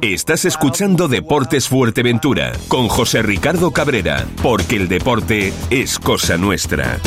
Estás 0.00 0.46
escuchando 0.46 1.08
Deportes 1.08 1.68
Fuerteventura 1.68 2.52
con 2.68 2.88
José 2.88 3.20
Ricardo 3.20 3.70
Cabrera, 3.70 4.24
porque 4.42 4.76
el 4.76 4.88
deporte 4.88 5.52
es 5.68 5.98
cosa 5.98 6.38
nuestra. 6.38 6.98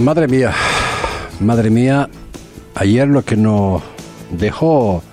Madre 0.00 0.26
mía, 0.26 0.52
madre 1.38 1.70
mía, 1.70 2.10
ayer 2.74 3.06
lo 3.06 3.24
que 3.24 3.36
nos 3.36 3.80
dejó 4.32 5.04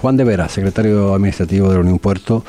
Juan 0.00 0.16
de 0.16 0.24
Vera, 0.24 0.48
secretario 0.48 1.12
administrativo 1.12 1.68
de 1.68 1.74
la 1.74 1.80
Unión 1.80 1.98
Puerto, 1.98 2.42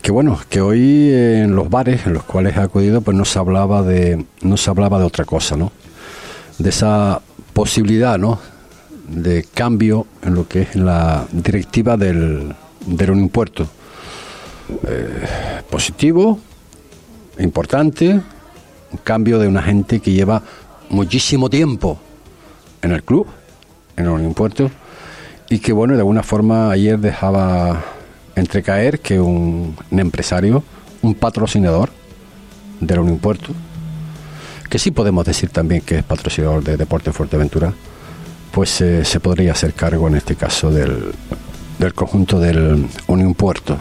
que 0.00 0.10
bueno, 0.10 0.40
que 0.48 0.62
hoy 0.62 1.12
en 1.12 1.54
los 1.54 1.68
bares 1.68 2.06
en 2.06 2.14
los 2.14 2.22
cuales 2.22 2.56
ha 2.56 2.62
acudido, 2.62 3.02
pues 3.02 3.14
no 3.14 3.26
se 3.26 3.38
hablaba 3.38 3.82
de, 3.82 4.24
no 4.40 4.56
se 4.56 4.70
hablaba 4.70 4.98
de 4.98 5.04
otra 5.04 5.26
cosa, 5.26 5.54
¿no? 5.54 5.70
De 6.58 6.70
esa 6.70 7.20
posibilidad 7.52 8.18
¿no? 8.18 8.38
de 9.08 9.44
cambio 9.54 10.06
en 10.22 10.34
lo 10.34 10.46
que 10.46 10.62
es 10.62 10.76
la 10.76 11.26
directiva 11.32 11.96
del, 11.96 12.54
del 12.86 13.28
Puerto. 13.30 13.66
Eh, 14.86 15.62
positivo, 15.70 16.38
importante, 17.38 18.12
un 18.12 18.98
cambio 19.02 19.38
de 19.38 19.48
una 19.48 19.62
gente 19.62 20.00
que 20.00 20.12
lleva 20.12 20.42
muchísimo 20.90 21.48
tiempo 21.48 21.98
en 22.82 22.92
el 22.92 23.02
club, 23.02 23.26
en 23.96 24.04
el 24.04 24.10
Unión 24.10 24.34
Puerto, 24.34 24.70
y 25.48 25.58
que 25.60 25.72
bueno, 25.72 25.94
de 25.94 26.00
alguna 26.00 26.22
forma 26.22 26.70
ayer 26.70 26.98
dejaba 26.98 27.82
entrecaer 28.34 29.00
que 29.00 29.18
un, 29.18 29.74
un 29.90 30.00
empresario, 30.00 30.62
un 31.00 31.14
patrocinador 31.14 31.90
del 32.80 32.98
Unión 33.00 33.18
Puerto, 33.18 33.54
que 34.68 34.78
sí 34.78 34.90
podemos 34.90 35.24
decir 35.24 35.50
también 35.50 35.80
que 35.82 35.98
es 35.98 36.04
patrocinador 36.04 36.62
de 36.62 36.76
Deporte 36.76 37.12
Fuerteventura, 37.12 37.72
pues 38.52 38.80
eh, 38.80 39.04
se 39.04 39.20
podría 39.20 39.52
hacer 39.52 39.74
cargo 39.74 40.08
en 40.08 40.16
este 40.16 40.36
caso 40.36 40.70
del, 40.70 41.12
del 41.78 41.94
conjunto 41.94 42.38
del 42.38 42.86
Unión 43.06 43.34
Puerto. 43.34 43.76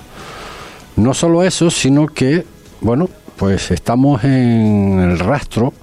No 0.95 1.13
solo 1.13 1.43
eso, 1.43 1.69
sino 1.69 2.07
que, 2.07 2.45
bueno, 2.81 3.09
pues 3.35 3.71
estamos 3.71 4.23
en 4.23 4.99
el 4.99 5.19
rastro, 5.19 5.73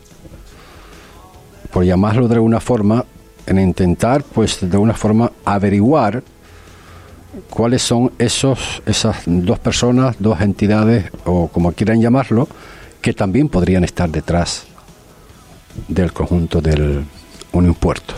por 1.71 1.85
llamarlo 1.85 2.29
de 2.29 2.35
alguna 2.35 2.61
forma, 2.61 3.05
en 3.47 3.59
intentar, 3.59 4.25
pues 4.25 4.59
de 4.61 4.73
alguna 4.73 4.95
forma, 4.95 5.31
averiguar 5.45 6.23
cuáles 7.51 7.83
son 7.83 8.13
esos, 8.19 8.83
esas 8.87 9.23
dos 9.27 9.59
personas, 9.59 10.17
dos 10.19 10.41
entidades, 10.41 11.11
o 11.25 11.49
como 11.49 11.73
quieran 11.73 12.01
llamarlo, 12.01 12.49
que 13.01 13.13
también 13.13 13.49
podrían 13.49 13.85
estar 13.85 14.09
detrás 14.09 14.67
del 15.89 16.13
conjunto 16.13 16.61
del 16.61 17.05
Unión 17.53 17.75
Puerto. 17.75 18.15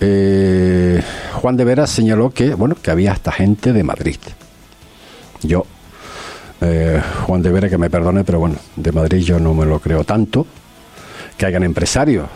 Eh, 0.00 1.02
Juan 1.34 1.56
de 1.56 1.64
Veras 1.64 1.90
señaló 1.90 2.30
que, 2.30 2.54
bueno, 2.54 2.74
que 2.74 2.90
había 2.90 3.12
hasta 3.12 3.32
gente 3.32 3.72
de 3.72 3.82
Madrid. 3.82 4.18
Yo, 5.42 5.64
eh, 6.60 7.00
Juan 7.26 7.42
de 7.42 7.50
Vera, 7.50 7.68
que 7.68 7.78
me 7.78 7.90
perdone, 7.90 8.24
pero 8.24 8.38
bueno, 8.38 8.56
de 8.76 8.92
Madrid 8.92 9.18
yo 9.18 9.38
no 9.38 9.54
me 9.54 9.66
lo 9.66 9.80
creo 9.80 10.04
tanto. 10.04 10.46
Que 11.36 11.46
hayan 11.46 11.64
empresarios 11.64 12.28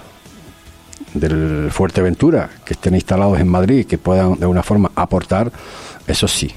del 1.14 1.70
Fuerteventura 1.70 2.50
que 2.64 2.74
estén 2.74 2.94
instalados 2.94 3.38
en 3.38 3.48
Madrid 3.48 3.78
y 3.80 3.84
que 3.84 3.96
puedan 3.96 4.34
de 4.34 4.42
alguna 4.42 4.62
forma 4.62 4.90
aportar, 4.94 5.50
eso 6.06 6.26
sí. 6.28 6.50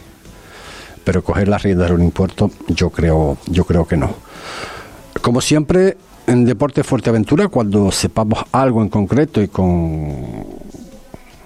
Pero 1.04 1.24
coger 1.24 1.48
las 1.48 1.64
riendas 1.64 1.88
del 1.88 1.96
Unión 1.96 2.12
Puerto, 2.12 2.52
yo 2.68 2.90
creo, 2.90 3.38
yo 3.48 3.64
creo 3.64 3.88
que 3.88 3.98
no. 3.98 4.16
Como 5.22 5.40
siempre, 5.40 5.98
en 6.28 6.46
Deporte 6.46 6.84
Fuerteventura, 6.84 7.48
cuando 7.48 7.92
sepamos 7.92 8.44
algo 8.52 8.82
en 8.82 8.90
concreto 8.90 9.42
y 9.42 9.48
con 9.48 10.46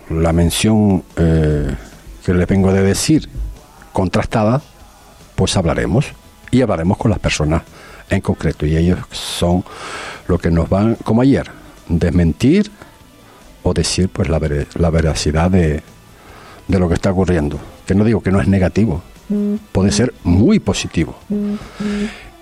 la 0.10 0.34
mención 0.34 1.04
eh, 1.18 1.76
que 2.24 2.34
les 2.34 2.48
vengo 2.48 2.72
de 2.72 2.82
decir 2.82 3.30
contrastada, 3.94 4.62
pues 5.36 5.56
hablaremos 5.58 6.06
y 6.52 6.62
hablaremos 6.62 6.98
con 6.98 7.12
las 7.12 7.20
personas 7.20 7.64
en 8.10 8.22
concreto. 8.22 8.66
Y 8.66 8.78
ellos 8.78 9.00
son 9.12 9.64
lo 10.28 10.38
que 10.38 10.52
nos 10.52 10.70
van, 10.70 10.96
como 11.04 11.22
ayer, 11.22 11.50
desmentir 11.88 12.72
o 13.64 13.74
decir 13.74 14.10
pues 14.10 14.30
la, 14.30 14.40
ver, 14.40 14.68
la 14.76 14.90
veracidad 14.90 15.50
de, 15.50 15.82
de 16.68 16.80
lo 16.80 16.88
que 16.88 16.96
está 16.96 17.12
ocurriendo. 17.12 17.60
Que 17.86 17.96
no 17.96 18.04
digo 18.04 18.22
que 18.22 18.32
no 18.32 18.42
es 18.42 18.48
negativo, 18.48 19.02
puede 19.72 19.92
ser 19.92 20.14
muy 20.24 20.60
positivo. 20.60 21.16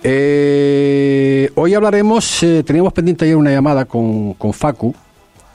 Eh, 0.05 1.49
hoy 1.55 1.73
hablaremos, 1.73 2.43
eh, 2.43 2.61
teníamos 2.63 2.91
pendiente 2.91 3.23
ayer 3.23 3.37
una 3.37 3.51
llamada 3.51 3.85
con, 3.85 4.33
con, 4.33 4.51
Facu, 4.51 4.93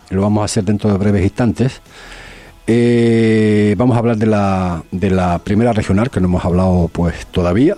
lo 0.09 0.23
vamos 0.23 0.41
a 0.41 0.45
hacer 0.47 0.65
dentro 0.65 0.91
de 0.91 0.97
breves 0.97 1.23
instantes. 1.23 1.83
Eh, 2.67 3.75
vamos 3.77 3.95
a 3.97 3.99
hablar 3.99 4.17
de 4.17 4.25
la, 4.25 4.83
de 4.91 5.11
la 5.11 5.39
primera 5.39 5.75
regional, 5.75 6.11
que 6.11 6.21
no 6.21 6.29
hemos 6.29 6.45
hablado 6.47 6.89
pues 6.91 7.27
todavía, 7.27 7.77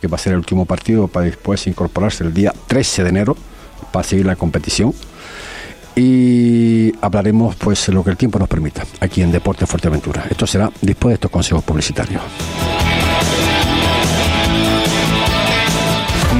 que 0.00 0.06
va 0.06 0.14
a 0.14 0.18
ser 0.18 0.34
el 0.34 0.38
último 0.38 0.66
partido 0.66 1.08
para 1.08 1.26
después 1.26 1.66
incorporarse 1.66 2.22
el 2.22 2.32
día 2.32 2.52
13 2.68 3.02
de 3.02 3.08
enero 3.08 3.36
para 3.90 4.04
seguir 4.04 4.26
la 4.26 4.36
competición. 4.36 4.94
Y 5.96 6.92
hablaremos 7.00 7.56
pues 7.56 7.88
lo 7.88 8.04
que 8.04 8.10
el 8.10 8.16
tiempo 8.16 8.38
nos 8.38 8.48
permita, 8.48 8.84
aquí 9.00 9.20
en 9.20 9.32
Deporte 9.32 9.66
Fuerteventura. 9.66 10.26
Esto 10.30 10.46
será 10.46 10.70
después 10.80 11.10
de 11.10 11.14
estos 11.14 11.30
consejos 11.30 11.64
publicitarios. 11.64 12.22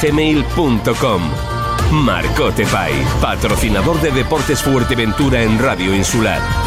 gmail.com. 0.00 1.22
Marcote 1.92 2.66
Pay, 2.66 2.94
patrocinador 3.20 4.00
de 4.00 4.10
Deportes 4.10 4.62
Fuerteventura 4.62 5.42
en 5.42 5.58
Radio 5.58 5.94
Insular. 5.94 6.65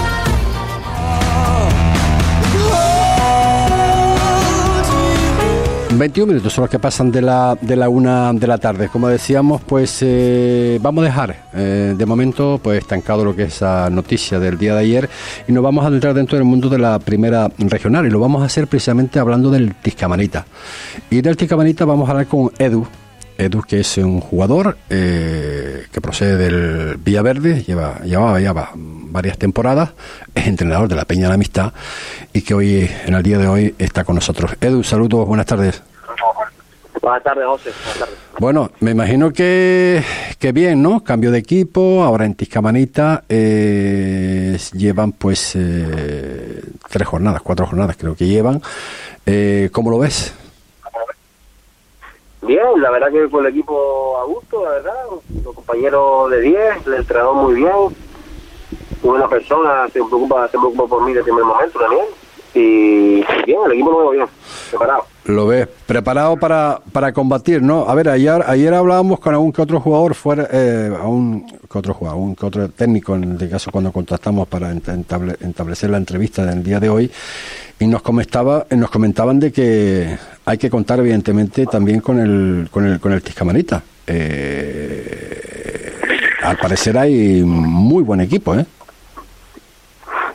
21 5.99 6.27
minutos 6.31 6.53
son 6.53 6.61
los 6.61 6.71
que 6.71 6.79
pasan 6.79 7.11
de 7.11 7.21
la, 7.21 7.57
de 7.59 7.75
la 7.75 7.89
una 7.89 8.31
de 8.31 8.47
la 8.47 8.57
tarde. 8.57 8.87
Como 8.87 9.09
decíamos, 9.09 9.61
pues 9.61 9.97
eh, 9.99 10.79
vamos 10.81 11.01
a 11.01 11.05
dejar 11.05 11.35
eh, 11.53 11.93
de 11.97 12.05
momento 12.05 12.57
pues 12.63 12.79
estancado 12.79 13.25
lo 13.25 13.35
que 13.35 13.43
es 13.43 13.55
esa 13.55 13.89
noticia 13.89 14.39
del 14.39 14.57
día 14.57 14.75
de 14.75 14.79
ayer 14.79 15.09
y 15.45 15.51
nos 15.51 15.61
vamos 15.61 15.83
a 15.83 15.89
entrar 15.89 16.13
dentro 16.13 16.37
del 16.37 16.45
mundo 16.45 16.69
de 16.69 16.77
la 16.77 16.99
primera 16.99 17.51
regional 17.57 18.05
y 18.05 18.09
lo 18.09 18.21
vamos 18.21 18.41
a 18.41 18.45
hacer 18.45 18.67
precisamente 18.67 19.19
hablando 19.19 19.51
del 19.51 19.75
Tiscamanita. 19.75 20.45
Y 21.09 21.19
del 21.19 21.35
Tiscamanita 21.35 21.83
vamos 21.83 22.07
a 22.07 22.13
hablar 22.13 22.27
con 22.27 22.49
Edu, 22.57 22.87
Edu, 23.39 23.61
que 23.61 23.79
es 23.79 23.97
un 23.97 24.19
jugador 24.19 24.77
eh, 24.89 25.85
que 25.91 26.01
procede 26.01 26.35
del 26.35 26.97
Villaverde, 26.97 27.63
lleva, 27.63 27.99
llevaba 28.03 28.39
ya 28.41 28.53
varias 28.75 29.37
temporadas, 29.37 29.91
es 30.35 30.45
entrenador 30.45 30.89
de 30.89 30.95
la 30.95 31.05
Peña 31.05 31.23
de 31.23 31.27
la 31.29 31.33
Amistad 31.35 31.71
y 32.33 32.41
que 32.41 32.53
hoy, 32.53 32.91
en 33.05 33.13
el 33.13 33.23
día 33.23 33.37
de 33.37 33.47
hoy, 33.47 33.75
está 33.79 34.03
con 34.03 34.15
nosotros. 34.15 34.51
Edu, 34.59 34.83
saludos, 34.83 35.25
buenas 35.25 35.45
tardes. 35.45 35.81
Buenas 37.01 37.23
tardes, 37.23 37.45
José. 37.47 37.71
Buenas 37.71 37.99
tardes. 37.99 38.15
Bueno, 38.39 38.71
me 38.81 38.91
imagino 38.91 39.31
que, 39.31 40.03
que 40.37 40.51
bien, 40.51 40.81
¿no? 40.81 41.01
Cambio 41.01 41.31
de 41.31 41.39
equipo, 41.39 42.03
ahora 42.03 42.25
en 42.25 42.35
Tiscamanita 42.35 43.23
eh, 43.29 44.59
llevan 44.73 45.13
pues 45.13 45.53
eh, 45.55 46.61
tres 46.89 47.07
jornadas, 47.07 47.41
cuatro 47.41 47.65
jornadas 47.65 47.95
creo 47.97 48.15
que 48.15 48.27
llevan. 48.27 48.61
¿Cómo 49.71 49.91
lo 49.91 49.99
ves? 49.99 50.33
Bien, 52.41 52.81
la 52.81 52.89
verdad 52.89 53.11
que 53.11 53.29
con 53.29 53.45
el 53.45 53.51
equipo 53.51 54.17
a 54.17 54.23
gusto, 54.25 54.63
la 54.63 54.71
verdad. 54.71 54.93
Los 55.43 55.55
compañeros 55.55 56.31
de 56.31 56.41
10, 56.41 56.87
el 56.87 56.93
entrenador 56.93 57.35
muy 57.35 57.55
bien. 57.55 57.73
Una 59.03 59.27
persona 59.27 59.85
se 59.87 59.93
preocupa, 59.93 60.47
se 60.47 60.57
preocupa 60.57 60.87
por 60.87 61.05
mí 61.05 61.13
desde 61.13 61.19
el 61.19 61.35
primer 61.35 61.43
momento 61.43 61.79
también. 61.79 62.05
Y 62.53 63.15
bien, 63.45 63.59
el 63.65 63.71
equipo 63.73 63.91
lo 63.91 64.09
bien, 64.11 64.25
preparado. 64.69 65.03
Lo 65.25 65.45
ves 65.45 65.67
preparado 65.85 66.37
para, 66.37 66.81
para 66.91 67.13
combatir, 67.13 67.61
¿no? 67.61 67.87
A 67.87 67.93
ver, 67.93 68.09
ayer 68.09 68.43
ayer 68.47 68.73
hablábamos 68.73 69.19
con 69.19 69.33
algún 69.33 69.51
que 69.51 69.61
otro 69.61 69.79
jugador 69.79 70.15
fuera, 70.15 70.47
eh, 70.51 70.91
a 70.91 71.67
que 71.71 71.77
otro 71.77 71.93
jugador, 71.93 72.19
un 72.19 72.35
que 72.35 72.45
otro 72.47 72.67
técnico, 72.69 73.15
en 73.15 73.33
este 73.33 73.47
caso 73.47 73.69
cuando 73.69 73.91
contactamos 73.91 74.47
para 74.47 74.71
entable, 74.71 75.35
establecer 75.39 75.91
la 75.91 75.97
entrevista 75.97 76.43
del 76.45 76.63
día 76.63 76.79
de 76.79 76.89
hoy, 76.89 77.11
y 77.79 77.85
nos 77.85 78.01
comentaba, 78.01 78.65
nos 78.71 78.89
comentaban 78.89 79.39
de 79.39 79.51
que 79.51 80.17
hay 80.49 80.57
que 80.57 80.69
contar 80.69 80.99
evidentemente 80.99 81.65
también 81.67 82.01
con 82.01 82.19
el 82.19 82.69
con 82.71 82.85
el 82.85 82.99
con 82.99 83.13
el 83.13 83.21
Tiscamanita. 83.21 83.83
Eh, 84.07 85.93
al 86.41 86.57
parecer 86.57 86.97
hay 86.97 87.43
muy 87.43 88.01
buen 88.03 88.21
equipo, 88.21 88.55
¿eh? 88.55 88.65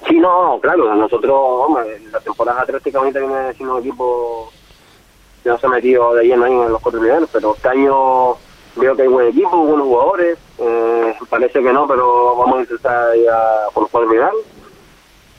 Sí, 0.07 0.21
no, 0.21 0.61
claro, 0.63 0.95
nosotros, 0.95 1.35
hombre, 1.35 2.01
la 2.13 2.21
temporada 2.21 2.65
prácticamente 2.65 3.19
viene 3.19 3.53
siendo 3.55 3.75
un 3.75 3.81
equipo 3.81 4.53
que 5.43 5.49
no 5.49 5.59
se 5.59 5.67
ha 5.67 5.71
metido 5.71 6.15
de 6.15 6.25
lleno 6.25 6.45
ahí 6.45 6.53
en 6.53 6.71
los 6.71 6.81
cuatro 6.81 7.03
niveles, 7.03 7.29
pero 7.33 7.57
este 7.57 7.69
año 7.69 8.37
veo 8.77 8.95
que 8.95 9.03
hay 9.03 9.09
buen 9.09 9.29
equipo, 9.29 9.57
buenos 9.57 9.87
jugadores, 9.87 10.39
eh, 10.59 11.15
parece 11.29 11.61
que 11.61 11.73
no, 11.73 11.89
pero 11.89 12.37
vamos 12.37 12.59
a 12.59 12.61
intentar 12.61 13.17
ir 13.17 13.29
a 13.29 13.69
por 13.73 13.83
los 13.85 13.91
cuatro 13.91 14.11
niveles. 14.11 14.47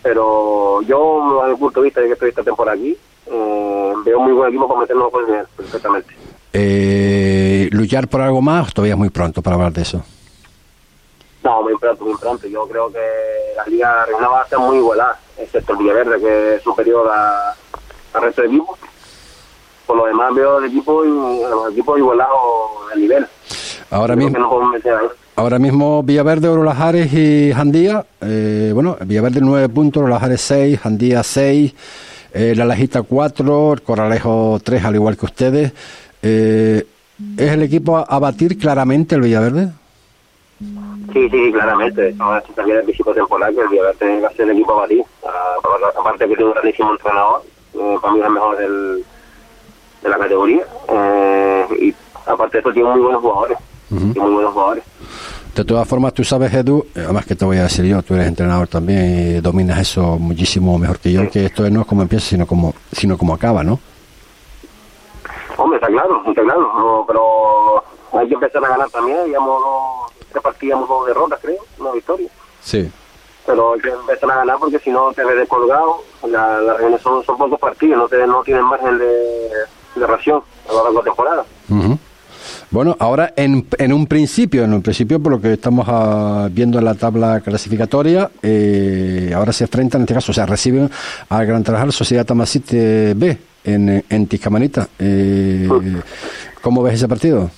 Pero 0.04 0.82
yo, 0.82 1.40
desde 1.40 1.54
el 1.54 1.60
punto 1.60 1.80
de 1.80 1.86
vista 1.86 2.02
de 2.02 2.08
que 2.08 2.14
estoy 2.14 2.30
esta 2.30 2.44
temporada 2.44 2.76
aquí, 2.76 2.98
eh, 3.28 3.94
veo 4.06 4.20
muy 4.20 4.34
buen 4.34 4.50
equipo 4.50 4.68
para 4.68 4.82
meternos 4.82 5.12
los 5.12 5.28
nivel, 5.28 5.46
perfectamente. 5.58 6.16
Eh, 6.54 7.68
¿Luchar 7.72 8.08
por 8.08 8.22
algo 8.22 8.42
más? 8.42 8.74
Todavía 8.74 8.94
es 8.94 8.98
muy 9.00 9.10
pronto 9.10 9.42
para 9.42 9.56
hablar 9.56 9.74
de 9.74 9.82
eso. 9.82 10.04
No, 11.44 11.62
muy 11.62 11.78
pronto, 11.78 12.06
muy 12.06 12.16
pronto. 12.18 12.48
Yo 12.48 12.68
creo 12.68 12.90
que 12.92 13.00
la 13.58 13.66
Liga 13.68 14.06
Regional 14.06 14.32
va 14.32 14.42
a 14.42 14.48
ser 14.48 14.60
muy 14.60 14.78
igualada, 14.78 15.20
excepto 15.38 15.74
el 15.74 15.80
Villaverde, 15.80 16.20
que 16.20 16.56
es 16.56 16.64
superior 16.64 17.08
a- 17.12 17.54
al 18.14 18.22
resto 18.22 18.42
de 18.42 18.48
equipos. 18.48 18.80
Por 19.86 19.98
lo 19.98 20.06
demás, 20.08 20.34
veo 20.34 20.58
el 20.60 20.66
equipo 20.66 21.04
los 21.04 21.72
equipos 21.72 22.00
igualados 22.00 22.90
de 22.94 23.00
nivel. 23.02 23.28
Ahora 23.92 24.16
Creo 24.16 24.30
mismo, 24.30 24.62
ahora 25.36 25.60
mismo 25.60 26.02
Villaverde, 26.02 26.48
Orolajares 26.48 27.14
y 27.14 27.54
Jandía. 27.54 28.04
eh, 28.22 28.72
bueno, 28.74 28.98
Villaverde 29.02 29.42
9 29.42 29.70
puntos, 29.70 30.02
Orolajares 30.02 30.42
6, 30.42 30.80
Jandía 30.80 31.22
6, 31.22 31.74
eh, 32.36 32.54
La 32.56 32.66
Lajita 32.66 33.02
4, 33.02 33.74
el 33.74 33.82
Corralejo 33.82 34.60
3, 34.62 34.84
al 34.84 34.96
igual 34.96 35.18
que 35.18 35.26
ustedes. 35.26 35.72
Eh, 36.22 36.86
¿Es 37.38 37.52
el 37.52 37.64
equipo 37.64 37.98
a, 37.98 38.02
a 38.02 38.20
batir 38.20 38.58
claramente 38.58 39.16
el 39.16 39.22
Villaverde? 39.22 39.70
Sí, 41.14 41.30
sí, 41.30 41.52
claramente. 41.54 42.14
No, 42.14 42.38
esto 42.38 42.52
también 42.54 42.80
es 42.80 42.86
físico 42.86 43.14
temporal 43.14 43.56
que 43.56 43.62
el 43.62 43.70
Villaverde 43.70 44.20
va 44.22 44.28
a 44.28 44.34
ser 44.34 44.50
el 44.50 44.52
equipo 44.52 44.74
a 44.74 44.82
batir. 44.82 45.04
Ah, 45.26 45.56
aparte 45.98 46.28
que 46.28 46.36
tiene 46.36 46.46
un 46.46 46.52
grandísimo 46.52 46.92
entrenador, 46.92 47.42
eh, 47.74 47.96
para 48.02 48.14
mí 48.14 48.20
es 48.20 48.26
el 48.26 48.32
mejor 48.34 48.58
del, 48.58 49.06
de 50.04 50.10
la 50.10 50.18
categoría. 50.18 50.66
Eh, 50.90 51.66
y 51.80 51.96
aparte 52.26 52.58
de 52.58 52.60
eso 52.60 52.74
tiene 52.74 52.90
muy 52.90 53.00
buenos 53.00 53.22
jugadores. 53.22 53.58
Tiene 53.88 54.20
muy 54.20 54.34
buenos 54.34 54.52
jugadores. 54.54 54.84
De 55.56 55.64
todas 55.64 55.88
formas, 55.88 56.14
tú 56.14 56.24
sabes, 56.26 56.54
Edu, 56.54 56.86
además 56.96 57.26
que 57.26 57.34
te 57.36 57.46
voy 57.46 57.58
a 57.58 57.64
decir 57.64 57.86
yo, 57.86 58.02
tú 58.04 58.14
eres 58.14 58.28
entrenador 58.28 58.68
también 58.68 59.38
y 59.38 59.40
dominas 59.40 59.80
eso 59.80 60.18
muchísimo 60.20 60.78
mejor 60.78 61.00
que 61.00 61.14
yo, 61.14 61.30
que 61.32 61.46
esto 61.46 61.70
no 61.70 61.82
es 61.82 61.88
como 61.88 62.02
empieza, 62.02 62.28
sino 62.28 62.46
como, 62.46 62.74
sino 62.92 63.18
como 63.18 63.34
acaba, 63.34 63.64
¿no? 63.64 63.80
Hombre, 65.58 65.78
está 65.78 65.88
claro, 65.88 66.22
está 66.28 66.42
claro. 66.42 66.62
no, 66.78 67.06
pero 67.08 67.84
hay 68.20 68.28
que 68.28 68.34
empezar 68.34 68.66
a 68.66 68.70
ganar 68.70 68.90
también. 68.90 69.24
Digamos, 69.26 69.62
dos- 69.62 70.12
tres 70.32 70.44
partidas, 70.44 70.80
dos 70.88 71.08
derrotas, 71.08 71.40
creo, 71.42 71.58
no 71.80 71.94
victorias. 71.94 72.32
Sí. 72.62 72.92
pero 73.46 73.74
hay 73.76 73.80
que 73.80 73.90
empezar 73.90 74.32
a 74.32 74.36
ganar 74.38 74.58
porque 74.60 74.80
si 74.80 74.90
no 74.90 75.14
te 75.14 75.24
ves 75.24 75.38
descolgado. 75.38 76.02
La, 76.28 76.60
las 76.60 76.76
regiones 76.78 77.02
son, 77.02 77.24
son 77.24 77.38
pocos 77.38 77.60
partidos, 77.60 77.98
no, 77.98 78.08
te, 78.10 78.26
no 78.28 78.42
tienen 78.44 78.66
margen 78.66 78.98
de, 78.98 79.06
de 79.96 80.08
ración 80.08 80.42
a 80.68 80.74
lo 80.74 80.78
largo 80.84 80.90
de 80.90 80.96
la 80.98 81.04
temporada. 81.04 81.46
Ujú. 81.70 81.98
Bueno, 82.72 82.96
ahora 83.00 83.34
en, 83.38 83.66
en 83.78 83.94
un 83.94 84.06
principio, 84.08 84.64
en 84.64 84.74
un 84.74 84.82
principio, 84.82 85.20
por 85.22 85.32
lo 85.34 85.42
que 85.42 85.54
estamos 85.54 85.86
ah, 85.88 86.50
viendo 86.52 86.80
en 86.80 86.86
la 86.86 86.96
tabla 86.96 87.40
clasificatoria, 87.42 88.30
eh, 88.42 89.32
ahora 89.36 89.54
se 89.54 89.64
enfrentan, 89.66 90.02
en 90.02 90.04
este 90.04 90.14
caso, 90.16 90.32
o 90.32 90.36
sea, 90.36 90.46
reciben 90.46 90.90
al 91.30 91.46
Gran 91.46 91.64
Trabajal 91.64 91.92
Sociedad 91.94 92.26
Tamasite 92.26 93.14
B 93.16 93.38
en, 93.64 94.04
en 94.10 94.28
Tiscamanita. 94.28 94.88
Eh, 95.00 95.70
¿Cómo 96.62 96.84
ves 96.84 96.96
ese 96.96 97.08
partido? 97.08 97.50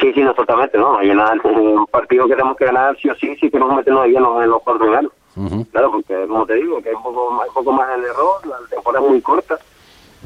Sí, 0.00 0.12
sí, 0.12 0.20
no 0.22 0.34
totalmente, 0.34 0.76
¿no? 0.78 0.98
Hay 0.98 1.10
una- 1.10 1.32
un 1.44 1.86
partido 1.86 2.26
que 2.26 2.34
tenemos 2.34 2.56
que 2.56 2.64
ganar 2.64 2.96
sí 3.00 3.08
o 3.08 3.14
sí, 3.16 3.36
si 3.40 3.50
queremos 3.50 3.76
meternos 3.76 4.02
ahí 4.04 4.16
en 4.16 4.22
los, 4.22 4.42
en 4.42 4.50
los 4.50 4.62
cuatro 4.62 4.80
primeros. 4.82 5.12
Ujú. 5.36 5.64
Claro, 5.66 5.92
porque 5.92 6.26
como 6.26 6.44
te 6.46 6.54
digo, 6.54 6.82
que 6.82 6.88
hay 6.88 6.94
un 6.96 7.02
poco 7.02 7.30
más, 7.32 7.46
un 7.48 7.54
poco 7.54 7.72
más 7.72 7.88
el 7.96 8.04
error, 8.04 8.44
la 8.46 8.56
temporada 8.68 9.04
es 9.04 9.10
muy 9.10 9.20
corta. 9.20 9.56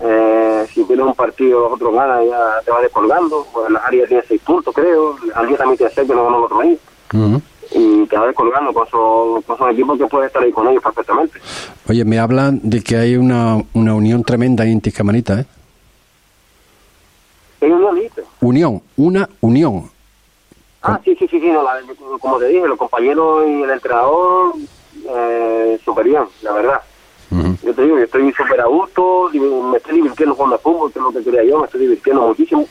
Eh, 0.04 0.66
si 0.72 0.82
tienes 0.84 1.06
un 1.06 1.14
partido, 1.14 1.60
los 1.60 1.72
otros 1.74 1.94
ganan, 1.94 2.26
ya 2.26 2.60
te 2.64 2.70
va 2.70 2.80
descolgando. 2.80 3.46
Pues 3.52 3.70
la 3.70 3.78
área 3.80 4.06
tiene 4.06 4.22
seis 4.26 4.40
puntos, 4.42 4.74
creo. 4.74 5.16
Andía 5.34 5.56
también 5.56 5.78
tiene 5.78 5.92
seis, 5.94 6.08
que 6.08 6.14
no 6.14 6.24
ganó 6.24 6.38
el 6.38 6.44
otro. 6.44 6.58
Ujú. 6.58 7.42
Y 7.74 8.06
te 8.06 8.18
va 8.18 8.26
descolgando 8.26 8.72
con 8.72 8.86
esos, 8.86 9.44
con 9.44 9.56
esos 9.56 9.70
equipos 9.70 9.98
que 9.98 10.06
puedes 10.06 10.26
estar 10.26 10.42
ahí 10.42 10.50
con 10.52 10.66
ellos 10.68 10.82
perfectamente. 10.82 11.38
Oye, 11.88 12.04
me 12.04 12.18
hablan 12.18 12.60
de 12.62 12.82
que 12.82 12.96
hay 12.96 13.16
una, 13.16 13.62
una 13.74 13.94
unión 13.94 14.24
tremenda 14.24 14.64
ahí 14.64 14.72
en 14.72 14.80
Tiscamanita, 14.80 15.40
¿eh? 15.40 15.46
No 17.62 17.94
dicen. 17.94 18.24
Unión, 18.40 18.82
una 18.96 19.28
unión. 19.40 19.88
Ah, 20.82 20.98
sí, 21.04 21.14
sí, 21.16 21.28
sí, 21.28 21.38
sí, 21.40 21.46
no, 21.48 21.62
la- 21.62 21.80
como 22.20 22.38
te 22.38 22.48
dije, 22.48 22.66
los 22.66 22.76
compañeros 22.78 23.44
y 23.46 23.62
el 23.62 23.70
entrenador, 23.70 24.54
eh, 25.08 25.78
súper 25.84 26.06
bien, 26.06 26.24
la 26.42 26.52
verdad. 26.52 26.80
Yo 27.62 27.74
te 27.74 27.82
digo, 27.82 27.98
yo 27.98 28.04
estoy 28.04 28.32
súper 28.32 28.60
a 28.60 28.66
gusto, 28.66 29.30
me 29.32 29.76
estoy 29.78 29.96
divirtiendo 29.96 30.34
jugando 30.34 30.56
al 30.56 30.62
fútbol, 30.62 30.92
que 30.92 30.98
es 30.98 31.02
lo 31.02 31.12
que 31.12 31.22
quería 31.22 31.44
yo, 31.44 31.58
me 31.58 31.64
estoy 31.64 31.80
divirtiendo 31.80 32.26
muchísimo 32.26 32.66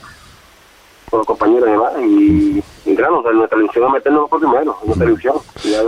con 1.09 1.19
los 1.19 1.27
compañeros 1.27 1.67
y 1.67 1.71
demás. 1.71 1.93
Y, 2.01 2.63
y 2.91 2.95
claro, 2.95 3.21
nuestra 3.33 3.59
ilusión 3.59 3.87
es 3.87 3.93
meternos 3.93 4.29
por 4.29 4.39
primero, 4.39 4.77
es 4.81 4.87
nuestra 4.87 5.07
ilusión. 5.07 5.35
Ya, 5.63 5.81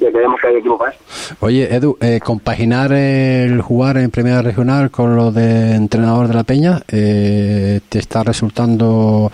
ya 0.00 0.12
queremos 0.12 0.40
que 0.40 0.46
haya 0.48 0.58
equipo 0.58 0.76
para 0.76 0.92
eso. 0.92 1.00
Oye, 1.40 1.74
Edu, 1.74 1.96
eh, 2.00 2.20
compaginar 2.24 2.92
el 2.92 3.62
jugar 3.62 3.96
en 3.98 4.10
Primera 4.10 4.42
Regional 4.42 4.90
con 4.90 5.16
lo 5.16 5.30
de 5.30 5.74
entrenador 5.74 6.28
de 6.28 6.34
la 6.34 6.44
Peña, 6.44 6.82
eh, 6.88 7.80
¿te 7.88 7.98
está 7.98 8.22
resultando 8.24 9.30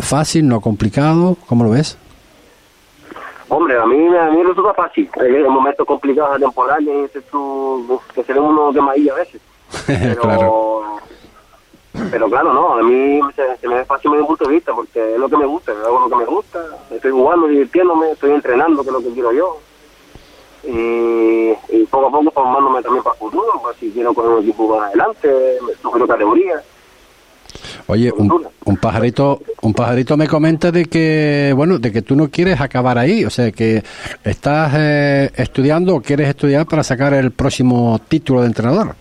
fácil, 0.00 0.46
no 0.46 0.60
complicado? 0.60 1.36
¿Cómo 1.46 1.64
lo 1.64 1.70
ves? 1.70 1.96
Hombre, 3.50 3.76
a 3.76 3.84
mí, 3.84 4.16
a 4.16 4.30
mí 4.30 4.44
resulta 4.44 4.72
fácil. 4.74 5.10
Hay 5.20 5.42
momentos 5.42 5.84
complicados 5.84 6.34
de 6.34 6.38
la 6.38 6.46
temporada 6.46 6.78
que, 6.78 8.22
se 8.24 8.38
uno 8.38 8.72
que 8.72 8.80
maía 8.80 9.12
a 9.12 9.16
veces. 9.16 9.40
Pero, 9.86 10.20
claro. 10.20 10.96
pero 12.10 12.28
claro, 12.28 12.52
no, 12.52 12.74
a 12.74 12.82
mí 12.82 13.20
se, 13.34 13.56
se 13.56 13.68
me 13.68 13.76
ve 13.76 13.84
fácil 13.84 14.10
desde 14.10 14.22
mi 14.22 14.28
punto 14.28 14.44
de 14.44 14.54
vista 14.54 14.72
porque 14.72 15.14
es 15.14 15.18
lo 15.18 15.28
que 15.28 15.36
me 15.36 15.46
gusta, 15.46 15.72
hago 15.72 16.00
lo 16.00 16.08
que 16.08 16.16
me 16.16 16.24
gusta, 16.24 16.64
estoy 16.90 17.10
jugando, 17.10 17.46
divirtiéndome, 17.46 18.12
estoy 18.12 18.32
entrenando, 18.32 18.82
que 18.82 18.88
es 18.88 18.92
lo 18.92 19.00
que 19.00 19.10
quiero 19.10 19.32
yo. 19.32 19.58
Y, 20.64 21.52
y 21.68 21.86
poco 21.90 22.06
a 22.06 22.10
poco 22.10 22.30
formándome 22.30 22.82
también 22.82 23.02
para 23.02 23.14
el 23.14 23.20
futuro, 23.20 23.60
pues 23.62 23.76
si 23.78 23.90
quiero 23.90 24.14
coger 24.14 24.30
un 24.30 24.42
equipo 24.42 24.76
más 24.76 24.88
adelante, 24.88 25.58
me 25.66 25.74
sugiero 25.74 26.06
categoría. 26.06 26.62
Oye, 27.90 28.12
un, 28.16 28.46
un 28.64 28.76
pajarito, 28.76 29.40
un 29.62 29.74
pajarito 29.74 30.16
me 30.16 30.28
comenta 30.28 30.70
de 30.70 30.84
que, 30.86 31.52
bueno, 31.56 31.78
de 31.78 31.90
que 31.90 32.02
tú 32.02 32.14
no 32.14 32.28
quieres 32.30 32.60
acabar 32.60 32.96
ahí, 32.98 33.24
o 33.24 33.30
sea, 33.30 33.50
que 33.50 33.82
estás 34.24 34.72
eh, 34.76 35.30
estudiando 35.36 35.96
o 35.96 36.00
quieres 36.00 36.28
estudiar 36.28 36.66
para 36.66 36.84
sacar 36.84 37.12
el 37.14 37.32
próximo 37.32 38.00
título 38.08 38.42
de 38.42 38.46
entrenador. 38.46 38.94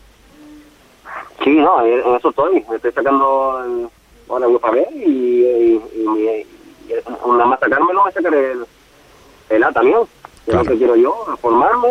Sí, 1.43 1.51
no, 1.51 1.85
en 1.85 2.15
eso 2.15 2.29
estoy. 2.29 2.65
Me 2.69 2.75
estoy 2.77 2.91
sacando 2.91 3.63
el, 3.63 3.87
voy 4.27 4.59
para 4.59 4.73
ver 4.73 4.87
y, 4.95 4.99
y, 5.05 5.81
y, 5.95 6.45
y 6.89 6.93
nada 7.31 7.45
más 7.45 7.59
sacármelo 7.59 8.03
me 8.05 8.11
sacaré 8.11 8.51
el, 8.53 8.59
el 9.49 9.63
A 9.63 9.71
también. 9.71 9.97
Es 9.99 10.09
Claro. 10.45 10.63
lo 10.63 10.71
que 10.71 10.77
quiero 10.79 10.95
yo, 10.95 11.13
formarme 11.41 11.89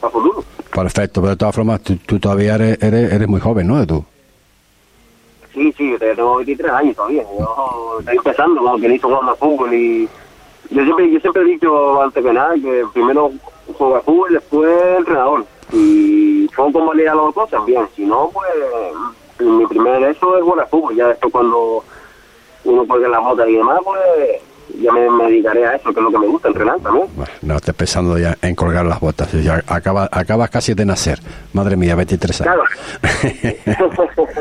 para 0.00 0.12
futuro. 0.12 0.44
Perfecto, 0.72 1.20
pero 1.20 1.30
de 1.30 1.36
todas 1.36 1.54
formas, 1.54 1.80
tú, 1.82 1.96
tú 1.96 2.20
todavía 2.20 2.54
eres, 2.54 2.80
eres, 2.80 3.12
eres 3.12 3.26
muy 3.26 3.40
joven, 3.40 3.66
¿no? 3.66 3.84
Tú. 3.84 4.04
Sí, 5.58 5.74
sí, 5.76 5.96
tengo 5.98 6.36
23 6.36 6.70
años 6.70 6.94
todavía. 6.94 7.24
Yo 7.36 7.96
estoy 7.98 8.16
empezando, 8.16 8.62
como 8.62 8.78
que 8.78 8.94
hizo 8.94 9.08
jugando 9.08 9.32
al 9.32 9.36
fútbol 9.38 9.74
y 9.74 10.08
yo 10.70 10.84
siempre, 10.84 11.10
yo 11.10 11.18
siempre 11.18 11.42
he 11.42 11.46
dicho 11.46 12.00
antes 12.00 12.24
que 12.24 12.32
nada 12.32 12.54
que 12.54 12.84
primero 12.92 13.32
juega 13.76 14.00
fútbol, 14.02 14.34
después 14.34 14.98
entrenador. 14.98 15.44
Y 15.72 16.48
son 16.54 16.72
como 16.72 16.94
le 16.94 17.04
da 17.04 17.16
las 17.16 17.24
dos 17.24 17.34
cosas, 17.34 17.66
bien. 17.66 17.88
Si 17.96 18.06
no, 18.06 18.30
pues 18.32 18.48
mi 19.40 19.66
primer 19.66 20.00
eso 20.04 20.36
es 20.36 20.44
jugar 20.44 20.68
fútbol. 20.68 20.94
Ya 20.94 21.08
después 21.08 21.32
cuando 21.32 21.82
uno 22.62 22.86
juegue 22.86 23.08
la 23.08 23.20
moto 23.20 23.44
y 23.48 23.56
demás, 23.56 23.80
pues 23.82 24.00
ya 24.82 24.92
me, 24.92 25.10
me 25.10 25.24
dedicaré 25.24 25.66
a 25.66 25.74
eso, 25.74 25.92
que 25.92 26.00
es 26.00 26.04
lo 26.04 26.10
que 26.10 26.18
me 26.18 26.26
gusta, 26.26 26.48
entrenar 26.48 26.78
también. 26.80 27.06
Bueno, 27.16 27.32
no, 27.42 27.56
estoy 27.56 27.74
pensando 27.74 28.18
ya 28.18 28.36
en 28.42 28.54
colgar 28.54 28.84
las 28.86 29.00
botas. 29.00 29.32
Ya 29.32 29.62
acaba, 29.66 30.08
acabas 30.10 30.50
casi 30.50 30.74
de 30.74 30.84
nacer. 30.84 31.20
Madre 31.52 31.76
mía, 31.76 31.94
23 31.94 32.40
años. 32.42 32.54
Claro. 33.00 34.08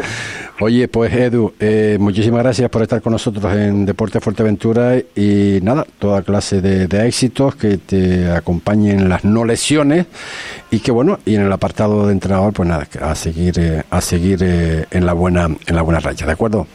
Oye, 0.60 0.88
pues 0.88 1.14
Edu, 1.14 1.54
eh, 1.60 1.98
muchísimas 2.00 2.42
gracias 2.42 2.70
por 2.72 2.82
estar 2.82 3.00
con 3.02 3.14
nosotros 3.14 3.54
en 3.54 3.86
Deporte 3.86 4.20
Fuerteventura 4.20 4.98
y 5.16 5.60
nada, 5.62 5.86
toda 6.00 6.24
clase 6.24 6.62
de, 6.62 6.88
de 6.88 7.08
éxitos, 7.08 7.56
que 7.56 7.78
te 7.78 8.32
acompañen 8.32 9.08
las 9.08 9.24
no 9.24 9.46
lesiones 9.46 10.08
y 10.72 10.80
que 10.80 10.92
bueno, 10.92 11.20
y 11.26 11.36
en 11.36 11.42
el 11.42 11.52
apartado 11.52 12.08
de 12.08 12.14
entrenador, 12.14 12.54
pues 12.54 12.68
nada, 12.68 12.88
a 13.02 13.14
seguir, 13.14 13.60
eh, 13.60 13.84
a 13.90 14.02
seguir 14.02 14.40
eh, 14.42 14.86
en 14.90 15.06
la 15.06 15.14
buena, 15.14 15.46
en 15.46 15.76
la 15.76 15.82
buena 15.84 16.00
racha, 16.00 16.26
¿de 16.26 16.32
acuerdo? 16.32 16.66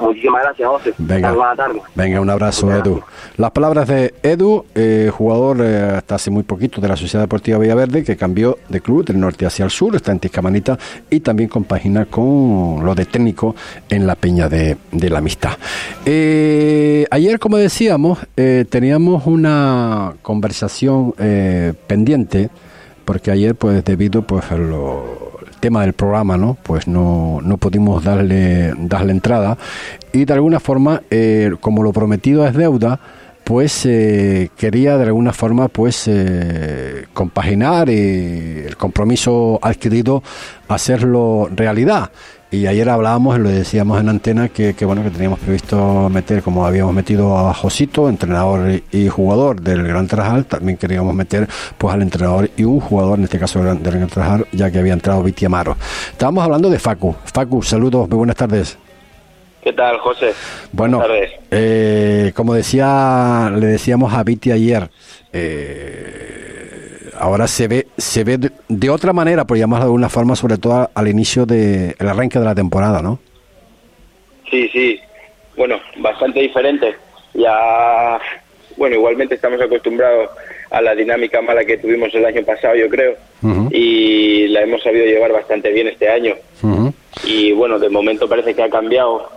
Muchísimas 0.00 0.42
gracias, 0.42 0.68
José. 0.68 0.94
Venga, 0.98 1.32
Buenas 1.32 1.56
tardes. 1.56 1.82
venga 1.94 2.20
un 2.20 2.30
abrazo, 2.30 2.66
Muchas 2.66 2.80
Edu. 2.86 2.94
gracias. 2.96 3.38
Las 3.38 3.50
palabras 3.50 3.88
de 3.88 4.14
Edu, 4.22 4.64
eh, 4.74 5.10
jugador 5.12 5.58
eh, 5.60 5.92
hasta 5.96 6.14
hace 6.16 6.30
muy 6.30 6.42
poquito 6.44 6.80
de 6.80 6.88
la 6.88 6.96
Sociedad 6.96 7.24
Deportiva 7.24 7.58
Villaverde, 7.58 8.04
que 8.04 8.16
cambió 8.16 8.58
de 8.68 8.80
club 8.80 9.04
del 9.04 9.18
norte 9.20 9.46
hacia 9.46 9.64
el 9.64 9.70
sur, 9.70 9.94
está 9.96 10.12
en 10.12 10.20
Tiscamanita 10.20 10.78
y 11.10 11.20
también 11.20 11.48
compagina 11.48 12.06
con 12.06 12.80
lo 12.84 12.94
de 12.94 13.06
técnico 13.06 13.54
en 13.88 14.06
la 14.06 14.14
Peña 14.14 14.48
de, 14.48 14.76
de 14.92 15.10
la 15.10 15.18
Amistad. 15.18 15.52
Eh, 16.04 17.06
ayer, 17.10 17.38
como 17.38 17.56
decíamos, 17.58 18.18
eh, 18.36 18.64
teníamos 18.68 19.26
una 19.26 20.14
conversación 20.22 21.14
eh, 21.18 21.74
pendiente, 21.86 22.50
porque 23.04 23.30
ayer, 23.30 23.54
pues 23.54 23.84
debido 23.84 24.22
pues, 24.22 24.50
a 24.50 24.56
lo, 24.56 25.37
tema 25.58 25.82
del 25.82 25.92
programa, 25.92 26.36
¿no? 26.36 26.56
Pues 26.62 26.88
no, 26.88 27.40
no 27.42 27.56
pudimos 27.56 28.04
darle, 28.04 28.74
darle 28.78 29.12
entrada 29.12 29.58
y 30.12 30.24
de 30.24 30.32
alguna 30.32 30.60
forma, 30.60 31.02
eh, 31.10 31.52
como 31.60 31.82
lo 31.82 31.92
prometido 31.92 32.46
es 32.46 32.54
deuda, 32.54 33.00
pues 33.48 33.86
eh, 33.86 34.50
quería 34.58 34.98
de 34.98 35.04
alguna 35.04 35.32
forma 35.32 35.68
pues 35.68 36.04
eh, 36.06 37.06
compaginar 37.14 37.88
eh, 37.88 38.66
el 38.66 38.76
compromiso 38.76 39.58
adquirido, 39.62 40.22
hacerlo 40.68 41.48
realidad. 41.50 42.10
Y 42.50 42.66
ayer 42.66 42.88
hablábamos 42.88 43.36
y 43.36 43.42
lo 43.42 43.50
decíamos 43.50 44.00
en 44.00 44.08
antena 44.08 44.48
que, 44.48 44.74
que, 44.74 44.86
bueno 44.86 45.02
que 45.02 45.10
teníamos 45.10 45.38
previsto 45.38 46.08
meter, 46.08 46.42
como 46.42 46.64
habíamos 46.64 46.94
metido 46.94 47.36
a 47.36 47.52
Josito, 47.52 48.08
entrenador 48.08 48.80
y 48.90 49.08
jugador 49.08 49.60
del 49.60 49.86
Gran 49.86 50.06
Trajal, 50.06 50.46
también 50.46 50.78
queríamos 50.78 51.14
meter 51.14 51.46
pues 51.76 51.92
al 51.92 52.00
entrenador 52.00 52.48
y 52.56 52.64
un 52.64 52.80
jugador, 52.80 53.18
en 53.18 53.24
este 53.24 53.38
caso 53.38 53.62
del 53.62 53.78
Gran, 53.80 54.08
Trajal, 54.08 54.46
ya 54.52 54.70
que 54.70 54.78
había 54.78 54.94
entrado 54.94 55.22
Viti 55.22 55.44
Amaro. 55.44 55.76
Estábamos 56.10 56.42
hablando 56.42 56.70
de 56.70 56.78
Facu. 56.78 57.14
Facu, 57.22 57.62
saludos, 57.62 58.08
muy 58.08 58.16
buenas 58.16 58.36
tardes. 58.36 58.78
¿Qué 59.62 59.74
tal, 59.74 59.98
José? 59.98 60.32
Bueno, 60.72 61.02
eh, 61.50 62.32
como 62.34 62.54
decía, 62.54 63.52
le 63.54 63.66
decíamos 63.66 64.14
a 64.14 64.22
Viti 64.22 64.52
ayer, 64.52 64.88
eh, 65.34 66.57
ahora 67.18 67.46
se 67.46 67.68
ve, 67.68 67.86
se 67.96 68.24
ve 68.24 68.38
de, 68.38 68.50
de, 68.68 68.90
otra 68.90 69.12
manera, 69.12 69.44
por 69.44 69.56
llamarlo 69.56 69.84
de 69.84 69.88
alguna 69.88 70.08
forma, 70.08 70.36
sobre 70.36 70.58
todo 70.58 70.90
al 70.94 71.08
inicio 71.08 71.46
del 71.46 71.94
de, 71.98 72.08
arranque 72.08 72.38
de 72.38 72.44
la 72.44 72.54
temporada, 72.54 73.02
¿no? 73.02 73.18
Sí, 74.50 74.68
sí. 74.68 75.00
Bueno, 75.56 75.78
bastante 75.98 76.40
diferente. 76.40 76.94
Ya, 77.34 78.18
bueno, 78.76 78.96
igualmente 78.96 79.34
estamos 79.34 79.60
acostumbrados 79.60 80.30
a 80.70 80.80
la 80.80 80.94
dinámica 80.94 81.40
mala 81.42 81.64
que 81.64 81.78
tuvimos 81.78 82.14
el 82.14 82.24
año 82.24 82.42
pasado, 82.44 82.74
yo 82.76 82.88
creo, 82.88 83.16
uh 83.42 83.46
-huh. 83.46 83.68
y 83.72 84.48
la 84.48 84.62
hemos 84.62 84.82
sabido 84.82 85.06
llevar 85.06 85.32
bastante 85.32 85.70
bien 85.72 85.88
este 85.88 86.08
año. 86.08 86.34
Uh 86.62 86.66
-huh. 86.66 86.92
Y 87.24 87.52
bueno, 87.52 87.78
de 87.78 87.88
momento 87.88 88.28
parece 88.28 88.54
que 88.54 88.62
ha 88.62 88.70
cambiado 88.70 89.28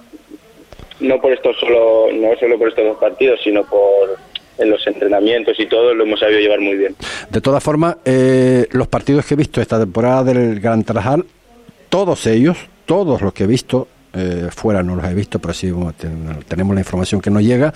no 1.02 1.20
por 1.20 1.34
esto 1.34 1.54
solo 1.56 2.10
no 2.14 2.36
solo 2.40 2.58
por 2.58 2.70
estos 2.70 2.86
dos 2.86 2.98
partidos 2.98 3.40
sino 3.44 3.64
por 3.64 4.18
en 4.58 4.70
los 4.70 4.86
entrenamientos 4.86 5.60
y 5.60 5.66
todo 5.66 5.94
lo 5.94 6.04
hemos 6.04 6.20
sabido 6.20 6.40
llevar 6.40 6.60
muy 6.60 6.78
bien 6.78 6.96
de 7.32 7.42
todas 7.42 7.64
formas 7.64 7.98
eh, 8.06 8.68
los 8.72 8.88
partidos 8.88 9.26
que 9.26 9.36
he 9.36 9.38
visto 9.38 9.62
esta 9.62 9.80
temporada 9.80 10.26
del 10.26 10.60
Gran 10.60 10.84
Tarajal 10.84 11.26
todos 11.90 12.26
ellos 12.28 12.58
todos 12.86 13.22
los 13.22 13.34
que 13.34 13.46
he 13.46 13.48
visto 13.48 13.88
eh, 14.14 14.50
fuera 14.54 14.84
no 14.84 14.96
los 14.96 15.06
he 15.06 15.14
visto 15.14 15.40
pero 15.40 15.54
sí 15.54 15.74
tenemos 16.48 16.76
la 16.76 16.82
información 16.82 17.22
que 17.22 17.30
nos 17.30 17.44
llega 17.44 17.74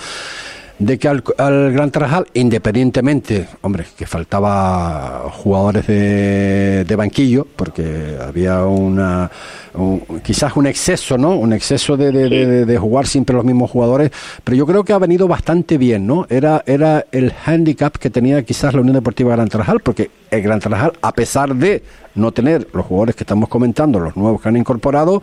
de 0.78 1.00
que 1.00 1.08
al, 1.08 1.24
Gran 1.72 1.90
Tarajal, 1.90 2.28
independientemente, 2.34 3.48
hombre, 3.62 3.86
que 3.98 4.06
faltaba 4.06 5.30
jugadores 5.32 5.88
de 5.88 6.96
banquillo, 6.98 7.48
porque 7.56 8.18
había 8.22 8.66
una 8.66 9.32
un, 9.78 10.22
quizás 10.24 10.56
un 10.56 10.68
exceso, 10.68 11.18
¿no? 11.18 11.36
Un 11.36 11.54
exceso 11.54 11.98
de, 11.98 12.12
de, 12.12 12.30
de, 12.30 12.66
de, 12.66 12.78
jugar 12.78 13.08
siempre 13.08 13.36
los 13.36 13.46
mismos 13.46 13.72
jugadores, 13.72 14.12
pero 14.44 14.58
yo 14.58 14.66
creo 14.66 14.84
que 14.84 14.94
ha 14.94 15.00
venido 15.00 15.28
bastante 15.28 15.78
bien, 15.78 16.08
¿no? 16.08 16.26
Era, 16.30 16.64
era 16.66 17.06
el 17.12 17.34
handicap 17.46 17.98
que 17.98 18.10
tenía 18.10 18.44
quizás 18.44 18.74
la 18.74 18.82
Unión 18.82 18.96
Deportiva 18.96 19.32
Gran 19.36 19.50
Tarajal, 19.50 19.80
porque 19.82 20.10
el 20.32 20.42
Gran 20.42 20.60
Tarajal, 20.60 20.94
a 21.02 21.12
pesar 21.12 21.56
de 21.56 21.84
no 22.16 22.32
tener 22.32 22.68
los 22.74 22.86
jugadores 22.86 23.16
que 23.16 23.24
estamos 23.24 23.50
comentando, 23.50 24.00
los 24.00 24.16
nuevos 24.16 24.42
que 24.42 24.50
han 24.50 24.58
incorporado, 24.58 25.22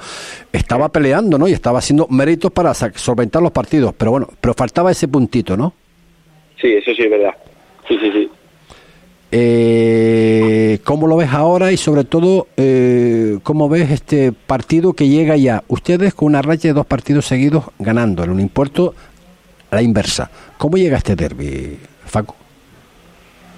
estaba 0.53 0.89
peleando, 0.91 1.39
¿no? 1.39 1.49
Y 1.49 1.53
estaba 1.53 1.79
haciendo 1.79 2.07
méritos 2.09 2.51
para 2.53 2.75
solventar 2.75 3.43
los 3.43 3.53
partidos, 3.53 3.95
pero 3.97 4.11
bueno, 4.11 4.29
pero 4.41 4.55
faltaba 4.55 4.91
ese 4.91 5.09
puntito, 5.09 5.57
¿no? 5.57 5.75
Sí, 6.61 6.73
eso 6.73 6.93
sí 6.95 7.03
es 7.03 7.11
verdad. 7.11 7.35
Sí, 7.89 7.99
sí, 7.99 8.11
sí. 8.13 8.31
Eh, 9.35 10.79
¿Cómo 10.85 11.07
lo 11.07 11.17
ves 11.17 11.31
ahora 11.33 11.73
y 11.73 11.79
sobre 11.79 12.05
todo 12.05 12.49
eh, 12.59 13.39
cómo 13.43 13.67
ves 13.67 13.91
este 13.91 14.31
partido 14.31 14.93
que 14.93 15.09
llega 15.09 15.37
ya? 15.39 15.63
Ustedes 15.69 16.13
con 16.13 16.27
una 16.27 16.43
racha 16.43 16.69
de 16.69 16.75
dos 16.75 16.85
partidos 16.85 17.25
seguidos 17.25 17.65
ganando, 17.79 18.25
en 18.25 18.31
un 18.31 18.41
impuesto 18.41 18.95
a 19.71 19.77
la 19.77 19.81
inversa. 19.81 20.31
¿Cómo 20.59 20.77
llega 20.77 20.99
este 20.99 21.17
derby, 21.17 21.79
Facu? 22.05 22.35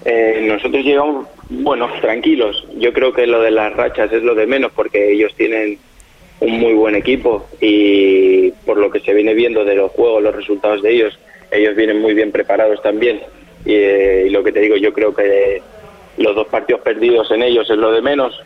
Eh, 0.05 0.47
nosotros 0.47 0.85
llegamos, 0.85 1.27
bueno, 1.51 1.89
tranquilos. 2.01 2.65
Yo 2.79 2.93
creo 2.93 3.13
que 3.13 3.27
lo 3.27 3.43
de 3.43 3.51
las 3.51 3.75
rachas 3.75 4.13
es 4.13 4.23
lo 4.23 4.37
de 4.37 4.47
menos 4.47 4.71
porque 4.71 5.13
ellos 5.13 5.35
tienen 5.37 5.79
un 6.39 6.53
muy 6.53 6.75
buen 6.75 6.95
equipo 6.95 7.47
y 7.61 8.53
por 8.65 8.77
lo 8.77 8.93
que 8.93 9.01
se 9.01 9.13
viene 9.13 9.35
viendo 9.35 9.65
de 9.65 9.75
los 9.75 9.91
juegos, 9.91 10.23
los 10.23 10.37
resultados 10.37 10.83
de 10.83 10.93
ellos, 10.93 11.19
ellos 11.51 11.75
vienen 11.75 12.01
muy 12.01 12.15
bien 12.15 12.31
preparados 12.31 12.81
también. 12.81 13.21
Y, 13.65 13.75
eh, 13.75 14.25
y, 14.27 14.31
lo 14.31 14.43
que 14.43 14.53
te 14.53 14.61
digo, 14.61 14.77
yo 14.77 14.93
creo 14.93 15.15
que 15.15 15.63
los 16.19 16.35
dos 16.35 16.47
partidos 16.49 16.83
perdidos 16.83 17.31
en 17.31 17.43
ellos 17.43 17.69
es 17.69 17.77
lo 17.77 17.91
de 17.91 18.03
menos 18.03 18.41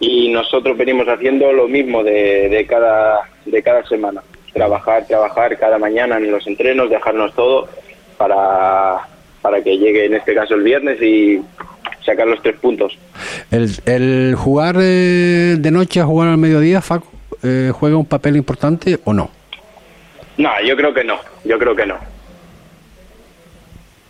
y 0.00 0.28
nosotros 0.30 0.76
venimos 0.76 1.08
haciendo 1.08 1.52
lo 1.52 1.68
mismo 1.68 2.02
de, 2.04 2.48
de, 2.48 2.66
cada, 2.66 3.20
de 3.44 3.62
cada 3.62 3.84
semana. 3.86 4.22
Trabajar, 4.52 5.06
trabajar 5.06 5.56
cada 5.58 5.78
mañana 5.78 6.16
en 6.16 6.30
los 6.30 6.46
entrenos, 6.46 6.90
dejarnos 6.90 7.34
todo 7.34 7.68
para, 8.16 9.08
para 9.42 9.62
que 9.62 9.78
llegue 9.78 10.06
en 10.06 10.14
este 10.14 10.34
caso 10.34 10.54
el 10.54 10.62
viernes 10.62 11.00
y 11.02 11.40
sacar 12.04 12.26
los 12.26 12.42
tres 12.42 12.56
puntos. 12.58 12.98
¿El, 13.50 13.70
el 13.86 14.34
jugar 14.36 14.76
eh, 14.80 15.56
de 15.58 15.70
noche 15.70 16.00
a 16.00 16.04
jugar 16.04 16.28
al 16.28 16.38
mediodía, 16.38 16.80
Facu, 16.80 17.08
eh, 17.42 17.72
juega 17.72 17.96
un 17.96 18.06
papel 18.06 18.36
importante 18.36 18.98
o 19.04 19.12
no? 19.12 19.30
No, 20.36 20.50
yo 20.64 20.76
creo 20.76 20.94
que 20.94 21.04
no, 21.04 21.18
yo 21.44 21.58
creo 21.58 21.74
que 21.74 21.86
no. 21.86 21.96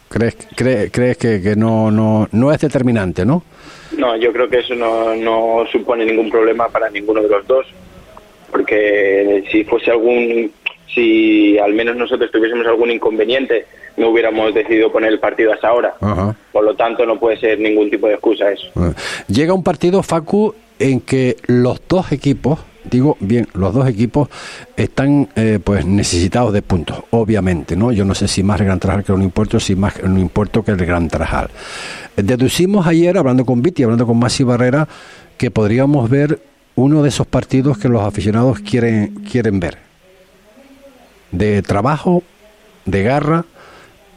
¿Crees, 0.08 0.36
crees, 0.54 0.90
crees 0.90 1.16
que, 1.18 1.42
que 1.42 1.54
no, 1.54 1.90
no, 1.90 2.28
no 2.32 2.52
es 2.52 2.60
determinante, 2.60 3.24
no? 3.24 3.42
No, 3.96 4.16
yo 4.16 4.32
creo 4.32 4.48
que 4.48 4.58
eso 4.58 4.74
no, 4.74 5.14
no 5.14 5.64
supone 5.70 6.04
ningún 6.04 6.30
problema 6.30 6.68
para 6.68 6.88
ninguno 6.90 7.22
de 7.22 7.28
los 7.28 7.46
dos, 7.46 7.66
porque 8.50 9.44
si 9.50 9.64
fuese 9.64 9.90
algún, 9.90 10.50
si 10.94 11.58
al 11.58 11.74
menos 11.74 11.96
nosotros 11.96 12.30
tuviésemos 12.30 12.66
algún 12.66 12.90
inconveniente, 12.90 13.66
no 13.96 14.10
hubiéramos 14.10 14.54
decidido 14.54 14.90
poner 14.90 15.12
el 15.12 15.18
partido 15.18 15.52
hasta 15.52 15.68
ahora. 15.68 15.94
Ajá. 16.00 16.34
Por 16.52 16.64
lo 16.64 16.74
tanto, 16.74 17.04
no 17.04 17.18
puede 17.18 17.38
ser 17.38 17.58
ningún 17.58 17.90
tipo 17.90 18.06
de 18.06 18.14
excusa 18.14 18.50
eso. 18.50 18.70
Llega 19.26 19.52
un 19.52 19.62
partido, 19.62 20.02
Facu, 20.02 20.54
en 20.78 21.00
que 21.00 21.36
los 21.46 21.80
dos 21.88 22.12
equipos, 22.12 22.60
digo 22.84 23.16
bien, 23.20 23.48
los 23.54 23.74
dos 23.74 23.88
equipos 23.88 24.28
están 24.76 25.28
eh, 25.36 25.58
pues 25.62 25.84
necesitados 25.84 26.52
de 26.52 26.62
puntos, 26.62 27.02
obviamente, 27.10 27.76
¿no? 27.76 27.92
Yo 27.92 28.04
no 28.04 28.14
sé 28.14 28.28
si 28.28 28.42
más 28.42 28.60
el 28.60 28.66
Gran 28.66 28.80
Trajal 28.80 29.04
que 29.04 29.12
un 29.12 29.22
impuesto, 29.22 29.60
si 29.60 29.76
más 29.76 29.96
un 30.02 30.18
impuesto 30.18 30.62
que 30.62 30.72
el 30.72 30.84
Gran 30.84 31.08
Trajal. 31.08 31.50
Deducimos 32.16 32.86
ayer, 32.86 33.16
hablando 33.16 33.44
con 33.44 33.62
Viti, 33.62 33.82
hablando 33.82 34.06
con 34.06 34.18
Masi 34.18 34.44
Barrera, 34.44 34.88
que 35.36 35.50
podríamos 35.50 36.08
ver 36.10 36.40
uno 36.74 37.02
de 37.02 37.08
esos 37.08 37.26
partidos 37.26 37.78
que 37.78 37.88
los 37.88 38.02
aficionados 38.02 38.60
quieren, 38.60 39.14
quieren 39.30 39.60
ver. 39.60 39.78
De 41.30 41.62
trabajo, 41.62 42.22
de 42.84 43.02
garra, 43.02 43.44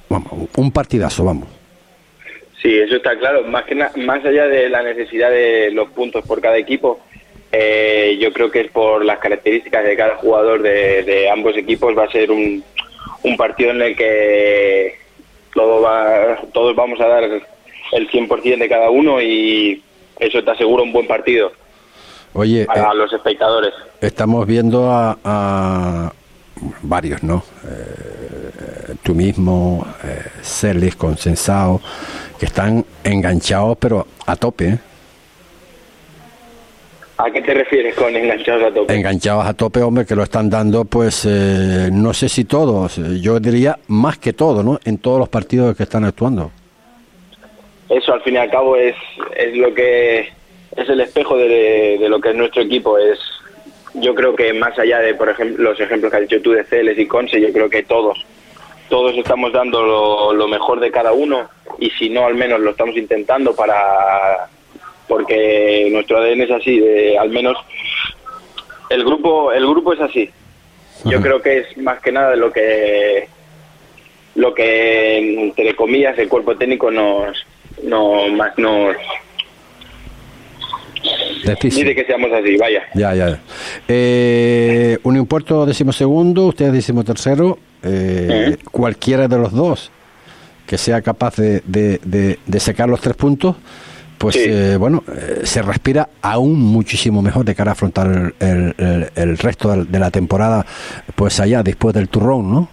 vamos, 0.10 0.50
un 0.56 0.72
partidazo, 0.72 1.26
vamos. 1.26 1.48
Sí, 2.62 2.78
eso 2.78 2.98
está 2.98 3.18
claro. 3.18 3.44
Más 3.46 3.66
que 3.66 3.76
más 3.76 4.24
allá 4.24 4.48
de 4.48 4.70
la 4.70 4.84
necesidad 4.84 5.32
de 5.32 5.72
los 5.72 5.90
puntos 5.90 6.26
por 6.26 6.40
cada 6.42 6.58
equipo, 6.58 7.00
eh, 7.52 8.18
yo 8.20 8.32
creo 8.32 8.50
que 8.50 8.62
es 8.62 8.72
por 8.72 9.04
las 9.04 9.20
características 9.20 9.84
de 9.84 9.98
cada 9.98 10.16
jugador 10.18 10.62
de, 10.62 11.04
de 11.04 11.30
ambos 11.30 11.56
equipos 11.58 11.98
va 11.98 12.06
a 12.06 12.12
ser 12.12 12.32
un, 12.32 12.64
un, 13.24 13.38
partido 13.38 13.72
en 13.72 13.82
el 13.82 13.96
que 13.96 14.96
todo 15.54 15.82
va, 15.82 16.40
todos 16.54 16.76
vamos 16.76 17.00
a 17.02 17.08
dar 17.08 17.24
el 17.24 18.10
100% 18.10 18.58
de 18.58 18.70
cada 18.70 18.90
uno 18.90 19.22
y 19.22 19.84
eso 20.20 20.44
te 20.44 20.52
asegura 20.52 20.84
un 20.84 20.94
buen 20.94 21.08
partido 21.08 21.52
Oye, 22.34 22.66
para 22.66 22.92
eh, 22.92 22.96
los 22.96 23.12
espectadores. 23.12 23.74
Estamos 24.00 24.48
viendo 24.48 24.90
a, 24.90 25.18
a 25.24 26.14
varios, 26.84 27.24
¿no? 27.24 27.44
Eh, 27.66 28.96
tú 29.04 29.14
mismo, 29.14 29.86
eh, 30.04 30.24
Celis, 30.42 30.96
Consensado, 30.96 31.82
que 32.40 32.46
están 32.46 32.86
enganchados 33.04 33.78
pero 33.80 34.08
a 34.26 34.36
tope, 34.36 34.70
¿eh? 34.70 34.80
¿A 37.24 37.30
qué 37.30 37.42
te 37.42 37.54
refieres 37.54 37.94
con 37.94 38.16
enganchados 38.16 38.64
a 38.64 38.74
tope? 38.74 38.96
Enganchados 38.96 39.46
a 39.46 39.54
tope, 39.54 39.82
hombre, 39.82 40.06
que 40.06 40.16
lo 40.16 40.24
están 40.24 40.50
dando, 40.50 40.86
pues, 40.86 41.26
eh, 41.30 41.90
no 41.92 42.14
sé 42.14 42.28
si 42.28 42.46
todos, 42.46 42.96
yo 43.22 43.40
diría 43.40 43.78
más 43.88 44.18
que 44.18 44.34
todo, 44.34 44.64
¿no? 44.64 44.80
En 44.86 44.98
todos 44.98 45.20
los 45.20 45.30
partidos 45.30 45.78
que 45.78 45.84
están 45.84 46.04
actuando. 46.04 46.52
Eso, 47.90 48.14
al 48.14 48.22
fin 48.22 48.36
y 48.36 48.38
al 48.38 48.50
cabo, 48.50 48.76
es, 48.76 48.96
es 49.36 49.56
lo 49.56 49.72
que 49.74 50.20
es 50.20 50.90
el 50.90 51.02
espejo 51.02 51.38
de, 51.38 51.98
de 52.00 52.10
lo 52.10 52.20
que 52.20 52.30
es 52.30 52.36
nuestro 52.36 52.64
equipo. 52.64 52.98
Es 52.98 53.20
yo 53.94 54.16
creo 54.16 54.36
que 54.36 54.54
más 54.54 54.78
allá 54.80 55.00
de, 55.00 55.14
por 55.14 55.30
ejemplo, 55.30 55.64
los 55.64 55.80
ejemplos 55.80 56.10
que 56.10 56.18
has 56.18 56.28
dicho 56.28 56.42
tú 56.42 56.52
de 56.52 56.64
Celes 56.64 56.98
y 56.98 57.06
Conce, 57.06 57.40
yo 57.40 57.52
creo 57.52 57.70
que 57.70 57.84
todos, 57.84 58.26
todos 58.90 59.16
estamos 59.16 59.52
dando 59.52 59.84
lo, 59.84 60.34
lo 60.34 60.48
mejor 60.48 60.80
de 60.80 60.90
cada 60.90 61.12
uno 61.12 61.50
y 61.78 61.90
si 61.92 62.10
no, 62.10 62.26
al 62.26 62.36
menos 62.36 62.62
lo 62.62 62.72
estamos 62.72 62.96
intentando 62.96 63.54
para, 63.54 64.50
porque 65.16 65.90
nuestro 65.92 66.20
ADN 66.20 66.42
es 66.44 66.52
así, 66.52 66.80
de, 66.80 67.18
al 67.18 67.30
menos 67.32 67.58
el 68.90 69.04
grupo, 69.04 69.52
el 69.52 69.68
grupo 69.68 69.92
es 69.92 70.00
así. 70.00 70.30
Yo 71.04 71.18
Ajá. 71.18 71.22
creo 71.28 71.42
que 71.42 71.58
es 71.60 71.78
más 71.78 72.00
que 72.00 72.14
nada 72.14 72.34
lo 72.38 72.50
que, 72.54 73.28
lo 74.36 74.54
que 74.54 75.18
entre 75.44 75.76
comillas 75.76 76.18
el 76.18 76.30
cuerpo 76.30 76.56
técnico 76.56 76.90
nos, 76.90 77.36
no 77.84 78.30
más 78.30 78.58
nos 78.58 78.96
dice 81.62 81.94
que 81.96 82.06
seamos 82.06 82.32
así, 82.32 82.56
vaya. 82.58 82.84
Ya, 82.94 83.14
ya. 83.14 83.40
Eh, 83.90 84.98
un 85.04 85.18
impuesto 85.18 85.66
decimosegundo, 85.66 86.46
usted 86.48 86.72
decimotercero. 86.72 87.58
Eh, 87.84 88.56
Cualquiera 88.72 89.28
de 89.28 89.38
los 89.38 89.52
dos 89.52 89.92
que 90.68 90.78
sea 90.78 91.02
capaz 91.02 91.36
de, 91.36 91.62
de, 91.66 92.00
de- 92.04 92.40
de 92.46 92.60
sacar 92.62 92.88
los 92.88 93.02
tres 93.02 93.16
puntos, 93.18 93.58
pues 94.22 94.36
Sí. 94.36 94.46
eh, 94.48 94.76
bueno, 94.78 95.04
eh, 95.12 95.40
se 95.46 95.64
respira 95.64 96.08
aún 96.22 96.60
muchísimo 96.62 97.24
mejor 97.24 97.44
de 97.44 97.56
cara 97.56 97.72
a 97.72 97.74
afrontar 97.74 98.08
el, 98.40 98.76
el- 98.78 99.10
el- 99.16 99.38
resto 99.40 99.76
de 99.76 100.00
la 100.00 100.12
temporada, 100.12 100.64
pues 101.16 101.40
allá, 101.40 101.64
después 101.64 101.96
del 101.96 102.08
turrón, 102.08 102.52
¿no? 102.54 102.70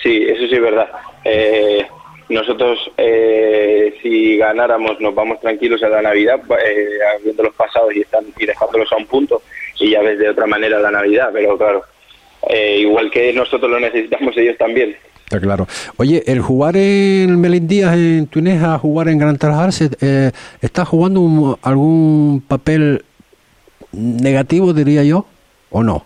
Sí, 0.00 0.24
eso 0.28 0.46
sí 0.46 0.54
es 0.54 0.62
verdad. 0.62 0.88
Eh, 1.24 1.84
nosotros, 2.28 2.78
eh, 2.96 3.94
si 4.02 4.36
ganáramos, 4.36 5.00
nos 5.00 5.12
vamos 5.14 5.40
tranquilos 5.40 5.82
a 5.82 5.88
la 5.88 6.00
Navidad, 6.02 6.40
eh, 6.64 6.88
habiendo 7.18 7.42
los 7.42 7.54
pasados 7.56 7.94
y, 7.96 8.00
están, 8.02 8.24
y 8.38 8.46
dejándolos 8.46 8.90
a 8.92 8.96
un 8.96 9.06
punto, 9.06 9.42
y 9.80 9.90
ya 9.90 10.00
ves 10.00 10.18
de 10.20 10.28
otra 10.28 10.46
manera 10.46 10.78
la 10.78 10.92
Navidad, 10.92 11.30
pero 11.32 11.58
claro, 11.58 11.82
eh, 12.48 12.78
igual 12.80 13.10
que 13.10 13.32
nosotros 13.32 13.68
lo 13.68 13.80
necesitamos, 13.80 14.36
ellos 14.36 14.56
también. 14.58 14.96
Está 15.32 15.40
claro. 15.40 15.66
Oye, 15.96 16.22
el 16.26 16.42
jugar 16.42 16.76
en 16.76 17.40
Melindías, 17.40 17.94
en 17.94 18.26
Tuneja, 18.26 18.78
jugar 18.78 19.08
en 19.08 19.16
Gran 19.16 19.38
Tarajal, 19.38 19.70
eh, 20.02 20.30
¿está 20.60 20.84
jugando 20.84 21.22
un- 21.22 21.56
algún 21.62 22.44
papel 22.46 23.02
negativo, 23.92 24.74
diría 24.74 25.02
yo, 25.04 25.24
o 25.70 25.82
no? 25.82 26.04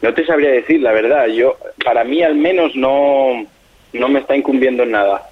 No 0.00 0.14
te 0.14 0.24
sabría 0.26 0.50
decir, 0.50 0.80
la 0.80 0.92
verdad. 0.92 1.26
Yo, 1.26 1.56
para 1.84 2.04
mí 2.04 2.22
al 2.22 2.36
menos 2.36 2.70
no, 2.76 3.44
no 3.92 4.08
me 4.08 4.20
está 4.20 4.36
incumbiendo 4.36 4.84
en 4.84 4.92
nada. 4.92 5.22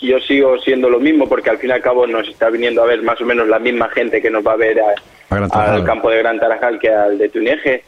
Yo 0.00 0.18
sigo 0.20 0.56
siendo 0.60 0.88
lo 0.88 0.98
mismo 0.98 1.28
porque 1.28 1.50
al 1.50 1.58
fin 1.58 1.68
y 1.68 1.72
al 1.74 1.82
cabo 1.82 2.06
nos 2.06 2.26
está 2.26 2.48
viniendo 2.48 2.82
a 2.82 2.86
ver 2.86 3.02
más 3.02 3.20
o 3.20 3.26
menos 3.26 3.48
la 3.48 3.58
misma 3.58 3.90
gente 3.90 4.22
que 4.22 4.30
nos 4.30 4.46
va 4.46 4.52
a 4.52 4.56
ver 4.56 4.80
a- 4.80 4.94
A 5.60 5.74
al 5.74 5.84
campo 5.84 6.08
de 6.08 6.18
Gran 6.18 6.40
Tarajal 6.40 6.78
que 6.78 6.88
al 6.88 7.18
de 7.18 7.28
Tuneje. 7.28 7.84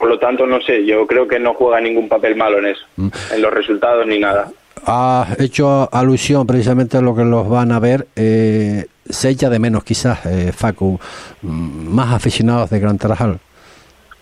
Por 0.00 0.08
lo 0.08 0.18
tanto, 0.18 0.46
no 0.46 0.62
sé, 0.62 0.84
yo 0.86 1.06
creo 1.06 1.28
que 1.28 1.38
no 1.38 1.52
juega 1.52 1.78
ningún 1.78 2.08
papel 2.08 2.34
malo 2.34 2.58
en 2.58 2.66
eso, 2.68 2.80
Mm. 2.96 3.08
en 3.34 3.42
los 3.42 3.52
resultados 3.52 4.06
ni 4.06 4.18
nada. 4.18 4.50
Ha 4.86 5.26
hecho 5.38 5.90
alusión 5.92 6.46
precisamente 6.46 6.96
a 6.96 7.02
lo 7.02 7.14
que 7.14 7.22
los 7.24 7.46
van 7.50 7.70
a 7.70 7.78
ver. 7.80 8.06
Eh, 8.16 8.86
se 9.06 9.28
echa 9.28 9.50
de 9.50 9.58
menos, 9.58 9.84
quizás, 9.84 10.24
eh, 10.24 10.52
Facu, 10.56 10.98
mm, 11.42 11.88
más 11.94 12.14
aficionados 12.14 12.70
de 12.70 12.80
Gran 12.80 12.96
Tarajal. 12.96 13.38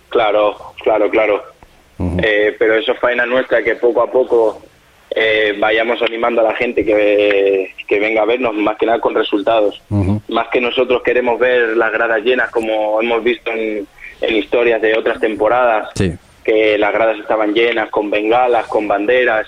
Claro, 0.08 0.56
claro, 0.82 1.08
claro. 1.10 1.42
Ujú. 1.98 2.16
Eh, 2.24 2.56
pero 2.58 2.74
eso 2.74 2.90
es 2.92 2.98
faena 2.98 3.24
nuestra 3.24 3.62
que 3.62 3.76
poco 3.76 4.02
a 4.02 4.10
poco 4.10 4.60
eh, 5.10 5.56
vayamos 5.58 6.00
animando 6.02 6.40
a 6.40 6.44
la 6.44 6.54
gente 6.56 6.84
que, 6.84 7.72
que 7.86 7.98
venga 8.00 8.22
a 8.22 8.26
vernos, 8.26 8.52
más 8.54 8.76
que 8.78 8.86
nada 8.86 9.00
con 9.00 9.14
resultados. 9.14 9.80
Ujú. 9.90 10.20
Más 10.28 10.48
que 10.48 10.60
nosotros 10.60 11.02
queremos 11.02 11.38
ver 11.38 11.76
las 11.76 11.92
gradas 11.92 12.20
llenas 12.22 12.50
como 12.50 13.00
hemos 13.00 13.22
visto 13.24 13.50
en, 13.50 13.86
en 14.20 14.36
historias 14.36 14.80
de 14.82 14.96
otras 14.96 15.20
temporadas, 15.20 15.88
Sí. 15.94 16.12
que 16.44 16.76
las 16.78 16.92
gradas 16.92 17.18
estaban 17.18 17.52
llenas 17.54 17.90
con 17.90 18.10
bengalas, 18.10 18.66
con 18.66 18.88
banderas. 18.88 19.46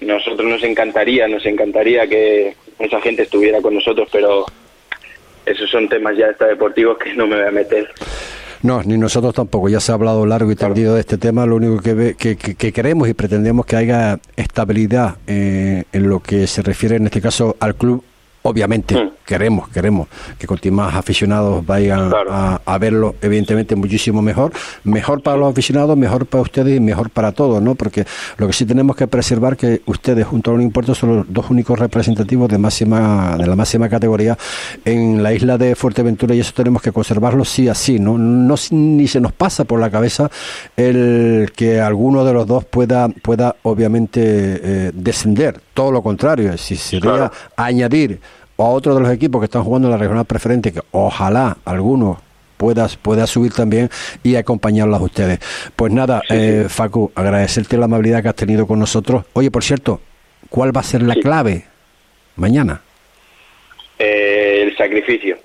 Nosotros 0.00 0.48
nos 0.48 0.62
encantaría, 0.64 1.28
nos 1.28 1.44
encantaría 1.44 2.06
que 2.06 2.56
esa 2.78 3.00
gente 3.00 3.22
estuviera 3.22 3.60
con 3.60 3.74
nosotros, 3.74 4.08
pero 4.10 4.46
esos 5.44 5.68
son 5.70 5.88
temas 5.88 6.16
ya 6.16 6.26
extradeportivos 6.26 6.98
que 6.98 7.14
no 7.14 7.26
me 7.26 7.36
voy 7.36 7.46
a 7.46 7.50
meter. 7.50 7.88
No, 8.62 8.80
ni 8.84 8.96
nosotros 8.96 9.34
tampoco. 9.34 9.68
Ya 9.68 9.80
se 9.80 9.90
ha 9.90 9.96
hablado 9.96 10.24
largo 10.24 10.50
y 10.52 10.54
tendido 10.56 10.94
de 10.94 11.00
este 11.00 11.18
tema. 11.18 11.44
Lo 11.46 11.56
único 11.56 11.82
que, 11.82 11.94
ve- 11.94 12.14
que, 12.16 12.36
que- 12.36 12.54
que 12.54 12.72
queremos 12.72 13.08
y 13.08 13.14
pretendemos 13.14 13.66
que 13.66 13.74
haya 13.76 14.18
estabilidad 14.36 15.16
eh, 15.26 15.82
en 15.92 16.08
lo 16.08 16.20
que 16.20 16.46
se 16.46 16.62
refiere, 16.62 16.94
en 16.96 17.06
este 17.06 17.20
caso, 17.20 17.56
al 17.58 17.74
club. 17.74 18.04
Obviamente, 18.42 18.94
Mm. 18.96 19.10
queremos, 19.24 19.68
queremos 19.68 20.08
que 20.38 20.46
con 20.46 20.58
más 20.72 20.94
aficionados 20.94 21.64
vayan 21.66 22.08
Claro. 22.10 22.32
a, 22.32 22.60
a 22.64 22.78
verlo, 22.78 23.14
evidentemente, 23.22 23.76
muchísimo 23.76 24.20
mejor. 24.22 24.52
Mejor 24.84 25.22
para 25.22 25.36
los 25.36 25.50
aficionados, 25.52 25.96
mejor 25.96 26.26
para 26.26 26.42
ustedes 26.42 26.76
y 26.76 26.80
mejor 26.80 27.10
para 27.10 27.32
todos, 27.32 27.62
¿no? 27.62 27.74
Porque 27.74 28.04
lo 28.38 28.46
que 28.46 28.52
sí 28.52 28.64
tenemos 28.64 28.96
que 28.96 29.06
preservar 29.06 29.56
que 29.56 29.82
ustedes, 29.86 30.26
junto 30.26 30.50
a 30.50 30.54
un 30.54 30.62
impuesto, 30.62 30.94
son 30.94 31.16
los 31.18 31.26
dos 31.32 31.50
únicos 31.50 31.78
representativos 31.78 32.48
de 32.48 32.58
máxima 32.58 33.36
de 33.36 33.46
la 33.46 33.56
máxima 33.56 33.88
categoría 33.88 34.36
en 34.84 35.22
la 35.22 35.32
isla 35.32 35.56
de 35.58 35.74
Fuerteventura 35.74 36.34
y 36.34 36.40
eso 36.40 36.52
tenemos 36.54 36.82
que 36.82 36.92
conservarlo 36.92 37.44
sí 37.44 37.68
así, 37.68 37.98
¿no? 37.98 38.18
no 38.18 38.54
ni 38.70 39.06
se 39.08 39.20
nos 39.20 39.32
pasa 39.32 39.64
por 39.64 39.80
la 39.80 39.90
cabeza 39.90 40.30
el 40.76 41.52
que 41.54 41.80
alguno 41.80 42.24
de 42.24 42.32
los 42.32 42.46
dos 42.46 42.64
pueda 42.64 43.08
pueda 43.08 43.56
obviamente 43.62 44.20
eh, 44.24 44.90
descender, 44.94 45.60
todo 45.74 45.90
lo 45.92 46.02
contrario, 46.02 46.56
si 46.58 46.76
sería 46.76 47.00
Claro. 47.12 47.32
añadir 47.56 48.20
a 48.58 48.62
otro 48.64 48.94
de 48.94 49.00
los 49.00 49.10
equipos 49.10 49.40
que 49.40 49.46
están 49.46 49.64
jugando 49.64 49.88
en 49.88 49.92
la 49.92 49.98
regional 49.98 50.24
preferente 50.24 50.72
que 50.72 50.80
ojalá 50.92 51.56
alguno 51.64 52.20
pueda, 52.56 52.86
pueda 53.00 53.26
subir 53.26 53.52
también 53.52 53.90
y 54.22 54.36
acompañarlos 54.36 55.00
a 55.00 55.04
ustedes. 55.04 55.40
Pues 55.74 55.92
nada, 55.92 56.22
eh, 56.30 56.66
Facu, 56.68 57.10
agradecerte 57.14 57.76
la 57.76 57.86
amabilidad 57.86 58.22
que 58.22 58.28
has 58.28 58.36
tenido 58.36 58.66
con 58.66 58.78
nosotros. 58.78 59.24
Oye, 59.32 59.50
por 59.50 59.64
cierto, 59.64 60.00
¿cuál 60.48 60.76
va 60.76 60.80
a 60.80 60.84
ser 60.84 61.02
la 61.02 61.14
Sí. 61.14 61.20
clave 61.20 61.64
mañana? 62.36 62.80
Eh, 63.98 64.62
el 64.64 64.76
sacrificio. 64.76 65.38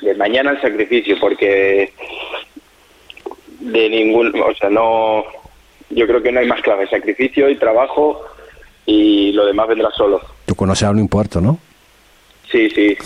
De 0.00 0.14
mañana 0.14 0.52
el 0.52 0.60
sacrificio, 0.62 1.16
porque 1.20 1.92
de 3.60 3.88
ningún, 3.90 4.32
o 4.40 4.54
sea, 4.54 4.70
no, 4.70 5.24
yo 5.90 6.06
creo 6.06 6.22
que 6.22 6.30
no 6.32 6.40
hay 6.40 6.46
más 6.46 6.62
clave, 6.62 6.86
sacrificio 6.88 7.50
y 7.50 7.56
trabajo 7.58 8.22
y 8.88 9.32
lo 9.32 9.44
demás 9.44 9.68
vendrá 9.68 9.90
solo. 9.94 10.18
Tú 10.46 10.54
conoces 10.54 10.88
a 10.88 10.90
un 10.90 10.98
impuerto, 10.98 11.42
¿no? 11.42 11.58
Sí, 12.50 12.70
sí. 12.70 12.96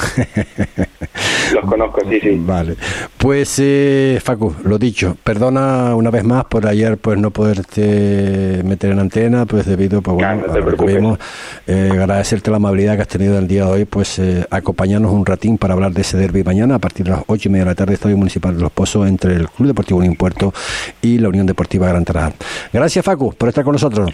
Los 1.55 1.65
conozco, 1.65 2.01
sí, 2.09 2.21
sí. 2.21 2.37
Vale. 2.39 2.77
Pues, 3.19 3.59
eh, 3.59 4.21
Facu, 4.23 4.55
lo 4.63 4.79
dicho, 4.79 5.17
perdona 5.25 5.97
una 5.97 6.11
vez 6.13 6.23
más 6.23 6.45
por 6.45 6.69
ayer 6.69 6.97
pues 6.99 7.19
no 7.19 7.33
poderte 7.33 8.63
meter 8.65 8.93
en 8.93 9.01
antena, 9.01 9.45
pues 9.45 9.67
debido 9.67 10.01
pues, 10.01 10.15
bueno, 10.15 10.47
no 10.47 10.53
a 10.53 10.59
lo 10.59 10.77
que 10.77 10.87
vimos. 10.87 11.19
Eh, 11.67 11.89
agradecerte 11.91 12.53
la 12.53 12.59
amabilidad 12.59 12.95
que 12.95 13.03
has 13.03 13.09
tenido 13.09 13.37
el 13.37 13.49
día 13.49 13.65
de 13.65 13.73
hoy, 13.73 13.85
pues 13.85 14.21
eh, 14.21 14.47
acompañarnos 14.51 15.11
un 15.11 15.27
ratín 15.27 15.59
para 15.59 15.75
hablar 15.75 15.91
de 15.91 16.03
ese 16.03 16.17
derby 16.17 16.45
mañana 16.45 16.77
a 16.77 16.79
partir 16.79 17.07
de 17.07 17.11
las 17.11 17.25
ocho 17.27 17.49
y 17.49 17.53
media 17.53 17.65
de 17.65 17.71
la 17.73 17.75
tarde, 17.75 17.95
Estadio 17.95 18.17
Municipal 18.17 18.55
de 18.55 18.63
Los 18.63 18.71
Pozos, 18.71 19.09
entre 19.09 19.35
el 19.35 19.49
Club 19.49 19.67
Deportivo 19.67 19.99
Unión 19.99 20.15
Puerto 20.15 20.55
y 21.03 21.19
la 21.19 21.29
Unión 21.29 21.47
Deportiva 21.47 21.89
Gran 21.89 22.05
Tarajal. 22.05 22.35
Gracias, 22.73 23.05
Facu, 23.05 23.35
por 23.35 23.49
estar 23.49 23.65
con 23.65 23.73
nosotros. 23.73 24.13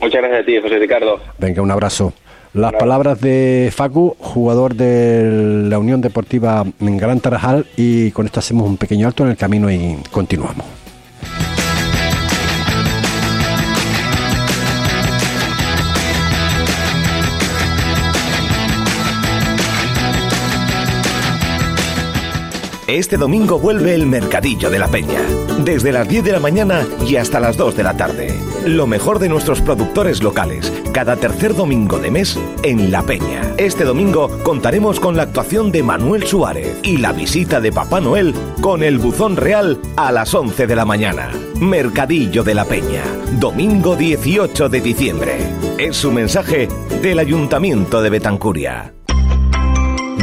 Muchas 0.00 0.20
gracias 0.20 0.42
a 0.42 0.46
ti, 0.46 0.60
José 0.60 0.78
Ricardo. 0.78 1.20
Venga, 1.38 1.62
un 1.62 1.70
abrazo. 1.70 2.12
Las 2.52 2.72
palabras 2.72 3.20
de 3.20 3.70
Facu, 3.72 4.16
jugador 4.18 4.74
de 4.74 5.68
la 5.68 5.78
Unión 5.78 6.00
Deportiva 6.00 6.64
en 6.80 6.96
Gran 6.96 7.20
Tarajal, 7.20 7.66
y 7.76 8.10
con 8.10 8.26
esto 8.26 8.40
hacemos 8.40 8.66
un 8.66 8.76
pequeño 8.76 9.06
alto 9.06 9.24
en 9.24 9.30
el 9.30 9.36
camino 9.36 9.70
y 9.70 9.98
continuamos. 10.10 10.79
Este 22.90 23.16
domingo 23.16 23.60
vuelve 23.60 23.94
el 23.94 24.04
Mercadillo 24.04 24.68
de 24.68 24.80
la 24.80 24.88
Peña. 24.88 25.20
Desde 25.64 25.92
las 25.92 26.08
10 26.08 26.24
de 26.24 26.32
la 26.32 26.40
mañana 26.40 26.84
y 27.06 27.14
hasta 27.14 27.38
las 27.38 27.56
2 27.56 27.76
de 27.76 27.84
la 27.84 27.96
tarde. 27.96 28.34
Lo 28.66 28.88
mejor 28.88 29.20
de 29.20 29.28
nuestros 29.28 29.60
productores 29.60 30.24
locales. 30.24 30.72
Cada 30.92 31.14
tercer 31.14 31.54
domingo 31.54 32.00
de 32.00 32.10
mes 32.10 32.36
en 32.64 32.90
La 32.90 33.04
Peña. 33.04 33.54
Este 33.58 33.84
domingo 33.84 34.28
contaremos 34.42 34.98
con 34.98 35.16
la 35.16 35.22
actuación 35.22 35.70
de 35.70 35.84
Manuel 35.84 36.24
Suárez 36.26 36.80
y 36.82 36.96
la 36.96 37.12
visita 37.12 37.60
de 37.60 37.70
Papá 37.70 38.00
Noel 38.00 38.34
con 38.60 38.82
el 38.82 38.98
buzón 38.98 39.36
real 39.36 39.78
a 39.96 40.10
las 40.10 40.34
11 40.34 40.66
de 40.66 40.74
la 40.74 40.84
mañana. 40.84 41.30
Mercadillo 41.60 42.42
de 42.42 42.54
la 42.54 42.64
Peña. 42.64 43.04
Domingo 43.38 43.94
18 43.94 44.68
de 44.68 44.80
diciembre. 44.80 45.36
Es 45.78 45.96
su 45.96 46.10
mensaje 46.10 46.66
del 47.00 47.20
Ayuntamiento 47.20 48.02
de 48.02 48.10
Betancuria. 48.10 48.94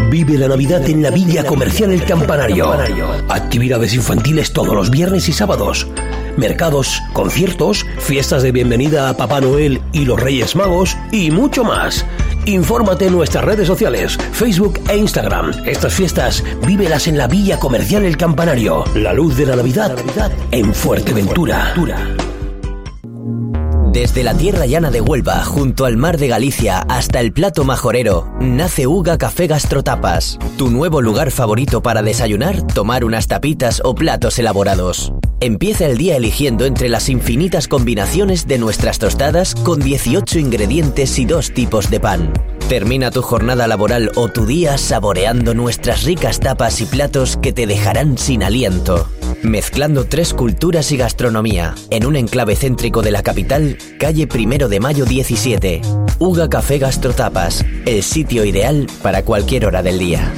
Vive 0.10 0.38
la 0.38 0.48
Navidad 0.48 0.90
en 0.90 1.02
la 1.02 1.12
Villa 1.12 1.44
Comercial 1.44 1.92
El 1.92 2.06
Campanario. 2.06 2.72
Actividades 3.28 3.94
infantiles 3.94 4.54
todos 4.54 4.74
los 4.74 4.90
viernes 4.90 5.28
y 5.28 5.34
sábados. 5.34 5.86
Mercados, 6.38 7.02
conciertos, 7.12 7.86
fiestas 8.00 8.42
de 8.42 8.54
bienvenida 8.54 9.10
a 9.10 9.18
Papá 9.18 9.42
Noel 9.42 9.82
y 9.92 10.06
los 10.06 10.20
Reyes 10.20 10.56
Magos 10.56 10.96
y 11.12 11.32
mucho 11.32 11.66
más. 11.66 12.06
Infórmate 12.46 13.08
en 13.08 13.14
nuestras 13.14 13.44
redes 13.44 13.68
sociales, 13.68 14.18
Facebook 14.32 14.80
e 14.88 14.98
Instagram. 14.98 15.52
Estas 15.66 15.94
fiestas, 15.94 16.44
vívelas 16.66 17.08
en 17.08 17.18
la 17.18 17.28
Villa 17.28 17.60
Comercial 17.60 18.06
El 18.06 18.16
Campanario. 18.16 18.86
La 18.96 19.12
luz 19.12 19.36
de 19.36 19.46
la 19.46 19.58
Navidad 19.58 19.98
en 20.52 20.74
Fuerteventura. 20.74 21.74
Desde 23.98 24.24
la 24.24 24.36
tierra 24.36 24.68
llana 24.68 24.92
de 24.92 25.02
Huelva, 25.02 25.44
junto 25.44 25.86
al 25.86 25.98
mar 25.98 26.20
de 26.20 26.28
Galicia, 26.28 26.82
hasta 26.82 27.20
el 27.20 27.34
plato 27.34 27.64
majorero, 27.64 28.32
nace 28.40 28.86
Uga 28.86 29.18
Café 29.18 29.48
Gastrotapas, 29.48 30.38
tu 30.56 30.70
nuevo 30.70 31.02
lugar 31.02 31.32
favorito 31.32 31.82
para 31.82 32.04
desayunar, 32.04 32.62
tomar 32.62 33.04
unas 33.04 33.26
tapitas 33.26 33.82
o 33.84 33.96
platos 33.96 34.38
elaborados. 34.38 35.14
Empieza 35.40 35.88
el 35.88 35.98
día 35.98 36.16
eligiendo 36.16 36.66
entre 36.66 36.90
las 36.90 37.10
infinitas 37.10 37.68
combinaciones 37.68 38.46
de 38.46 38.60
nuestras 38.60 39.00
tostadas 39.00 39.56
con 39.56 39.80
18 39.80 40.38
ingredientes 40.38 41.18
y 41.18 41.26
dos 41.26 41.52
tipos 41.52 41.90
de 41.90 42.00
pan. 42.00 42.34
Termina 42.70 43.10
tu 43.10 43.24
jornada 43.24 43.66
laboral 43.66 44.12
o 44.14 44.28
tu 44.28 44.46
día 44.46 44.78
saboreando 44.78 45.56
nuestras 45.56 46.04
ricas 46.04 46.40
tapas 46.40 46.82
y 46.82 46.86
platos 46.86 47.36
que 47.42 47.52
te 47.52 47.66
dejarán 47.66 48.20
sin 48.20 48.44
aliento. 48.44 49.10
Mezclando 49.44 50.06
tres 50.06 50.34
culturas 50.34 50.92
y 50.92 50.98
gastronomía, 50.98 51.76
en 51.92 52.06
un 52.06 52.16
enclave 52.16 52.56
céntrico 52.56 53.02
de 53.02 53.12
la 53.12 53.22
capital, 53.22 53.78
calle 54.00 54.26
Primero 54.26 54.68
de 54.68 54.80
Mayo 54.80 55.06
17. 55.06 55.82
Uga 56.20 56.50
Café 56.50 56.80
Gastrotapas, 56.80 57.64
el 57.86 58.02
sitio 58.02 58.44
ideal 58.46 58.88
para 59.04 59.24
cualquier 59.24 59.68
hora 59.68 59.84
del 59.84 60.00
día. 60.00 60.34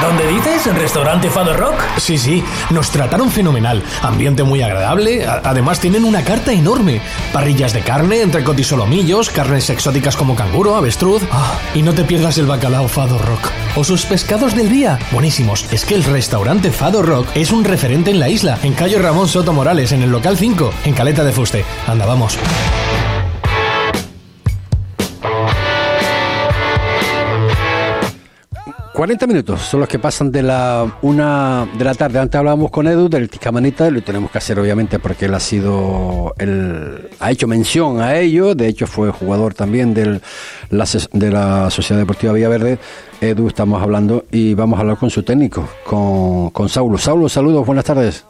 ¿Dónde 0.00 0.26
dices? 0.26 0.66
¿En 0.66 0.76
restaurante 0.76 1.28
Fado 1.28 1.54
Rock? 1.54 1.74
Sí, 1.98 2.16
sí, 2.16 2.42
nos 2.70 2.90
trataron 2.90 3.30
fenomenal. 3.30 3.82
Ambiente 4.02 4.42
muy 4.42 4.62
agradable. 4.62 5.26
además 5.26 5.78
tienen 5.78 6.04
una 6.04 6.24
carta 6.24 6.52
enorme. 6.52 7.02
Parrillas 7.32 7.74
de 7.74 7.80
carne, 7.82 8.22
entrecot 8.22 8.58
y 8.58 8.64
solomillos, 8.64 9.28
carnes 9.28 9.68
exóticas 9.68 10.16
como 10.16 10.34
canguro, 10.34 10.74
avestruz. 10.76 11.22
Ah, 11.30 11.58
y 11.74 11.82
no 11.82 11.92
te 11.92 12.04
pierdas 12.04 12.38
el 12.38 12.46
bacalao 12.46 12.88
Fado 12.88 13.18
Rock. 13.18 13.59
O 13.76 13.84
sus 13.84 14.04
pescados 14.04 14.54
del 14.54 14.68
día. 14.68 14.98
Buenísimos. 15.12 15.66
Es 15.72 15.84
que 15.84 15.94
el 15.94 16.04
restaurante 16.04 16.72
Fado 16.72 17.02
Rock 17.02 17.28
es 17.34 17.52
un 17.52 17.64
referente 17.64 18.10
en 18.10 18.18
la 18.18 18.28
isla. 18.28 18.58
En 18.62 18.74
calle 18.74 18.98
Ramón 18.98 19.28
Soto 19.28 19.52
Morales, 19.52 19.92
en 19.92 20.02
el 20.02 20.10
local 20.10 20.36
5, 20.36 20.72
en 20.84 20.94
Caleta 20.94 21.24
de 21.24 21.32
Fuste. 21.32 21.64
Anda, 21.86 22.06
vamos. 22.06 22.38
40 29.00 29.26
minutos 29.26 29.62
son 29.62 29.80
los 29.80 29.88
que 29.88 29.98
pasan 29.98 30.30
de 30.30 30.42
la 30.42 30.98
una 31.00 31.66
de 31.72 31.84
la 31.86 31.94
tarde. 31.94 32.18
Antes 32.18 32.38
hablábamos 32.38 32.70
con 32.70 32.86
Edu 32.86 33.08
del 33.08 33.30
Ticamanita, 33.30 33.90
lo 33.90 34.02
tenemos 34.02 34.30
que 34.30 34.36
hacer 34.36 34.60
obviamente 34.60 34.98
porque 34.98 35.24
él 35.24 35.32
ha 35.32 35.40
sido, 35.40 36.34
él 36.36 37.08
ha 37.18 37.30
hecho 37.30 37.46
mención 37.46 38.02
a 38.02 38.18
ello, 38.18 38.54
de 38.54 38.68
hecho 38.68 38.86
fue 38.86 39.10
jugador 39.10 39.54
también 39.54 39.94
del, 39.94 40.20
la, 40.68 40.84
de 41.14 41.30
la 41.30 41.70
Sociedad 41.70 41.98
Deportiva 41.98 42.34
Villaverde. 42.34 42.78
Edu 43.22 43.48
estamos 43.48 43.82
hablando 43.82 44.26
y 44.30 44.52
vamos 44.52 44.76
a 44.76 44.82
hablar 44.82 44.98
con 44.98 45.08
su 45.08 45.22
técnico, 45.22 45.66
con, 45.82 46.50
con 46.50 46.68
Saulo. 46.68 46.98
Saulo, 46.98 47.26
saludos, 47.30 47.64
buenas 47.64 47.86
tardes. 47.86 48.26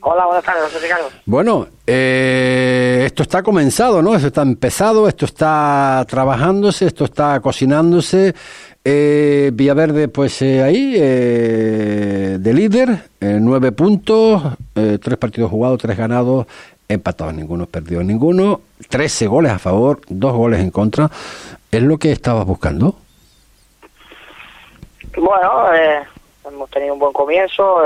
Hola, 0.00 0.26
buenas 0.26 0.44
tardes, 0.44 0.64
José 0.64 0.78
Ricardo. 0.80 1.08
Bueno, 1.26 1.66
eh, 1.86 3.02
esto 3.06 3.22
está 3.22 3.42
comenzado, 3.42 4.00
¿no? 4.00 4.14
Esto 4.14 4.28
está 4.28 4.42
empezado, 4.42 5.06
esto 5.08 5.26
está 5.26 6.04
trabajándose, 6.08 6.86
esto 6.86 7.04
está 7.04 7.38
cocinándose. 7.40 8.34
Eh, 8.84 9.50
Villaverde, 9.52 10.08
pues 10.08 10.40
eh, 10.42 10.62
ahí, 10.62 10.94
eh, 10.96 12.36
de 12.38 12.54
líder, 12.54 12.88
eh, 13.20 13.38
nueve 13.40 13.72
puntos, 13.72 14.42
eh, 14.74 14.98
tres 15.02 15.18
partidos 15.18 15.50
jugados, 15.50 15.78
tres 15.78 15.96
ganados, 15.96 16.46
empatados, 16.88 17.34
ninguno 17.34 17.66
perdido 17.66 18.02
ninguno, 18.02 18.60
trece 18.88 19.26
goles 19.26 19.52
a 19.52 19.58
favor, 19.58 20.00
dos 20.08 20.32
goles 20.32 20.60
en 20.60 20.70
contra. 20.70 21.10
¿Es 21.70 21.82
lo 21.82 21.98
que 21.98 22.12
estabas 22.12 22.46
buscando? 22.46 22.96
Bueno, 25.16 25.74
eh, 25.74 26.02
hemos 26.46 26.70
tenido 26.70 26.94
un 26.94 27.00
buen 27.00 27.12
comienzo. 27.12 27.82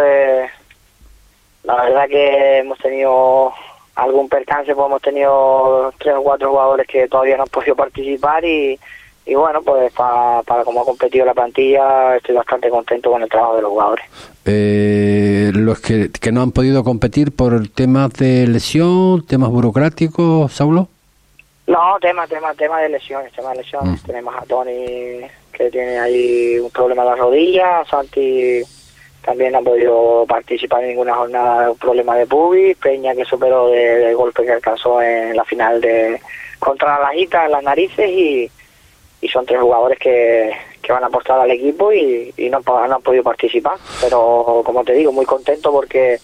la 1.65 1.85
verdad 1.85 2.09
que 2.09 2.59
hemos 2.59 2.79
tenido 2.79 3.53
algún 3.97 4.29
percance, 4.29 4.75
pues 4.75 4.87
hemos 4.87 5.03
tenido 5.03 5.93
tres 5.99 6.15
o 6.17 6.23
cuatro 6.23 6.51
jugadores 6.51 6.87
que 6.87 7.09
todavía 7.09 7.37
no 7.37 7.43
han 7.45 7.49
podido 7.49 7.75
participar 7.75 8.45
y, 8.45 8.79
y 9.27 9.35
bueno, 9.35 9.63
pues 9.63 9.93
pa- 9.93 10.43
para 10.45 10.65
cómo 10.65 10.83
ha 10.83 10.85
competido 10.85 11.25
la 11.25 11.35
plantilla 11.35 12.17
estoy 12.17 12.35
bastante 12.35 12.69
contento 12.71 13.11
con 13.11 13.23
el 13.23 13.29
trabajo 13.29 13.57
de 13.57 13.63
los 13.63 13.71
jugadores. 13.71 14.05
Eh, 14.45 15.51
los 15.55 15.81
que, 15.81 16.11
que 16.11 16.33
no 16.33 16.43
han 16.43 16.51
podido 16.53 16.83
competir 16.85 17.33
por 17.35 17.69
temas 17.69 18.13
de 18.15 18.47
lesión, 18.49 19.25
temas 19.27 19.51
burocráticos, 19.51 20.53
Saulo. 20.53 20.89
No, 21.69 21.79
tema, 22.01 22.27
tema, 22.27 22.53
tema 22.55 22.81
de 22.81 22.89
lesiones, 22.89 23.33
tema 23.33 23.51
de 23.51 23.59
lesiones. 23.59 24.03
Tenemos 24.03 24.35
a 24.35 24.43
Tony 24.47 25.21
que 25.53 25.71
tiene 25.71 25.99
ahí 25.99 26.59
un 26.59 26.71
problema 26.71 27.03
en 27.03 27.09
la 27.11 27.15
rodilla, 27.17 27.85
Santi 27.89 28.63
también 29.25 29.53
no 29.53 29.59
ha 29.59 29.63
podido 29.63 30.25
participar 30.27 30.83
en 30.83 30.89
ninguna 30.91 31.15
jornada, 31.15 31.71
un 31.71 31.79
problema 31.79 32.17
de 32.17 32.27
pubis, 32.27 32.77
Peña 32.79 33.15
que 33.15 33.25
superó 33.25 33.69
de- 33.69 33.99
del 33.99 34.17
golpe 34.17 34.43
que 34.45 34.51
alcanzó 34.53 35.01
en 35.01 35.37
la 35.37 35.45
final 35.45 35.81
de 35.81 36.21
contra 36.59 36.99
la 36.99 37.05
Lajita 37.11 37.45
en 37.47 37.53
las 37.53 37.63
narices 37.63 38.11
y, 38.11 38.51
y 39.23 39.29
son 39.29 39.47
tres 39.47 39.61
jugadores 39.61 39.99
que, 39.99 40.53
que 40.83 40.93
van 40.93 41.05
a 41.05 41.07
aportar 41.07 41.41
al 41.41 41.51
equipo 41.51 41.93
y, 41.93 42.35
y 42.37 42.51
no, 42.51 42.61
no 42.67 42.95
han 42.97 43.03
podido 43.03 43.23
participar. 43.23 43.79
Pero 44.03 44.63
como 44.65 44.85
te 44.85 44.93
digo, 44.93 45.13
muy 45.13 45.25
contento 45.25 45.73
porque 45.73 46.19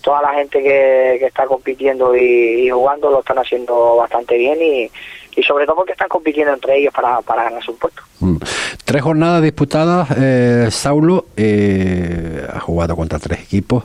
toda 0.00 0.22
la 0.22 0.34
gente 0.34 0.62
que, 0.62 1.16
que 1.20 1.26
está 1.26 1.46
compitiendo 1.46 2.16
y, 2.16 2.66
y 2.66 2.70
jugando 2.70 3.10
lo 3.10 3.20
están 3.20 3.38
haciendo 3.38 3.96
bastante 3.96 4.36
bien 4.36 4.58
y, 4.60 4.90
y 5.36 5.42
sobre 5.42 5.66
todo 5.66 5.76
porque 5.76 5.92
están 5.92 6.08
compitiendo 6.08 6.52
entre 6.52 6.78
ellos 6.78 6.92
para, 6.92 7.20
para 7.20 7.44
ganarse 7.44 7.70
un 7.70 7.76
puesto. 7.76 8.02
Mm. 8.20 8.36
Tres 8.84 9.02
jornadas 9.02 9.42
disputadas, 9.42 10.08
eh, 10.16 10.68
Saulo 10.70 11.26
eh, 11.36 12.46
ha 12.52 12.60
jugado 12.60 12.96
contra 12.96 13.18
tres 13.18 13.40
equipos. 13.40 13.84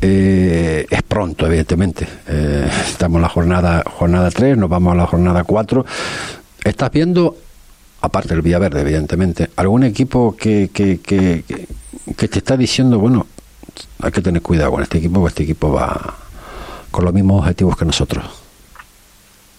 Eh, 0.00 0.86
es 0.88 1.02
pronto, 1.02 1.46
evidentemente. 1.46 2.06
Eh, 2.28 2.68
estamos 2.86 3.16
en 3.16 3.22
la 3.22 3.28
jornada 3.28 3.82
jornada 3.86 4.30
3, 4.30 4.56
nos 4.56 4.68
vamos 4.68 4.92
a 4.92 4.96
la 4.96 5.06
jornada 5.06 5.44
4. 5.44 5.84
¿Estás 6.64 6.90
viendo, 6.90 7.36
aparte 8.06 8.30
del 8.30 8.42
Villaverde, 8.42 8.80
evidentemente, 8.80 9.50
algún 9.56 9.84
equipo 9.84 10.34
que, 10.36 10.70
que, 10.72 11.00
que, 11.00 11.44
que- 12.16 12.28
te 12.28 12.38
está 12.38 12.56
diciendo, 12.56 12.98
bueno, 12.98 13.26
hay 14.02 14.10
que 14.12 14.22
tener 14.22 14.42
cuidado 14.42 14.70
con 14.72 14.82
este 14.82 14.98
equipo, 14.98 15.20
porque 15.20 15.28
este 15.28 15.42
equipo 15.44 15.72
va 15.72 16.14
con 16.90 17.04
los 17.04 17.12
mismos 17.12 17.40
objetivos 17.42 17.76
que 17.76 17.84
nosotros? 17.84 18.24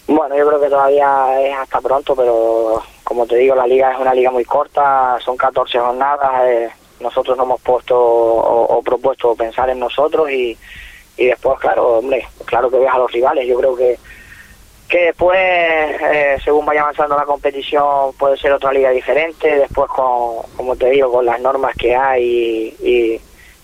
Bueno, 0.06 0.36
yo 0.36 0.46
creo 0.48 0.60
que 0.60 0.68
todavía 0.68 1.40
es 1.40 1.54
hasta 1.56 1.80
pronto, 1.80 2.16
pero 2.16 2.82
como 3.04 3.26
te 3.26 3.36
digo, 3.36 3.54
la 3.54 3.66
liga 3.66 3.92
es 3.92 4.00
una 4.00 4.14
liga 4.14 4.30
muy 4.30 4.44
corta, 4.44 5.18
son 5.24 5.36
14 5.36 5.78
jornadas, 5.78 6.30
eh, 6.46 6.68
nosotros 7.00 7.36
nos 7.36 7.44
hemos 7.46 7.60
puesto 7.60 7.96
o, 7.98 8.76
o 8.78 8.82
propuesto 8.82 9.34
pensar 9.36 9.68
en 9.70 9.78
nosotros 9.78 10.30
y, 10.30 10.56
y 11.18 11.26
después, 11.26 11.58
claro, 11.60 11.98
hombre, 11.98 12.26
claro 12.46 12.70
que 12.70 12.78
ves 12.78 12.90
a 12.92 12.98
los 12.98 13.12
rivales, 13.12 13.46
yo 13.46 13.58
creo 13.58 13.76
que 13.76 13.98
que 14.88 15.06
después, 15.06 15.38
eh, 15.38 16.38
según 16.42 16.64
vaya 16.64 16.82
avanzando 16.82 17.16
la 17.16 17.24
competición, 17.24 18.12
puede 18.18 18.36
ser 18.38 18.52
otra 18.52 18.72
liga 18.72 18.90
diferente, 18.90 19.56
después 19.58 19.88
con, 19.90 20.42
como 20.56 20.76
te 20.76 20.90
digo, 20.90 21.12
con 21.12 21.26
las 21.26 21.40
normas 21.40 21.76
que 21.76 21.94
hay 21.94 22.74
y, 22.80 22.88
y 22.88 23.20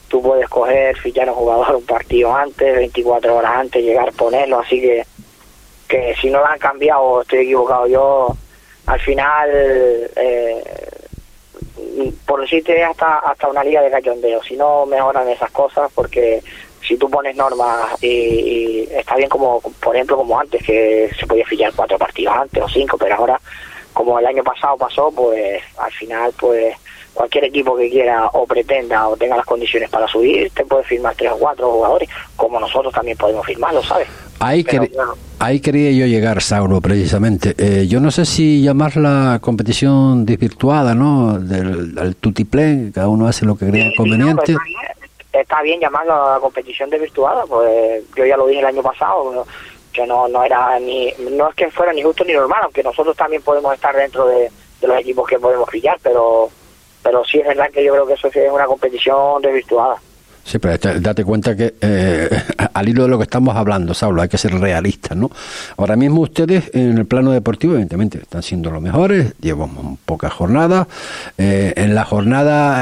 tú 0.09 0.21
puedes 0.21 0.49
coger, 0.49 0.97
fichar 0.99 1.29
a 1.29 1.33
un 1.33 1.39
jugador 1.39 1.77
un 1.77 1.87
partido 1.87 2.35
antes, 2.35 2.77
24 2.77 3.37
horas 3.37 3.53
antes, 3.57 3.83
llegar, 3.83 4.13
ponerlo, 4.13 4.61
así 4.61 4.81
que 4.81 5.05
que 5.89 6.15
si 6.21 6.31
no 6.31 6.41
la 6.41 6.53
han 6.53 6.59
cambiado 6.59 7.23
estoy 7.23 7.41
equivocado. 7.41 7.87
Yo 7.87 8.37
al 8.87 9.01
final 9.01 9.51
eh, 10.17 10.63
por 12.27 12.41
decirte 12.41 12.83
hasta 12.83 13.19
hasta 13.19 13.49
una 13.49 13.65
liga 13.65 13.83
de 13.83 13.91
cachondeo. 13.91 14.43
Si 14.43 14.57
no 14.57 14.87
mejoran 14.87 15.29
esas 15.29 15.51
cosas 15.51 15.91
porque 15.95 16.43
si 16.87 16.97
tú 16.97 17.09
pones 17.11 17.35
normas 17.37 18.03
y, 18.03 18.07
y 18.09 18.89
está 18.97 19.17
bien 19.17 19.29
como 19.29 19.61
por 19.61 19.95
ejemplo 19.97 20.17
como 20.17 20.39
antes 20.39 20.63
que 20.63 21.11
se 21.19 21.27
podía 21.27 21.45
fichar 21.47 21.73
cuatro 21.75 21.99
partidos 21.99 22.35
antes 22.37 22.63
o 22.63 22.69
cinco 22.69 22.97
pero 22.99 23.15
ahora 23.15 23.41
como 23.93 24.19
el 24.19 24.27
año 24.27 24.43
pasado 24.43 24.77
pasó 24.77 25.11
pues 25.13 25.63
al 25.79 25.93
final 25.93 26.33
pues 26.39 26.75
cualquier 27.15 27.45
equipo 27.45 27.77
que 27.77 27.89
quiera 27.89 28.27
o 28.27 28.45
pretenda 28.47 29.07
o 29.09 29.17
tenga 29.17 29.37
las 29.37 29.47
condiciones 29.47 29.89
para 29.89 30.07
subir 30.09 30.51
te 30.51 30.65
puede 30.65 30.83
firmar 30.85 31.15
tres 31.15 31.31
o 31.33 31.39
cuatro 31.39 31.71
jugadores 31.71 32.09
como 32.37 32.59
nosotros 32.59 32.93
también 32.93 33.17
podemos 33.17 33.47
firmarlo 33.47 33.83
sabes 33.83 34.09
Ahí, 34.41 34.65
Pero, 34.65 34.83
quer- 34.83 34.95
bueno. 34.97 35.15
ahí 35.39 35.61
quería 35.61 35.93
yo 35.93 36.07
llegar, 36.07 36.43
Sauro, 36.43 36.81
precisamente. 36.81 37.55
Eh, 37.57 37.87
yo 37.87 38.01
no 38.01 38.11
sé 38.11 38.27
si 38.27 38.61
llamar 38.63 38.97
la 38.97 39.39
competición 39.41 40.27
desvirtuada, 40.27 40.93
¿no? 40.95 41.39
Del, 41.39 41.95
del 41.95 42.17
tutiplén, 42.17 42.91
cada 42.93 43.09
uno 43.09 43.29
hace 43.29 43.47
lo 43.47 43.57
que 43.57 43.71
crea 43.71 43.91
Sí, 43.91 43.97
conveniente. 43.97 44.53
no, 44.55 44.59
está, 45.41 45.63
bien, 45.63 45.81
llamarlo 45.81 46.15
a 46.15 46.35
la 46.35 46.41
competición 46.41 46.91
de 46.91 46.99
virtuada, 46.99 47.45
pues 47.47 48.05
yo 48.15 48.25
ya 48.25 48.37
lo 48.37 48.47
dije 48.47 48.61
el 48.61 48.67
año 48.67 48.83
pasado, 48.83 49.45
que 49.93 50.07
no 50.07 50.27
no 50.29 50.43
era 50.43 50.79
ni 50.81 51.13
no 51.31 51.49
es 51.49 51.55
que 51.55 51.71
fuera 51.71 51.93
ni 51.93 52.03
justo 52.03 52.25
ni 52.25 52.33
normal, 52.33 52.61
aunque 52.65 52.83
nosotros 52.83 53.17
también 53.17 53.43
podemos 53.43 53.73
estar 53.73 53.95
dentro 53.95 54.27
de, 54.27 54.51
de 54.81 54.89
los 54.89 54.99
equipos 54.99 55.29
que 55.29 55.39
podemos 55.39 55.69
pillar, 55.71 55.99
pero 56.03 56.51
pero 57.03 57.25
sí 57.25 57.39
es 57.39 57.47
verdad 57.47 57.71
que 57.71 57.85
yo 57.85 57.93
creo 57.93 58.07
que 58.07 58.15
eso 58.15 58.31
sí 58.31 58.39
es 58.41 58.51
una 58.51 58.67
competición 58.67 59.41
desvirtuada. 59.43 60.01
Sí, 60.47 60.59
pero 60.59 60.75
este- 60.75 61.01
date 61.01 61.25
cuenta 61.25 61.57
que 61.57 61.75
eh, 61.81 62.29
al 62.75 62.89
hilo 62.89 63.05
de 63.05 63.09
lo 63.09 63.17
que 63.19 63.25
estamos 63.25 63.57
hablando, 63.57 63.95
Saulo, 63.95 64.21
hay 64.21 64.29
que 64.29 64.37
ser 64.37 64.53
realistas, 64.55 65.17
¿no? 65.17 65.31
Ahora 65.79 65.97
mismo 65.97 66.21
ustedes 66.21 66.71
en 66.75 66.99
el 66.99 67.07
plano 67.07 67.31
deportivo, 67.33 67.73
evidentemente, 67.73 68.19
están 68.19 68.43
siendo 68.43 68.71
los 68.71 68.83
mejores, 68.83 69.33
llevamos 69.41 69.99
pocas 70.05 70.33
jornadas. 70.33 70.87
eh, 71.39 71.73
en 71.77 71.95
la 71.95 72.05
jornada 72.05 72.75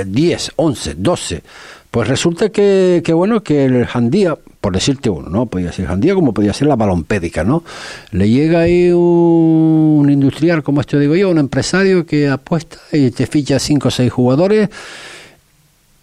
eh, 0.00 0.04
10, 0.06 0.52
11, 0.56 0.94
12, 0.98 1.42
pues 1.90 2.08
resulta 2.08 2.50
que, 2.50 3.02
que, 3.04 3.12
bueno, 3.12 3.42
que 3.42 3.64
el 3.64 3.86
Jandía, 3.86 4.36
por 4.60 4.74
decirte 4.74 5.08
uno, 5.10 5.28
¿no? 5.30 5.46
Podía 5.46 5.72
ser 5.72 5.86
Jandía 5.86 6.14
como 6.14 6.32
podía 6.34 6.52
ser 6.52 6.68
la 6.68 6.76
balompédica, 6.76 7.42
¿no? 7.44 7.64
Le 8.10 8.28
llega 8.28 8.60
ahí 8.60 8.90
un, 8.90 9.98
un 10.02 10.10
industrial, 10.10 10.62
como 10.62 10.80
esto 10.82 10.98
digo 10.98 11.16
yo, 11.16 11.30
un 11.30 11.38
empresario 11.38 12.04
que 12.06 12.28
apuesta 12.28 12.76
y 12.92 13.10
te 13.10 13.26
ficha 13.26 13.58
cinco 13.58 13.88
o 13.88 13.90
seis 13.90 14.12
jugadores 14.12 14.68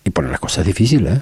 y 0.09 0.11
pone 0.11 0.29
las 0.29 0.39
cosas 0.39 0.65
difíciles, 0.65 1.17
¿eh? 1.17 1.21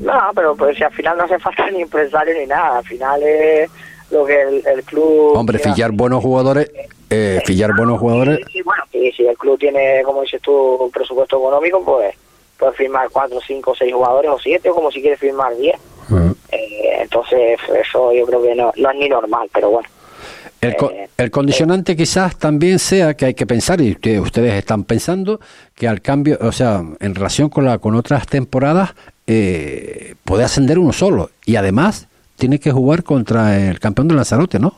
No, 0.00 0.12
pero 0.34 0.54
pues 0.54 0.76
si 0.76 0.84
al 0.84 0.92
final 0.92 1.16
no 1.18 1.24
hace 1.24 1.38
falta 1.38 1.68
ni 1.70 1.82
empresario 1.82 2.34
ni 2.38 2.46
nada, 2.46 2.78
al 2.78 2.84
final 2.84 3.20
es 3.22 3.68
lo 4.10 4.24
que 4.24 4.40
el, 4.40 4.66
el 4.66 4.84
club... 4.84 5.36
Hombre, 5.36 5.58
fillar 5.58 5.90
buenos 5.90 6.22
jugadores, 6.22 6.70
eh, 7.10 7.40
fillar 7.44 7.74
buenos 7.74 7.98
jugadores, 7.98 8.40
Sí, 8.52 8.62
bueno, 8.62 8.84
y 8.92 9.10
si 9.12 9.26
el 9.26 9.36
club 9.36 9.58
tiene, 9.58 10.02
como 10.04 10.22
dices 10.22 10.40
tú, 10.40 10.52
un 10.52 10.90
presupuesto 10.90 11.38
económico, 11.38 11.82
pues 11.84 12.14
puede 12.58 12.72
firmar 12.74 13.08
cuatro, 13.10 13.40
cinco, 13.44 13.74
seis 13.76 13.92
jugadores 13.92 14.30
o 14.30 14.38
siete, 14.38 14.70
o 14.70 14.74
como 14.74 14.90
si 14.90 15.00
quiere 15.00 15.16
firmar 15.16 15.56
diez. 15.56 15.76
Ujú. 16.10 16.36
Eh, 16.52 16.98
entonces, 17.00 17.58
eso 17.84 18.12
yo 18.12 18.24
creo 18.26 18.42
que 18.42 18.54
no, 18.54 18.72
no 18.76 18.90
es 18.90 18.96
ni 18.98 19.08
normal, 19.08 19.48
pero 19.52 19.70
bueno. 19.70 19.88
El, 20.60 20.74
co- 20.76 20.92
el 21.16 21.30
condicionante 21.30 21.96
quizás 21.96 22.36
también 22.36 22.78
sea 22.80 23.14
que 23.14 23.26
hay 23.26 23.34
que 23.34 23.46
pensar, 23.46 23.80
y 23.80 23.92
usted- 23.92 24.18
ustedes 24.18 24.54
están 24.54 24.84
pensando, 24.84 25.40
que 25.74 25.86
al 25.86 26.00
cambio, 26.00 26.36
o 26.40 26.50
sea, 26.52 26.82
en 27.00 27.14
relación 27.14 27.48
con, 27.48 27.64
la, 27.64 27.78
con 27.78 27.94
otras 27.94 28.26
temporadas, 28.26 28.94
eh, 29.26 30.14
puede 30.24 30.44
ascender 30.44 30.78
uno 30.78 30.92
solo. 30.92 31.30
Y 31.44 31.56
además 31.56 32.08
tiene 32.36 32.58
que 32.58 32.72
jugar 32.72 33.04
contra 33.04 33.56
el 33.68 33.78
campeón 33.78 34.08
de 34.08 34.14
Lanzarote, 34.14 34.58
¿no? 34.58 34.74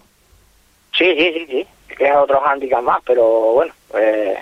Sí, 0.97 1.07
sí, 1.17 1.33
sí, 1.33 1.47
sí, 1.49 1.67
que 1.97 2.05
es 2.09 2.15
otro 2.17 2.45
handicap 2.47 2.83
más, 2.83 3.01
pero 3.07 3.53
bueno, 3.55 3.73
eh, 3.99 4.35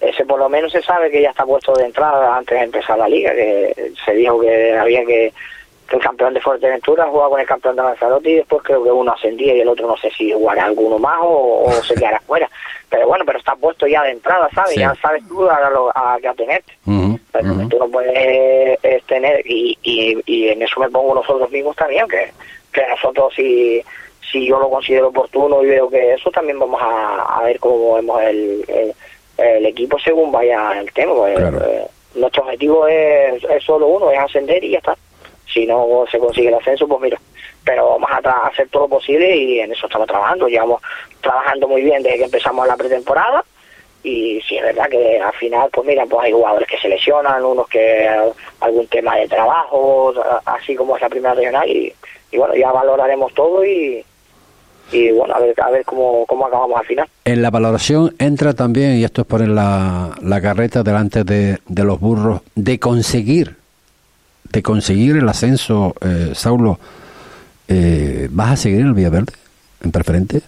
ese 0.00 0.24
por 0.26 0.38
lo 0.38 0.48
menos 0.48 0.70
se 0.72 0.82
sabe 0.82 1.10
que 1.10 1.22
ya 1.22 1.30
está 1.30 1.44
puesto 1.44 1.72
de 1.74 1.86
entrada 1.86 2.36
antes 2.36 2.58
de 2.58 2.64
empezar 2.64 2.98
la 2.98 3.08
liga, 3.08 3.32
que 3.32 3.92
se 4.04 4.12
dijo 4.12 4.40
que 4.40 4.76
había 4.76 5.04
que, 5.04 5.32
que 5.88 5.96
el 5.96 6.02
campeón 6.02 6.34
de 6.34 6.40
Fuerteventura 6.40 7.06
jugaba 7.06 7.30
con 7.30 7.40
el 7.40 7.46
campeón 7.46 7.76
de 7.76 7.82
Lanzarote 7.82 8.30
y 8.30 8.34
después 8.36 8.62
creo 8.62 8.84
que 8.84 8.90
uno 8.90 9.12
ascendía 9.12 9.54
y 9.54 9.60
el 9.60 9.68
otro 9.68 9.86
no 9.86 9.96
sé 9.96 10.10
si 10.10 10.30
jugará 10.32 10.64
alguno 10.66 10.98
más 10.98 11.18
o, 11.22 11.64
o 11.64 11.72
se 11.82 11.94
quedará 11.94 12.20
fuera. 12.20 12.48
Pero 12.90 13.06
bueno, 13.08 13.24
pero 13.26 13.38
está 13.38 13.54
puesto 13.56 13.86
ya 13.86 14.02
de 14.02 14.10
entrada, 14.12 14.48
¿sabes? 14.54 14.72
Sí. 14.74 14.80
Ya 14.80 14.94
sabes 14.96 15.22
tú 15.28 15.48
a, 15.48 15.70
lo, 15.70 15.90
a 15.94 16.18
qué 16.20 16.28
atenerte. 16.28 16.72
Ujú, 16.86 17.18
Pero 17.32 17.68
tú 17.68 17.78
no 17.78 17.88
puedes 17.88 18.12
eh, 18.14 19.02
tener, 19.06 19.40
y, 19.46 19.78
y, 19.82 20.18
y 20.26 20.48
en 20.48 20.62
eso 20.62 20.80
me 20.80 20.90
pongo 20.90 21.14
nosotros 21.14 21.50
mismos 21.50 21.74
también, 21.76 22.06
que, 22.08 22.32
que 22.72 22.82
nosotros 22.88 23.32
si, 23.34 23.82
si 24.30 24.46
yo 24.46 24.58
lo 24.58 24.68
considero 24.70 25.08
oportuno 25.08 25.62
y 25.62 25.66
veo 25.66 25.88
que 25.90 26.14
eso, 26.14 26.30
también 26.30 26.58
vamos 26.58 26.80
a, 26.82 27.38
a 27.38 27.42
ver 27.44 27.58
cómo 27.60 27.94
vemos 27.94 28.20
el, 28.22 28.64
el, 28.68 28.94
el 29.38 29.66
equipo 29.66 29.98
según 29.98 30.30
vaya 30.32 30.78
el 30.80 30.92
tema. 30.92 31.14
pues, 31.14 31.36
Claro. 31.36 31.58
eh, 31.66 31.86
nuestro 32.14 32.42
objetivo 32.42 32.86
es, 32.88 33.44
es 33.44 33.62
solo 33.64 33.86
uno, 33.86 34.10
es 34.10 34.18
ascender 34.18 34.62
y 34.64 34.70
ya 34.70 34.78
está. 34.78 34.96
Si 35.52 35.66
no 35.66 36.04
se 36.10 36.18
consigue 36.18 36.48
el 36.48 36.54
ascenso, 36.54 36.86
pues 36.86 37.00
mira, 37.00 37.20
pero 37.64 37.98
vamos 37.98 38.10
a 38.10 38.46
hacer 38.46 38.68
todo 38.68 38.82
lo 38.84 38.88
posible 38.88 39.36
y 39.36 39.60
en 39.60 39.72
eso 39.72 39.86
estamos 39.86 40.06
trabajando. 40.06 40.48
Llevamos 40.48 40.82
trabajando 41.20 41.68
muy 41.68 41.82
bien 41.82 42.02
desde 42.02 42.18
que 42.18 42.24
empezamos 42.24 42.66
la 42.66 42.76
pretemporada 42.76 43.44
y 44.02 44.40
sí 44.48 44.56
es 44.56 44.62
verdad 44.62 44.88
que 44.88 45.20
al 45.20 45.32
final 45.34 45.68
pues 45.72 45.86
mira 45.86 46.06
pues 46.06 46.24
hay 46.24 46.32
jugadores 46.32 46.68
que 46.68 46.78
se 46.78 46.88
lesionan 46.88 47.44
unos 47.44 47.68
que 47.68 48.08
algún 48.60 48.86
tema 48.86 49.16
de 49.16 49.28
trabajo 49.28 50.14
así 50.44 50.74
como 50.74 50.96
es 50.96 51.02
la 51.02 51.08
primera 51.08 51.34
regional 51.34 51.68
y, 51.68 51.92
bueno 52.36 52.54
ya 52.54 52.70
valoraremos 52.70 53.32
todo 53.34 53.64
y 53.64 54.04
y 54.92 55.10
bueno 55.10 55.34
a 55.34 55.40
ver 55.40 55.54
a 55.60 55.70
ver 55.70 55.84
cómo, 55.84 56.24
cómo 56.26 56.46
acabamos 56.46 56.78
al 56.78 56.86
final 56.86 57.08
En 57.24 57.42
la 57.42 57.50
valoración 57.50 58.14
entra 58.18 58.54
también, 58.54 58.96
y 58.96 59.04
esto 59.04 59.22
es 59.22 59.26
poner 59.26 59.48
la, 59.48 60.16
la 60.22 60.40
carreta 60.40 60.82
delante 60.82 61.24
de, 61.24 61.58
de 61.66 61.84
los 61.84 62.00
burros, 62.00 62.40
de 62.54 62.78
conseguir, 62.78 63.57
de 64.52 64.62
conseguir 64.62 65.16
el 65.16 65.28
ascenso, 65.28 65.94
eh, 66.00 66.30
Saulo, 66.34 66.78
eh, 67.68 68.28
¿vas 68.30 68.52
a 68.52 68.56
seguir 68.56 68.80
el 68.80 68.94
Villaverde 68.94 69.32
en 69.82 69.92
preferente? 69.92 70.40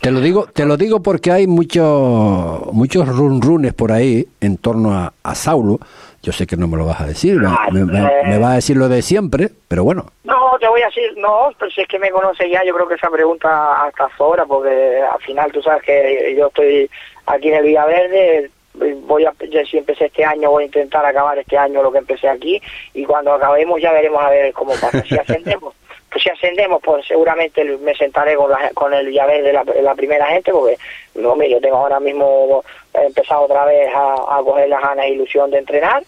Te 0.00 0.10
lo 0.10 0.20
digo, 0.20 0.46
te 0.52 0.64
lo 0.64 0.76
digo 0.76 1.00
porque 1.02 1.30
hay 1.30 1.46
muchos 1.46 2.72
muchos 2.72 3.06
run 3.08 3.40
runes 3.40 3.72
por 3.74 3.92
ahí 3.92 4.26
en 4.40 4.56
torno 4.56 4.92
a, 4.94 5.12
a 5.22 5.34
Saulo. 5.34 5.78
Yo 6.22 6.32
sé 6.32 6.46
que 6.46 6.56
no 6.56 6.66
me 6.66 6.78
lo 6.78 6.86
vas 6.86 7.02
a 7.02 7.06
decir, 7.06 7.38
me, 7.70 7.84
me- 7.84 8.38
vas 8.38 8.52
a 8.52 8.54
decir 8.54 8.76
lo 8.78 8.88
de 8.88 9.02
siempre, 9.02 9.50
pero 9.68 9.84
bueno. 9.84 10.06
No, 10.24 10.34
te 10.58 10.66
voy 10.68 10.80
a 10.80 10.86
decir, 10.86 11.12
no, 11.18 11.50
pero 11.58 11.70
si 11.70 11.82
es 11.82 11.88
que 11.88 11.98
me 11.98 12.10
conoce 12.10 12.48
ya, 12.48 12.64
yo 12.64 12.74
creo 12.74 12.88
que 12.88 12.94
esa 12.94 13.10
pregunta 13.10 13.84
hasta 13.84 14.08
sobra, 14.16 14.46
porque 14.46 15.00
al 15.02 15.20
final 15.20 15.52
tú 15.52 15.60
sabes 15.60 15.82
que 15.82 16.34
yo 16.36 16.46
estoy 16.46 16.90
aquí 17.26 17.48
en 17.48 17.54
el 17.56 17.64
Villaverde, 17.64 18.50
voy 18.74 19.24
a, 19.24 19.32
si 19.70 19.78
empecé 19.78 20.06
este 20.06 20.24
año, 20.24 20.50
voy 20.50 20.64
a 20.64 20.66
intentar 20.66 21.04
acabar 21.04 21.38
este 21.38 21.56
año 21.56 21.82
lo 21.82 21.92
que 21.92 21.98
empecé 21.98 22.28
aquí, 22.28 22.60
y 22.92 23.04
cuando 23.04 23.32
acabemos 23.32 23.80
ya 23.80 23.92
veremos 23.92 24.22
a 24.22 24.30
ver 24.30 24.52
cómo 24.52 24.72
pasa, 24.72 25.02
si 25.02 25.16
ascendemos. 25.16 25.74
Pues 26.10 26.22
si 26.22 26.30
ascendemos, 26.30 26.80
pues 26.82 27.06
seguramente 27.06 27.64
me 27.64 27.94
sentaré 27.94 28.36
con, 28.36 28.50
la, 28.50 28.70
con 28.74 28.92
el 28.94 29.06
Villaverde, 29.06 29.52
la, 29.52 29.64
la 29.64 29.94
primera 29.94 30.26
gente, 30.26 30.52
porque 30.52 30.76
no, 31.14 31.34
mire, 31.36 31.52
yo 31.52 31.60
tengo 31.60 31.76
ahora 31.76 32.00
mismo 32.00 32.64
he 32.94 33.06
empezado 33.06 33.42
otra 33.42 33.64
vez 33.64 33.88
a, 33.94 34.38
a 34.38 34.42
coger 34.42 34.68
las 34.68 34.80
ganas 34.80 35.06
e 35.06 35.10
ilusión 35.10 35.50
de 35.50 35.58
entrenar, 35.58 36.02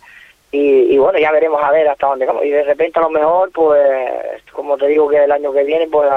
y, 0.53 0.95
y 0.95 0.99
bueno, 0.99 1.19
ya 1.19 1.33
veremos 1.33 1.63
a 1.63 1.73
ver 1.73 1.89
hasta 1.89 2.07
dónde 2.07 2.27
vamos. 2.27 2.45
Y 2.45 2.51
de 2.51 2.63
repente 2.63 2.99
a 2.99 3.03
lo 3.03 3.11
mejor, 3.11 3.51
pues, 3.53 4.43
como 4.53 4.77
te 4.77 4.87
digo 4.87 5.09
que 5.09 5.25
el 5.25 5.33
año 5.33 5.53
que 5.53 5.65
viene, 5.65 5.87
pues 5.89 6.09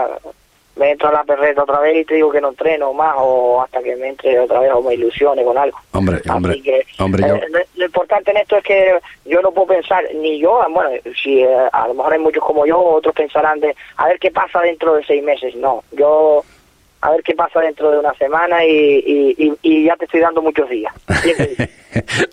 me 0.80 0.92
entro 0.92 1.10
a 1.10 1.12
la 1.13 1.24
perreta 1.24 1.63
otra 1.63 1.80
vez 1.82 1.98
y 1.98 2.06
te 2.06 2.15
digo 2.15 2.32
que 2.32 2.42
no 2.42 2.50
entreno 2.50 2.94
más 2.94 3.13
o 3.18 3.62
hasta 3.62 3.84
que 3.84 3.96
me 3.98 4.08
entre 4.10 4.39
otra 4.39 4.60
vez 4.62 4.72
o 4.74 4.82
me 4.82 4.94
ilusione 4.96 5.44
con 5.44 5.58
algo. 5.58 5.78
Hombre, 5.92 6.22
hombre, 6.30 6.54
Así 6.54 6.62
que 6.63 6.82
hombre, 6.98 7.28
yo- 7.28 7.36
eh, 7.36 7.42
lo, 7.52 7.60
lo 7.76 7.86
importante 7.86 8.32
en 8.32 8.38
esto 8.38 8.58
es 8.58 8.63
que 8.63 8.94
yo 9.26 9.42
no 9.42 9.52
puedo 9.52 9.68
pensar, 9.68 10.04
ni 10.15 10.39
yo, 10.39 10.60
bueno, 10.72 10.89
si 11.22 11.42
eh, 11.42 11.48
a 11.72 11.88
lo 11.89 11.94
mejor 11.94 12.13
hay 12.13 12.20
muchos 12.20 12.44
como 12.44 12.65
yo, 12.65 12.80
otros 12.80 13.13
pensarán 13.13 13.60
de 13.60 13.76
a 13.98 14.08
ver 14.08 14.18
qué 14.20 14.32
pasa 14.32 14.62
dentro 14.62 14.96
de 14.96 15.04
seis 15.04 15.22
meses. 15.24 15.56
No, 15.56 15.84
yo 15.92 16.44
a 17.02 17.12
ver 17.12 17.24
qué 17.24 17.34
pasa 17.36 17.62
dentro 17.62 17.92
de 17.92 18.00
una 18.00 18.13
semana 18.15 18.65
y, 18.65 18.70
y, 18.72 19.36
y- 19.38 19.58
y 19.62 19.86
ya 19.86 19.96
te 19.96 20.06
estoy 20.06 20.20
dando 20.22 20.42
muchos 20.42 20.70
días. 20.70 20.94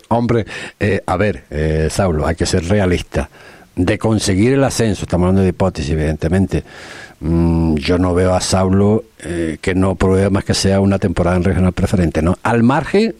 Hombre, 0.09 0.45
eh, 0.79 1.01
a 1.05 1.17
ver, 1.17 1.43
eh, 1.51 1.87
Saulo, 1.89 2.25
hay 2.25 2.35
que 2.35 2.45
ser 2.45 2.63
realista. 2.65 3.29
De 3.75 3.97
conseguir 3.99 4.53
el 4.53 4.63
ascenso, 4.63 5.03
estamos 5.03 5.25
hablando 5.25 5.43
de 5.43 5.49
hipótesis, 5.49 5.91
evidentemente. 5.91 6.63
Mm, 7.19 7.75
yo 7.75 7.97
no 7.97 8.13
veo 8.13 8.33
a 8.33 8.41
Saulo 8.41 9.03
eh, 9.23 9.57
que 9.61 9.73
no 9.73 9.95
pruebe 9.95 10.29
más 10.29 10.45
que 10.45 10.53
sea 10.53 10.79
una 10.79 10.99
temporada 10.99 11.37
en 11.37 11.43
regional 11.43 11.73
preferente, 11.73 12.21
¿no? 12.21 12.35
Al 12.43 12.63
margen 12.63 13.15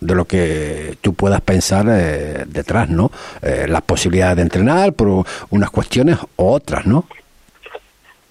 de 0.00 0.14
lo 0.14 0.24
que 0.24 0.96
tú 1.02 1.12
puedas 1.12 1.42
pensar 1.42 1.86
eh, 1.90 2.44
detrás, 2.46 2.88
¿no? 2.88 3.10
Eh, 3.42 3.66
las 3.68 3.82
posibilidades 3.82 4.36
de 4.36 4.42
entrenar 4.42 4.94
por 4.94 5.26
unas 5.50 5.70
cuestiones 5.70 6.16
u 6.36 6.46
otras, 6.46 6.86
¿no? 6.86 7.04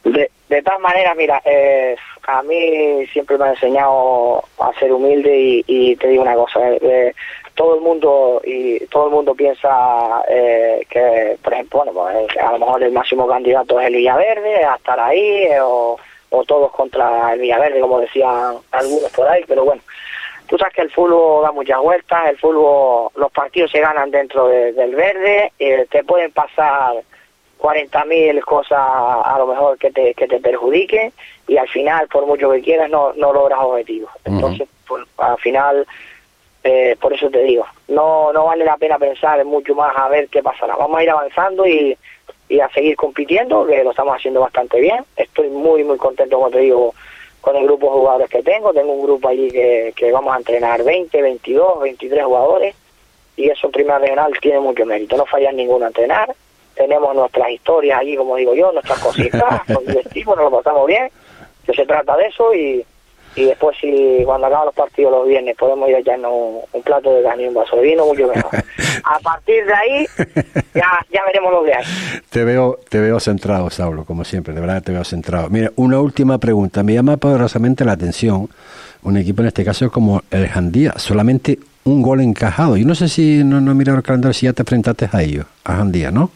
De, 0.04 0.32
de 0.49 0.62
todas 0.63 0.80
maneras, 0.80 1.15
mira, 1.15 1.39
eh, 1.45 1.95
a 2.28 2.41
mí 2.43 3.06
siempre 3.13 3.38
me 3.38 3.45
ha 3.45 3.52
enseñado 3.52 4.43
a 4.60 4.71
ser 4.80 4.91
humilde 4.91 5.36
y, 5.38 5.63
y 5.67 5.95
te 5.95 6.08
digo 6.08 6.23
una 6.23 6.36
cosa, 6.36 6.60
eh, 6.69 6.80
eh, 6.82 7.13
todo 7.60 7.76
el 7.76 7.82
mundo 7.82 8.41
y 8.45 8.80
todo 8.88 9.08
el 9.08 9.12
mundo 9.12 9.36
piensa 9.36 10.24
eh, 10.30 10.86
que, 10.89 11.38
por 11.43 11.52
ejemplo, 11.54 11.84
bueno, 11.84 11.91
pues, 11.91 12.15
eh, 12.34 12.39
a 12.39 12.54
lo 12.54 12.60
mejor 12.60 12.82
el 12.82 12.93
máximo 12.93 13.28
candidato 13.28 13.78
es 13.82 13.88
el 13.88 13.95
Villaverde 13.95 14.63
a 14.63 14.76
estar 14.76 14.98
ahí 14.98 15.43
eh, 15.43 15.60
o, 15.62 15.98
o 16.30 16.43
todos 16.45 16.72
contra 16.72 17.34
el 17.34 17.41
Villaverde, 17.41 17.82
como 17.82 18.00
decían 18.00 18.56
algunos 18.72 19.12
por 19.12 19.28
ahí, 19.28 19.43
pero 19.45 19.65
bueno, 19.65 19.82
tú 20.48 20.58
sabes 20.58 20.74
que 20.74 20.84
el 20.84 20.89
fútbol 20.91 21.43
da 21.43 21.52
muchas 21.52 21.80
vueltas, 21.82 22.30
el 22.30 22.38
fútbol, 22.38 23.10
los 23.15 23.32
partidos 23.34 23.72
se 23.72 23.82
ganan 23.82 24.10
dentro 24.10 24.48
de- 24.48 24.72
del 24.72 24.95
verde, 24.95 25.52
eh, 25.60 25.86
te 25.91 26.06
pueden 26.06 26.32
pasar 26.32 26.93
40.000 27.58 28.39
cosas 28.45 28.80
a 28.80 29.36
lo 29.38 29.48
mejor 29.48 29.78
que 29.78 29.91
te, 29.91 30.13
que 30.13 30.28
te 30.30 30.39
perjudiquen 30.39 31.12
y 31.45 31.58
al 31.58 31.67
final, 31.67 32.08
por 32.08 32.26
mucho 32.26 32.50
que 32.52 32.62
quieras, 32.62 32.89
no, 32.89 33.12
no 33.17 33.34
logras 33.34 33.60
objetivos. 33.62 34.12
Entonces, 34.24 34.69
pues, 34.88 35.04
al 35.17 35.38
final, 35.39 35.86
eh, 36.63 36.98
por 37.00 37.13
eso 37.13 37.30
te 37.30 37.43
digo, 37.43 37.65
no, 37.88 38.34
no 38.34 38.45
vale 38.45 38.65
la 38.65 38.78
pena 38.78 38.98
pensar 38.98 39.43
mucho 39.45 39.74
más 39.76 39.95
a 39.95 40.10
ver 40.10 40.28
qué 40.30 40.43
pasará. 40.43 40.76
Vamos 40.76 41.00
a 41.00 41.04
ir 41.04 41.10
avanzando 41.10 41.65
y, 41.65 41.98
y 42.50 42.60
a 42.60 42.69
seguir 42.69 42.95
compitiendo, 42.95 43.65
que 43.65 43.84
lo 43.84 43.91
estamos 43.91 44.15
haciendo 44.15 44.41
bastante 44.41 44.80
bien. 44.80 45.04
Estoy 45.15 45.50
muy, 45.50 45.84
muy 45.84 45.98
contento, 45.98 46.38
como 46.38 46.50
te 46.50 46.60
digo, 46.60 46.93
con 47.41 47.56
el 47.56 47.63
grupo 47.63 47.88
de 47.88 47.93
jugadores 47.93 48.30
que 48.30 48.43
tengo. 48.43 48.74
Tengo 48.74 48.91
un 48.91 49.04
grupo 49.04 49.30
allí 49.30 49.50
que, 49.50 49.93
que 49.95 50.12
vamos 50.12 50.34
a 50.34 50.38
entrenar 50.38 50.84
20, 50.84 51.22
22, 51.22 51.80
23 51.82 52.26
jugadores 52.26 52.76
y 53.38 53.50
eso 53.50 53.67
en 53.67 53.72
primera 53.72 54.00
regional 54.00 54.34
tiene 54.41 54.60
mucho 54.60 54.86
mérito. 54.86 55.15
No 55.15 55.26
fallan 55.26 55.56
ninguno 55.56 55.86
a 55.86 55.89
entrenar. 55.89 56.36
Tenemos 56.76 57.15
nuestras 57.15 57.50
historias 57.52 58.00
allí, 58.00 58.17
como 58.17 58.36
digo 58.36 58.54
yo, 58.54 58.72
nuestras 58.72 59.00
cositas, 59.00 59.41
nos 59.69 59.86
divertimos, 59.86 60.36
nos 60.36 60.52
lo 60.52 60.58
pasamos 60.58 60.88
bien, 60.88 61.10
que 61.65 61.74
se 61.74 61.86
trata 61.86 62.17
de 62.17 62.28
eso 62.28 62.54
y, 62.54 62.86
y 63.39 63.45
después 63.45 63.78
si 63.80 64.21
cuando 64.25 64.47
acaban 64.47 64.65
los 64.65 64.75
partidos 64.75 65.12
los 65.12 65.28
viernes 65.28 65.56
podemos 65.58 65.89
ir 65.89 65.95
a 65.95 65.99
echarnos 65.99 66.32
un, 66.32 66.60
un 66.73 66.84
plato 66.84 67.13
de 67.13 67.23
carne 67.23 67.43
y 67.43 67.47
un 67.47 67.54
vaso 67.54 67.75
de 67.78 67.82
vino, 67.84 68.06
mucho 68.06 68.28
mejor. 68.28 68.52
a 69.04 69.19
partir 69.19 69.65
de 69.65 69.73
ahí 69.73 70.06
ya, 70.73 70.89
ya 71.12 71.21
veremos 71.25 71.52
lo 71.52 71.63
que 71.63 71.73
hay. 71.73 71.86
Te 72.30 72.43
veo, 72.43 72.80
te 72.89 72.99
veo 72.99 73.19
centrado, 73.19 73.69
Saulo, 73.69 74.06
como 74.06 74.23
siempre, 74.23 74.54
de 74.54 74.62
verdad 74.62 74.84
te 74.84 74.91
veo 74.91 75.04
centrado. 75.04 75.49
Mira, 75.49 75.71
una 75.75 75.99
última 75.99 76.38
pregunta. 76.38 76.84
Me 76.84 76.93
llama 76.93 77.17
poderosamente 77.17 77.86
la 77.86 77.93
atención 77.93 78.49
un 79.04 79.17
equipo 79.17 79.41
en 79.41 79.47
este 79.47 79.63
caso 79.63 79.89
como 79.91 80.21
el 80.30 80.47
Jandía, 80.47 80.93
solamente 80.97 81.60
un 81.86 82.02
gol 82.02 82.21
encajado. 82.21 82.78
Yo 82.78 82.86
no 82.86 82.95
sé 82.95 83.08
si 83.08 83.43
no, 83.43 83.62
no 83.62 83.71
he 83.71 83.75
mirado 83.75 83.97
el 83.97 84.04
calendario 84.04 84.34
si 84.34 84.45
ya 84.45 84.54
te 84.54 84.62
enfrentaste 84.62 85.10
a 85.12 85.21
ellos, 85.21 85.45
a 85.63 85.75
Jandía, 85.78 86.12
¿no? 86.12 86.32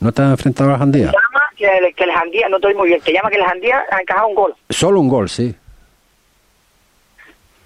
¿No 0.00 0.12
te 0.12 0.22
has 0.22 0.30
enfrentado 0.30 0.74
a 0.74 0.78
Jandía? 0.78 1.06
Llama 1.06 1.42
que 1.56 1.66
el, 1.66 1.94
que 1.94 2.04
el 2.04 2.12
Jandía, 2.12 2.48
no 2.48 2.56
estoy 2.56 2.74
muy 2.74 2.88
bien, 2.88 3.00
te 3.02 3.12
llama 3.12 3.30
que 3.30 3.36
el 3.36 3.44
Jandía 3.44 3.82
ha 3.90 4.00
encajado 4.00 4.28
un 4.28 4.34
gol. 4.34 4.54
Solo 4.70 5.00
un 5.00 5.08
gol, 5.08 5.28
sí. 5.28 5.54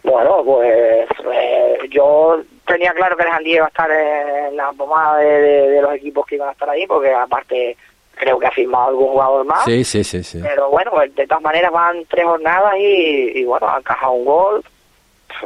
Bueno, 0.05 0.43
pues 0.45 1.09
eh, 1.33 1.79
yo 1.91 2.41
tenía 2.67 2.93
claro 2.93 3.17
que 3.17 3.23
el 3.25 3.31
Jandía 3.31 3.55
iba 3.57 3.65
a 3.65 3.69
estar 3.69 3.91
en 3.91 4.57
la 4.57 4.71
pomada 4.73 5.17
de, 5.19 5.27
de- 5.41 5.69
de 5.71 5.83
los 5.83 5.95
equipos 5.95 6.27
que 6.27 6.35
iban 6.37 6.51
a 6.51 6.53
estar 6.53 6.69
ahí, 6.71 6.87
porque 6.87 7.13
aparte 7.13 7.77
creo 8.15 8.39
que 8.39 8.47
ha 8.47 8.51
firmado 8.51 8.89
algún 8.91 9.09
jugador 9.09 9.45
más. 9.47 9.65
Sí, 9.65 9.83
sí, 9.83 10.05
sí, 10.05 10.23
sí. 10.23 10.41
Pero 10.43 10.69
bueno, 10.71 10.93
de 11.01 11.27
todas 11.27 11.43
maneras 11.43 11.73
van 11.73 12.05
tres 12.07 12.25
jornadas 12.27 12.75
y, 12.79 13.39
y 13.41 13.45
bueno, 13.45 13.67
han 13.69 13.79
encajado 13.79 14.13
un 14.13 14.25
gol. 14.25 14.65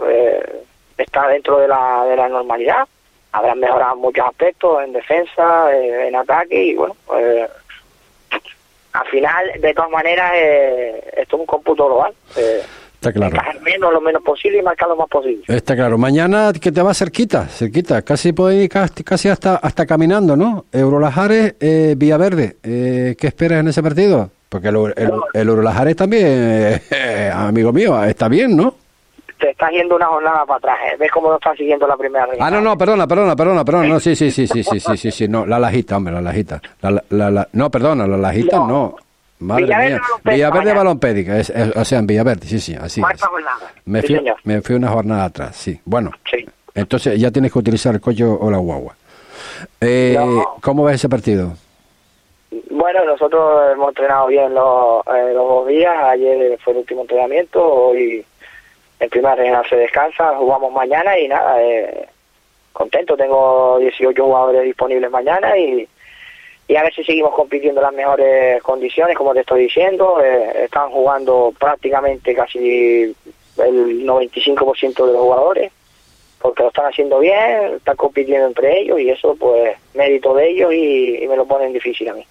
Eh, 0.09 0.63
está 0.99 1.29
dentro 1.29 1.59
de 1.59 1.69
la, 1.69 2.05
de 2.07 2.17
la 2.17 2.29
normalidad. 2.29 2.87
Habrán 3.33 3.61
mejorado 3.61 3.95
muchos 3.97 4.27
aspectos, 4.27 4.83
en 4.83 4.93
defensa, 4.93 5.73
eh, 5.75 6.09
en 6.09 6.17
ataque 6.17 6.63
y 6.63 6.75
bueno, 6.75 6.97
eh, 7.17 7.47
al 8.93 9.07
final, 9.07 9.53
de 9.61 9.75
todas 9.75 9.91
maneras, 9.91 10.33
eh, 10.35 11.11
esto 11.19 11.37
es 11.37 11.41
un 11.41 11.47
cómputo 11.47 11.87
global. 11.87 12.13
Eh, 12.37 12.63
Está 13.01 13.13
claro. 13.13 13.35
encajar 13.37 13.61
menos, 13.63 13.93
lo 13.93 14.01
menos 14.01 14.23
posible 14.25 14.59
y 14.59 14.63
marcar 14.63 14.89
lo 14.89 14.97
más 14.97 15.09
posible. 15.09 15.43
Está 15.47 15.77
claro. 15.77 15.97
Mañana 15.99 16.53
que 16.61 16.73
te 16.73 16.83
va 16.83 16.93
cerquita, 16.95 17.47
cerquita. 17.47 18.03
Casi 18.03 18.33
puede 18.33 18.65
ir 18.65 18.69
casi, 18.69 19.05
casi 19.05 19.29
hasta, 19.29 19.57
hasta 19.57 19.87
caminando, 19.87 20.37
¿no? 20.37 20.65
Eurolajares, 20.73 21.55
eh, 21.61 21.95
Villaverde. 21.97 22.57
Eh, 22.63 23.15
¿Qué 23.17 23.29
esperas 23.29 23.61
en 23.61 23.69
ese 23.69 23.83
partido? 23.85 24.31
Porque 24.49 24.69
el, 24.69 24.77
el, 24.97 25.13
el 25.33 25.49
Eurolajares 25.49 25.95
también, 25.95 26.25
eh, 26.27 27.31
amigo 27.35 27.73
mío, 27.73 28.03
está 28.03 28.27
bien, 28.29 28.57
¿no? 28.57 28.75
Te 29.39 29.51
estás 29.51 29.71
yendo 29.71 29.95
una 29.95 30.07
jornada 30.07 30.45
para 30.45 30.59
atrás. 30.59 30.77
eh. 30.93 30.97
¿Ves 30.99 31.13
cómo 31.13 31.29
no 31.29 31.37
estás 31.37 31.57
siguiendo 31.57 31.87
la 31.87 31.97
primera 31.97 32.27
regla? 32.27 32.45
Ah, 32.45 32.51
no, 32.51 32.61
no, 32.61 32.77
perdona, 32.77 33.07
perdona, 33.07 33.37
perdona, 33.37 33.65
perdona. 33.65 33.87
No, 33.89 34.01
sí, 34.01 34.17
sí, 34.17 34.33
sí, 34.33 34.49
sí, 34.49 34.65
sí, 34.65 34.81
sí, 34.81 34.97
sí, 34.97 35.11
sí, 35.13 35.29
no, 35.29 35.47
la 35.47 35.61
lajita, 35.61 35.97
hombre, 35.99 36.13
la 36.15 36.21
lajita. 36.21 36.61
La, 36.81 36.91
la, 36.91 37.03
la- 37.11 37.31
la- 37.31 37.49
no, 37.53 37.71
perdona, 37.71 38.09
la 38.09 38.17
lajita 38.17 38.57
no. 38.57 38.97
Madre 39.41 39.65
Villaverde, 39.65 39.91
mía. 39.91 40.01
Balompédica, 40.01 40.31
Villaverde. 40.51 40.73
Balompédica, 40.75 41.39
es, 41.39 41.51
es- 41.51 41.77
o 41.77 41.85
sea, 41.85 41.99
en 42.01 42.07
Villaverde, 42.07 42.47
sí, 42.47 42.59
sí, 42.61 42.75
así 42.75 43.01
es. 43.01 43.21
Me 43.85 44.03
fui, 44.03 44.21
me 44.45 44.61
fui 44.63 44.75
una 44.75 44.89
jornada 44.89 45.25
atrás, 45.25 45.57
sí. 45.57 45.81
Bueno, 45.85 46.11
Sí. 46.31 46.45
entonces 46.75 47.19
ya 47.21 47.31
tienes 47.31 47.53
que 47.53 47.59
utilizar 47.59 47.95
el 47.95 48.01
coche 48.01 48.25
o 48.25 48.51
la 48.51 48.59
guagua. 48.59 48.95
Eh, 49.81 50.17
No. 50.19 50.57
¿Cómo 50.61 50.85
ves 50.85 50.97
ese 50.97 51.09
partido? 51.09 51.53
Bueno, 52.71 53.05
nosotros 53.05 53.73
hemos 53.73 53.89
entrenado 53.89 54.27
bien 54.29 54.55
los, 54.55 55.07
eh, 55.07 55.33
los 55.35 55.49
dos 55.49 55.67
días. 55.69 55.95
Ayer 56.05 56.59
fue 56.63 56.73
el 56.73 56.79
último 56.81 57.03
entrenamiento. 57.03 57.63
Hoy 57.65 58.25
en 59.01 59.11
primera 59.11 59.35
regional 59.35 59.65
se 59.69 59.77
descansa. 59.77 60.35
Jugamos 60.37 60.73
mañana 60.73 61.19
y 61.19 61.29
nada, 61.29 61.63
eh, 61.63 62.09
contento. 62.73 63.17
Tengo 63.17 63.79
18 63.79 64.25
jugadores 64.25 64.65
disponibles 64.65 65.11
mañana 65.11 65.57
y, 65.59 65.87
y 66.69 66.77
a 66.77 66.83
ver 66.83 66.95
si 66.95 67.03
seguimos 67.03 67.35
compitiendo 67.35 67.81
en 67.81 67.87
las 67.87 67.95
mejores 67.95 68.63
condiciones, 68.63 69.17
como 69.17 69.33
te 69.33 69.41
estoy 69.41 69.63
diciendo. 69.63 70.21
Eh, 70.23 70.65
están 70.65 70.91
jugando 70.91 71.53
prácticamente 71.59 72.35
casi 72.35 73.15
el 73.57 74.07
95% 74.07 75.07
de 75.07 75.13
los 75.13 75.23
jugadores 75.23 75.73
porque 76.41 76.63
lo 76.63 76.69
están 76.69 76.87
haciendo 76.87 77.19
bien, 77.19 77.75
están 77.77 77.97
compitiendo 77.97 78.47
entre 78.47 78.81
ellos 78.81 79.01
y 79.01 79.11
eso 79.11 79.35
pues 79.35 79.77
mérito 79.95 80.35
de 80.35 80.51
ellos 80.51 80.73
y, 80.73 81.17
y 81.25 81.27
me 81.27 81.37
lo 81.37 81.45
ponen 81.47 81.73
difícil 81.73 82.09
a 82.09 82.15
mí. 82.15 82.25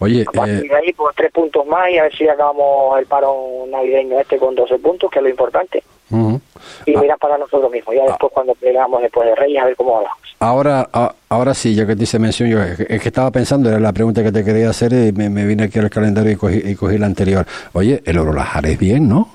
Oye, 0.00 0.24
A 0.26 0.32
partir 0.32 0.64
eh, 0.64 0.68
de 0.68 0.76
ahí, 0.76 0.92
pues 0.92 1.14
tres 1.16 1.30
puntos 1.30 1.64
más 1.66 1.90
y 1.90 1.98
a 1.98 2.04
ver 2.04 2.16
si 2.16 2.28
acabamos 2.28 2.98
el 2.98 3.06
parón 3.06 3.70
navideño 3.70 4.18
este 4.18 4.38
con 4.38 4.54
12 4.54 4.78
puntos, 4.78 5.10
que 5.10 5.20
es 5.20 5.22
lo 5.22 5.28
importante. 5.28 5.82
ujú. 6.10 6.40
Y 6.86 6.94
Ah. 6.96 7.00
mirar 7.00 7.18
para 7.18 7.38
nosotros 7.38 7.70
mismos. 7.70 7.94
Ya 7.94 8.04
después, 8.04 8.32
cuando 8.32 8.54
plegamos 8.54 9.02
después 9.02 9.28
de 9.28 9.34
Reyes, 9.34 9.62
a 9.62 9.66
ver 9.66 9.76
cómo 9.76 9.92
vamos. 9.94 10.10
ahora, 10.40 10.88
a- 10.92 11.14
ahora 11.30 11.54
sí, 11.54 11.74
ya 11.74 11.86
que 11.86 11.96
te 11.96 12.02
hice 12.04 12.18
mención, 12.18 12.48
yo 12.50 12.62
es 12.62 12.76
que, 12.76 12.86
es 12.94 13.06
estaba 13.06 13.30
pensando, 13.30 13.68
era 13.70 13.80
la 13.80 13.92
pregunta 13.92 14.22
que 14.22 14.30
te 14.32 14.44
quería 14.44 14.68
hacer 14.70 14.92
y 14.92 15.12
me, 15.12 15.30
me 15.30 15.44
vine 15.46 15.64
aquí 15.64 15.78
al 15.78 15.88
calendario 15.90 16.32
y 16.32 16.36
cogí, 16.36 16.60
y 16.64 16.74
cogí 16.74 16.98
la 16.98 17.06
anterior. 17.06 17.46
Oye, 17.72 18.02
el 18.04 18.16
Eurolajares 18.16 18.78
bien, 18.78 19.08
¿no? 19.08 19.28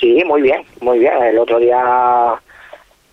Sí, 0.00 0.22
muy 0.26 0.42
bien, 0.42 0.62
muy 0.80 0.98
bien. 0.98 1.14
El 1.22 1.38
otro 1.38 1.58
día 1.58 1.82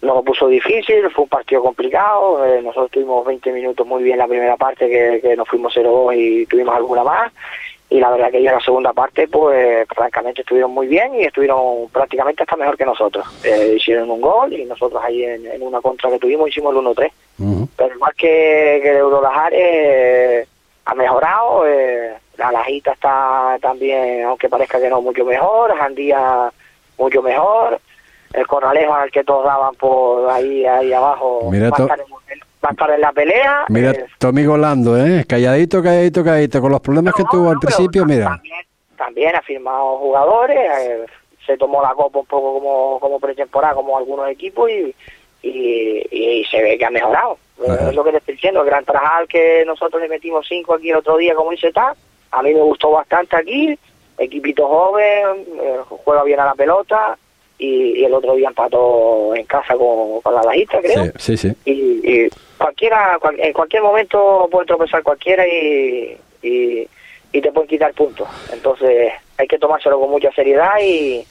nos 0.02 0.16
lo 0.16 0.24
puso 0.24 0.48
difícil, 0.48 1.10
fue 1.12 1.24
un 1.24 1.30
partido 1.30 1.62
complicado. 1.62 2.44
eh, 2.46 2.62
nosotros 2.62 2.92
tuvimos 2.92 3.26
20 3.26 3.52
minutos 3.54 3.86
muy 3.88 4.04
bien 4.04 4.18
la 4.18 4.28
primera 4.28 4.58
parte, 4.58 4.90
que, 4.90 5.20
que 5.22 5.36
nos 5.36 5.48
fuimos 5.48 5.74
0-2 5.74 6.14
y 6.18 6.46
tuvimos 6.48 6.76
alguna 6.76 7.04
más. 7.04 7.32
Y 7.91 7.99
la 7.99 8.10
verdad 8.10 8.32
que 8.32 8.38
ellos 8.38 8.51
en 8.54 8.58
la 8.60 8.63
segunda 8.63 8.93
parte, 8.93 9.27
pues 9.27 9.86
francamente 9.89 10.41
estuvieron 10.41 10.71
muy 10.71 10.88
bien 10.88 11.13
y 11.13 11.23
estuvieron 11.25 11.89
prácticamente 11.91 12.41
hasta 12.43 12.56
mejor 12.56 12.77
que 12.77 12.86
nosotros. 12.86 13.25
Eh, 13.43 13.73
hicieron 13.75 14.10
un 14.10 14.21
gol 14.21 14.54
y 14.54 14.63
nosotros 14.63 15.04
ahí 15.04 15.25
en, 15.25 15.45
en 15.45 15.62
una 15.62 15.82
contra 15.82 16.10
que 16.10 16.17
tuvimos 16.17 16.47
hicimos 16.47 16.73
el 16.73 16.82
1-3. 16.82 17.12
Ujú. 17.39 17.67
Pero 17.75 17.93
igual 17.95 18.13
que, 18.15 18.80
que 18.82 18.91
Eurolajar 18.97 19.51
eh, 19.54 20.47
ha 20.86 20.95
mejorado, 20.95 21.67
eh, 21.67 22.13
la 22.38 22.51
Lajita 22.54 22.93
está 22.93 23.58
también, 23.62 24.23
aunque 24.23 24.47
parezca 24.47 24.80
que 24.80 24.89
no, 24.89 25.01
mucho 25.01 25.25
mejor, 25.25 25.75
Jandía 25.77 26.49
mucho 26.97 27.21
mejor, 27.21 27.77
el 28.34 28.47
Corralejo 28.47 28.93
al 28.93 29.12
que 29.12 29.25
todos 29.25 29.43
daban 29.43 29.75
por 29.75 30.30
ahí 30.30 30.65
ahí 30.65 30.93
abajo 30.93 31.49
Mira 31.51 31.69
va, 31.69 31.75
a 31.75 31.77
to- 31.77 31.84
estar 31.84 31.99
en, 31.99 32.39
va 32.63 32.69
a 32.69 32.71
estar 32.71 32.91
en 32.91 33.02
la 33.02 33.12
pelea. 33.12 33.65
Mira, 33.69 33.91
eh, 33.91 34.06
tu 34.17 34.28
amigo 34.28 34.58
Lando, 34.58 34.97
¿eh? 34.97 35.26
Calladito, 35.28 35.82
calladito, 35.82 36.24
calladito, 36.24 36.62
con 36.62 36.71
los 36.71 36.82
problemas 36.82 37.13
que 37.13 37.24
tuvo 37.30 37.45
no, 37.45 37.50
al 37.52 37.60
principio, 37.60 38.06
mira. 38.06 38.26
También, 38.26 38.65
también 38.97 39.36
ha 39.36 39.41
firmado 39.41 39.97
jugadores, 39.97 40.58
eh, 40.58 41.06
se 41.45 41.58
tomó 41.58 41.82
la 41.82 41.93
copa 41.93 42.19
un 42.19 42.26
poco 42.26 42.54
como, 42.60 43.00
como 43.00 43.19
pretemporada, 43.19 43.74
como 43.74 43.97
algunos 43.97 44.30
equipos, 44.30 44.69
y, 44.69 44.95
y, 45.41 46.08
y 46.12 46.45
se 46.45 46.62
ve 46.62 46.78
que 46.78 46.86
ha 46.86 46.91
mejorado. 46.91 47.38
Eh, 47.63 47.69
Ajá. 47.69 47.89
Es 47.89 47.95
lo 47.95 48.04
que 48.04 48.12
te 48.12 48.17
estoy 48.17 48.36
diciendo, 48.36 48.62
el 48.62 48.67
Gran 48.67 48.86
Trajal 48.86 49.28
que 49.28 49.63
nosotros 49.65 50.02
le 50.02 50.08
metimos 50.08 50.45
cinco 50.47 50.76
aquí 50.76 50.91
el 50.91 50.97
otro 50.97 51.17
día, 51.17 51.36
como 51.36 51.52
dice 51.52 51.71
tal, 51.71 51.95
a 52.32 52.43
mí 52.43 52.54
me 52.54 52.62
gustó 52.62 52.91
bastante 52.91 53.36
aquí, 53.36 53.78
equipito 54.17 54.67
joven, 54.67 55.45
eh, 55.62 55.80
juega 55.88 56.24
bien 56.24 56.39
a 56.39 56.45
la 56.45 56.54
pelota, 56.54 57.17
y, 57.63 58.00
y 58.00 58.06
el 58.06 58.13
otro 58.13 58.34
día 58.36 58.47
empató 58.50 59.36
en 59.36 59.45
casa 59.45 59.76
con, 59.76 60.19
con 60.21 60.34
la 60.34 60.41
Lajita, 60.43 60.80
creo 60.82 61.06
Sí, 61.06 61.12
sí, 61.17 61.38
sí. 61.38 61.54
y, 61.65 61.71
y 62.26 62.30
cualquiera 62.58 63.17
cual- 63.21 63.39
en 63.39 63.54
cualquier 63.54 63.84
momento 63.84 64.47
puede 64.52 64.65
tropezar 64.65 65.04
cualquiera 65.04 65.47
y, 65.47 66.17
y, 66.41 66.88
y 67.32 67.41
te 67.41 67.52
pueden 67.52 67.69
quitar 67.69 67.93
puntos 67.93 68.28
entonces 68.52 69.13
hay 69.38 69.47
que 69.47 69.58
tomárselo 69.60 70.00
con 70.00 70.10
mucha 70.10 70.32
seriedad 70.34 70.71
y, 70.84 71.24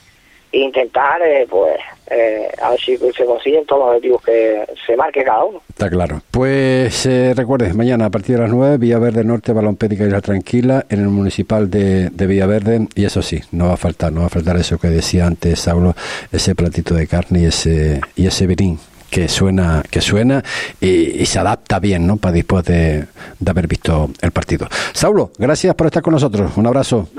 intentar 0.51 1.21
eh, 1.21 1.47
pues 1.49 1.77
eh, 2.09 2.49
a 2.61 2.71
ver 2.71 2.79
si 2.79 2.97
se 2.97 3.25
consiguen 3.25 3.65
todos 3.65 3.81
los 3.81 3.89
objetivos 3.89 4.21
que 4.23 4.65
se 4.85 4.97
marque 4.97 5.23
cada 5.23 5.45
uno 5.45 5.61
Está 5.69 5.89
claro. 5.89 6.21
Pues 6.29 7.05
eh, 7.05 7.33
recuerdes, 7.35 7.73
mañana 7.73 8.05
a 8.05 8.09
partir 8.09 8.35
de 8.35 8.43
las 8.43 8.51
9, 8.51 8.77
Villaverde 8.77 9.23
Norte, 9.23 9.53
Balompédica 9.53 10.05
Isla 10.05 10.21
Tranquila, 10.21 10.85
en 10.89 10.99
el 10.99 11.07
municipal 11.07 11.69
de, 11.69 12.09
de 12.09 12.27
Villaverde. 12.27 12.87
Y 12.95 13.05
eso 13.05 13.21
sí, 13.21 13.41
no 13.51 13.67
va 13.67 13.73
a 13.73 13.77
faltar, 13.77 14.11
no 14.11 14.21
va 14.21 14.27
a 14.27 14.29
faltar 14.29 14.57
eso 14.57 14.77
que 14.77 14.89
decía 14.89 15.25
antes 15.25 15.59
Saulo, 15.61 15.95
ese 16.31 16.53
platito 16.53 16.93
de 16.93 17.07
carne 17.07 17.41
y 17.41 17.45
ese, 17.45 18.01
y 18.15 18.27
ese 18.27 18.45
virín 18.45 18.77
que 19.09 19.27
suena, 19.27 19.83
que 19.89 20.01
suena 20.01 20.43
y, 20.79 21.21
y 21.21 21.25
se 21.25 21.37
adapta 21.37 21.79
bien, 21.79 22.07
¿no? 22.07 22.17
Para 22.17 22.33
después 22.33 22.63
de, 22.63 23.05
de 23.39 23.51
haber 23.51 23.67
visto 23.67 24.09
el 24.21 24.31
partido. 24.31 24.67
Saulo, 24.93 25.31
gracias 25.37 25.75
por 25.75 25.87
estar 25.87 26.01
con 26.01 26.13
nosotros. 26.13 26.51
Un 26.55 26.65
abrazo. 26.65 27.09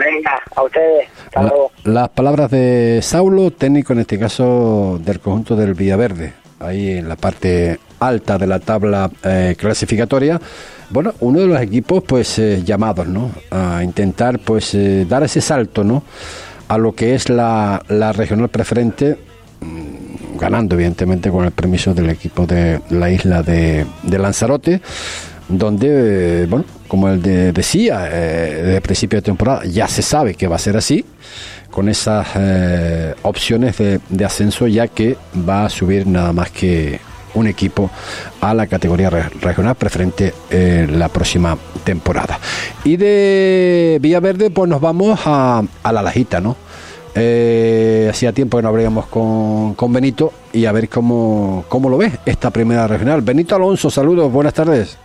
A 0.57 0.63
ustedes 0.63 1.09
hasta 1.27 1.43
La- 1.43 1.49
luego 1.49 1.71
las 1.85 2.09
palabras 2.11 2.51
de 2.51 3.01
Saulo, 3.03 3.51
técnico 3.51 3.93
en 3.93 4.01
este 4.01 4.19
caso 4.19 5.01
del 5.05 5.21
conjunto 5.21 5.57
del 5.57 5.75
Villaverde, 5.75 6.33
ahí 6.61 6.93
en 6.99 7.09
la 7.09 7.17
parte 7.17 7.79
alta 8.01 8.39
de 8.39 8.47
la 8.47 8.59
tabla 8.61 9.11
eh, 9.25 9.55
clasificatoria. 9.59 10.41
Bueno, 10.91 11.13
uno 11.21 11.41
de 11.41 11.47
los 11.47 11.61
equipos 11.61 12.03
pues 12.07 12.39
eh, 12.39 12.63
llamados, 12.65 13.07
¿no? 13.07 13.31
A 13.51 13.83
intentar 13.83 14.39
pues 14.39 14.75
eh, 14.75 15.07
dar 15.09 15.23
ese 15.23 15.41
salto, 15.41 15.83
¿no? 15.85 16.03
A 16.69 16.79
lo 16.79 16.95
que 16.95 17.15
es 17.15 17.29
la, 17.31 17.83
la 17.89 18.13
regional 18.13 18.49
preferente, 18.49 19.17
mm, 19.61 20.39
ganando 20.39 20.75
evidentemente 20.75 21.31
con 21.31 21.45
el 21.45 21.53
permiso 21.53 21.95
del 21.95 22.11
equipo 22.11 22.47
de 22.47 22.81
la 22.91 23.11
isla 23.11 23.43
de, 23.43 23.87
de 24.03 24.19
Lanzarote 24.19 24.81
donde, 25.49 26.47
bueno, 26.49 26.65
como 26.93 27.09
él 27.09 27.23
de- 27.23 27.53
decía, 27.53 28.07
eh, 28.13 28.75
el 28.77 28.83
principio 28.83 29.17
de 29.17 29.23
temporada 29.23 29.63
ya 29.65 29.89
se 29.89 30.03
sabe 30.03 30.35
que 30.35 30.47
va 30.47 30.57
a 30.57 30.59
ser 30.59 30.77
así, 30.77 31.03
con 31.71 31.89
esas 31.89 32.27
eh, 32.37 33.15
opciones 33.23 33.79
de, 33.79 33.99
de 34.11 34.25
ascenso, 34.27 34.67
ya 34.67 34.89
que 34.89 35.17
va 35.49 35.65
a 35.65 35.71
subir 35.71 36.07
nada 36.07 36.35
más 36.35 36.51
que 36.51 37.01
un 37.33 37.47
equipo 37.47 37.91
a 38.43 38.53
la 38.53 38.67
categoría 38.67 39.09
re- 39.09 39.31
regional 39.41 39.75
preferente 39.75 40.35
eh, 40.51 40.87
la 40.91 41.09
próxima 41.09 41.57
temporada. 41.83 42.39
Y 42.85 42.99
de 42.99 43.97
Villaverde, 44.03 44.51
pues 44.51 44.69
nos 44.69 44.83
vamos 44.83 45.19
a, 45.25 45.63
a 45.83 45.93
la 45.95 46.03
Lajita, 46.03 46.43
¿no? 46.43 46.57
eh, 47.15 48.07
hacía 48.11 48.35
tiempo 48.35 48.59
que 48.59 48.63
no 48.65 48.69
habríamos 48.69 49.07
con, 49.07 49.73
con 49.77 49.93
Benito 49.95 50.31
y 50.53 50.67
a 50.67 50.73
ver 50.73 50.91
cómo, 50.91 51.65
cómo 51.71 51.89
lo 51.89 51.97
ves 51.97 52.13
esta 52.27 52.51
primera 52.51 52.87
regional. 52.87 53.23
Benito 53.23 53.57
Alonso, 53.57 53.89
saludos, 53.91 54.31
buenas 54.31 54.53
tardes. 54.53 54.99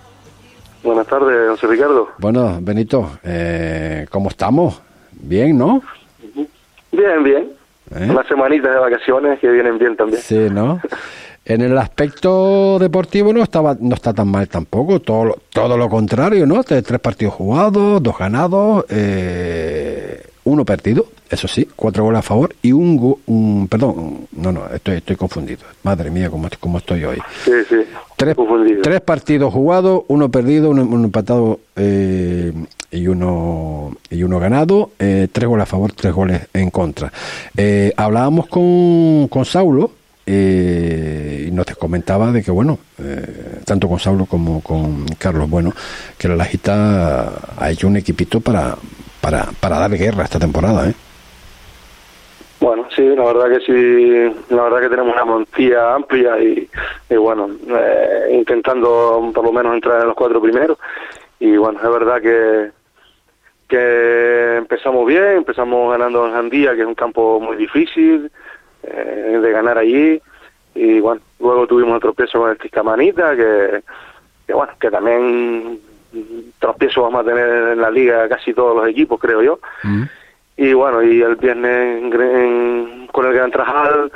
Buenas 0.87 1.07
tardes, 1.07 1.49
José 1.49 1.67
Ricardo. 1.67 2.07
Bueno, 2.17 2.59
Benito, 2.61 3.19
eh, 3.21 4.05
¿cómo 4.09 4.29
estamos? 4.29 4.81
Bien, 5.11 5.57
¿no? 5.57 5.81
Bien, 6.93 7.23
bien. 7.25 7.49
¿Eh? 7.93 8.07
Unas 8.09 8.25
semanitas 8.25 8.71
de 8.71 8.79
vacaciones 8.79 9.37
que 9.39 9.51
vienen 9.51 9.77
bien 9.77 9.97
también. 9.97 10.21
Sí, 10.21 10.47
¿no? 10.49 10.79
En 11.43 11.59
el 11.59 11.77
aspecto 11.77 12.79
deportivo 12.79 13.33
no 13.33 13.43
estaba 13.43 13.75
no 13.77 13.95
está 13.95 14.13
tan 14.13 14.29
mal 14.29 14.47
tampoco, 14.47 15.01
todo 15.01 15.25
lo, 15.25 15.37
todo 15.51 15.77
lo 15.77 15.89
contrario, 15.89 16.45
¿no? 16.45 16.63
Tres, 16.63 16.85
tres 16.85 17.01
partidos 17.01 17.33
jugados, 17.33 18.01
dos 18.01 18.17
ganados, 18.17 18.85
eh, 18.87 20.23
uno 20.47 20.63
perdido, 20.65 21.07
eso 21.29 21.47
sí, 21.47 21.67
cuatro 21.75 22.03
goles 22.05 22.19
a 22.19 22.21
favor 22.21 22.55
y 22.61 22.71
un, 22.71 22.97
go- 22.97 23.19
un 23.27 23.67
perdón, 23.69 24.27
no, 24.31 24.51
no, 24.51 24.67
estoy, 24.73 24.97
estoy 24.97 25.15
confundido. 25.15 25.59
Madre 25.83 26.09
mía, 26.09 26.29
cómo, 26.29 26.47
cómo 26.59 26.77
estoy 26.77 27.03
hoy. 27.03 27.17
Sí, 27.43 27.51
sí. 27.67 27.75
Tres, 28.15 28.35
tres 28.81 29.01
partidos 29.01 29.53
jugados, 29.53 30.03
uno 30.07 30.29
perdido, 30.31 30.69
uno, 30.71 30.83
uno 30.83 31.05
empatado 31.05 31.59
eh, 31.75 32.51
y 32.91 33.07
uno 33.07 33.95
y 34.09 34.23
uno 34.23 34.39
ganado, 34.39 34.91
eh, 34.99 35.27
tres 35.31 35.47
goles 35.49 35.63
a 35.63 35.65
favor, 35.67 35.91
tres 35.91 36.13
goles 36.13 36.41
en 36.53 36.69
contra. 36.71 37.11
Eh, 37.55 37.91
hablábamos 37.97 38.47
con, 38.47 39.27
con 39.27 39.43
Saulo 39.45 39.91
eh, 40.25 41.45
y 41.47 41.51
nos 41.51 41.65
comentaba 41.77 42.31
de 42.31 42.41
que, 42.43 42.51
bueno, 42.51 42.79
eh, 42.99 43.59
tanto 43.65 43.87
con 43.87 43.99
Saulo 43.99 44.25
como 44.25 44.61
con 44.61 45.05
Carlos 45.17 45.49
Bueno, 45.49 45.73
que 46.17 46.27
la 46.27 46.35
Lajita 46.35 47.33
ha 47.57 47.69
hecho 47.71 47.87
un 47.87 47.97
equipito 47.97 48.39
para, 48.41 48.77
para, 49.27 49.43
para 49.59 49.79
dar 49.79 49.91
guerra 49.91 50.23
esta 50.23 50.39
temporada, 50.39 50.87
¿eh? 50.87 50.93
Bueno, 52.61 52.87
sí, 52.95 53.03
la 53.03 53.25
verdad 53.25 53.49
que 53.49 53.59
sí, 53.59 54.55
la 54.55 54.63
verdad 54.63 54.79
que 54.79 54.89
tenemos 54.89 55.13
una 55.13 55.25
montilla 55.25 55.95
amplia 55.95 56.39
y, 56.39 56.69
y 57.09 57.15
bueno, 57.17 57.49
eh, 57.67 58.29
intentando 58.31 59.29
por 59.35 59.43
lo 59.43 59.51
menos 59.51 59.73
entrar 59.73 59.99
en 59.99 60.07
los 60.07 60.15
cuatro 60.15 60.41
primeros. 60.41 60.77
Y 61.41 61.57
bueno, 61.57 61.77
es 61.83 61.89
verdad 61.91 62.21
que, 62.21 62.71
que 63.67 64.55
empezamos 64.55 65.05
bien, 65.05 65.37
empezamos 65.39 65.91
ganando 65.91 66.25
en 66.25 66.33
Jandía, 66.33 66.73
que 66.73 66.81
es 66.83 66.87
un 66.87 66.95
campo 66.95 67.41
muy 67.41 67.57
difícil 67.57 68.31
eh, 68.83 69.39
de 69.41 69.51
ganar 69.51 69.77
allí. 69.77 70.21
Y 70.73 71.01
bueno, 71.01 71.19
luego 71.41 71.67
tuvimos 71.67 71.97
otro 71.97 72.13
tropiezo 72.13 72.39
con 72.39 72.51
el 72.51 72.57
Tiscamanita, 72.57 73.35
que, 73.35 73.83
que 74.47 74.53
bueno, 74.53 74.71
que 74.79 74.89
también 74.89 75.81
tropiezo 76.59 77.03
vamos 77.03 77.21
a 77.21 77.25
tener 77.25 77.73
en 77.73 77.81
la 77.81 77.89
liga 77.89 78.27
casi 78.27 78.53
todos 78.53 78.75
los 78.75 78.87
equipos, 78.87 79.19
creo 79.19 79.41
yo. 79.41 79.59
Y 80.55 80.73
bueno, 80.73 81.03
y 81.03 81.21
el 81.21 81.35
viernes 81.35 82.03
en 82.03 83.07
con 83.11 83.25
el 83.25 83.33
Gran 83.33 83.51
Trajal, 83.51 84.11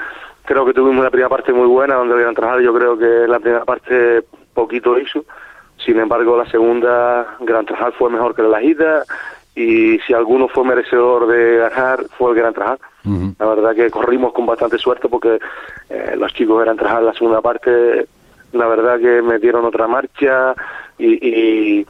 creo 0.45 0.65
que 0.65 0.73
tuvimos 0.73 0.99
una 0.99 1.09
primera 1.09 1.29
parte 1.29 1.53
muy 1.53 1.67
buena, 1.67 1.95
donde 1.95 2.15
el 2.15 2.21
Gran 2.21 2.35
Trajal 2.35 2.63
yo 2.63 2.73
creo 2.73 2.97
que 2.97 3.27
la 3.27 3.39
primera 3.39 3.65
parte 3.65 4.23
poquito 4.53 4.99
hizo. 4.99 5.23
Sin 5.85 5.99
embargo, 5.99 6.37
la 6.37 6.49
segunda, 6.49 7.37
Gran 7.39 7.65
Trajal 7.65 7.93
fue 7.93 8.09
mejor 8.09 8.35
que 8.35 8.43
la 8.43 8.49
Lajita. 8.49 9.03
Y 9.55 9.99
si 9.99 10.13
alguno 10.13 10.47
fue 10.47 10.63
merecedor 10.63 11.27
de 11.27 11.57
ganar, 11.57 12.05
fue 12.17 12.31
el 12.31 12.37
Gran 12.37 12.53
Trajal. 12.53 12.79
La 13.39 13.45
verdad 13.47 13.75
que 13.75 13.89
corrimos 13.89 14.31
con 14.33 14.45
bastante 14.45 14.77
suerte 14.77 15.09
porque 15.09 15.39
eh, 15.89 16.15
los 16.17 16.33
chicos 16.33 16.59
de 16.59 16.65
Gran 16.65 16.77
Trajal, 16.77 17.05
la 17.05 17.13
segunda 17.13 17.41
parte, 17.41 18.07
la 18.53 18.67
verdad 18.67 18.99
que 18.99 19.21
metieron 19.21 19.65
otra 19.65 19.87
marcha 19.87 20.53
y, 20.97 21.27
y, 21.27 21.87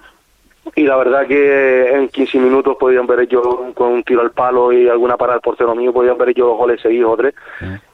y 0.76 0.84
la 0.84 0.96
verdad 0.96 1.28
que 1.28 1.92
en 1.92 2.08
15 2.10 2.40
minutos 2.40 2.78
podían 2.80 3.08
ver 3.08 3.22
ellos 3.22 3.44
con 3.74 3.92
un 3.94 4.04
tiro 4.04 4.22
al 4.22 4.32
palo 4.32 4.72
y 4.72 4.88
alguna 4.88 5.18
parada 5.18 5.36
al 5.36 5.42
portero 5.42 5.76
mío, 5.76 5.92
podían 5.92 6.18
ver 6.18 6.30
ellos 6.30 6.48
dos 6.48 6.58
goles 6.58 6.82
seguidos 6.82 7.14
o 7.14 7.18
tres. 7.18 7.34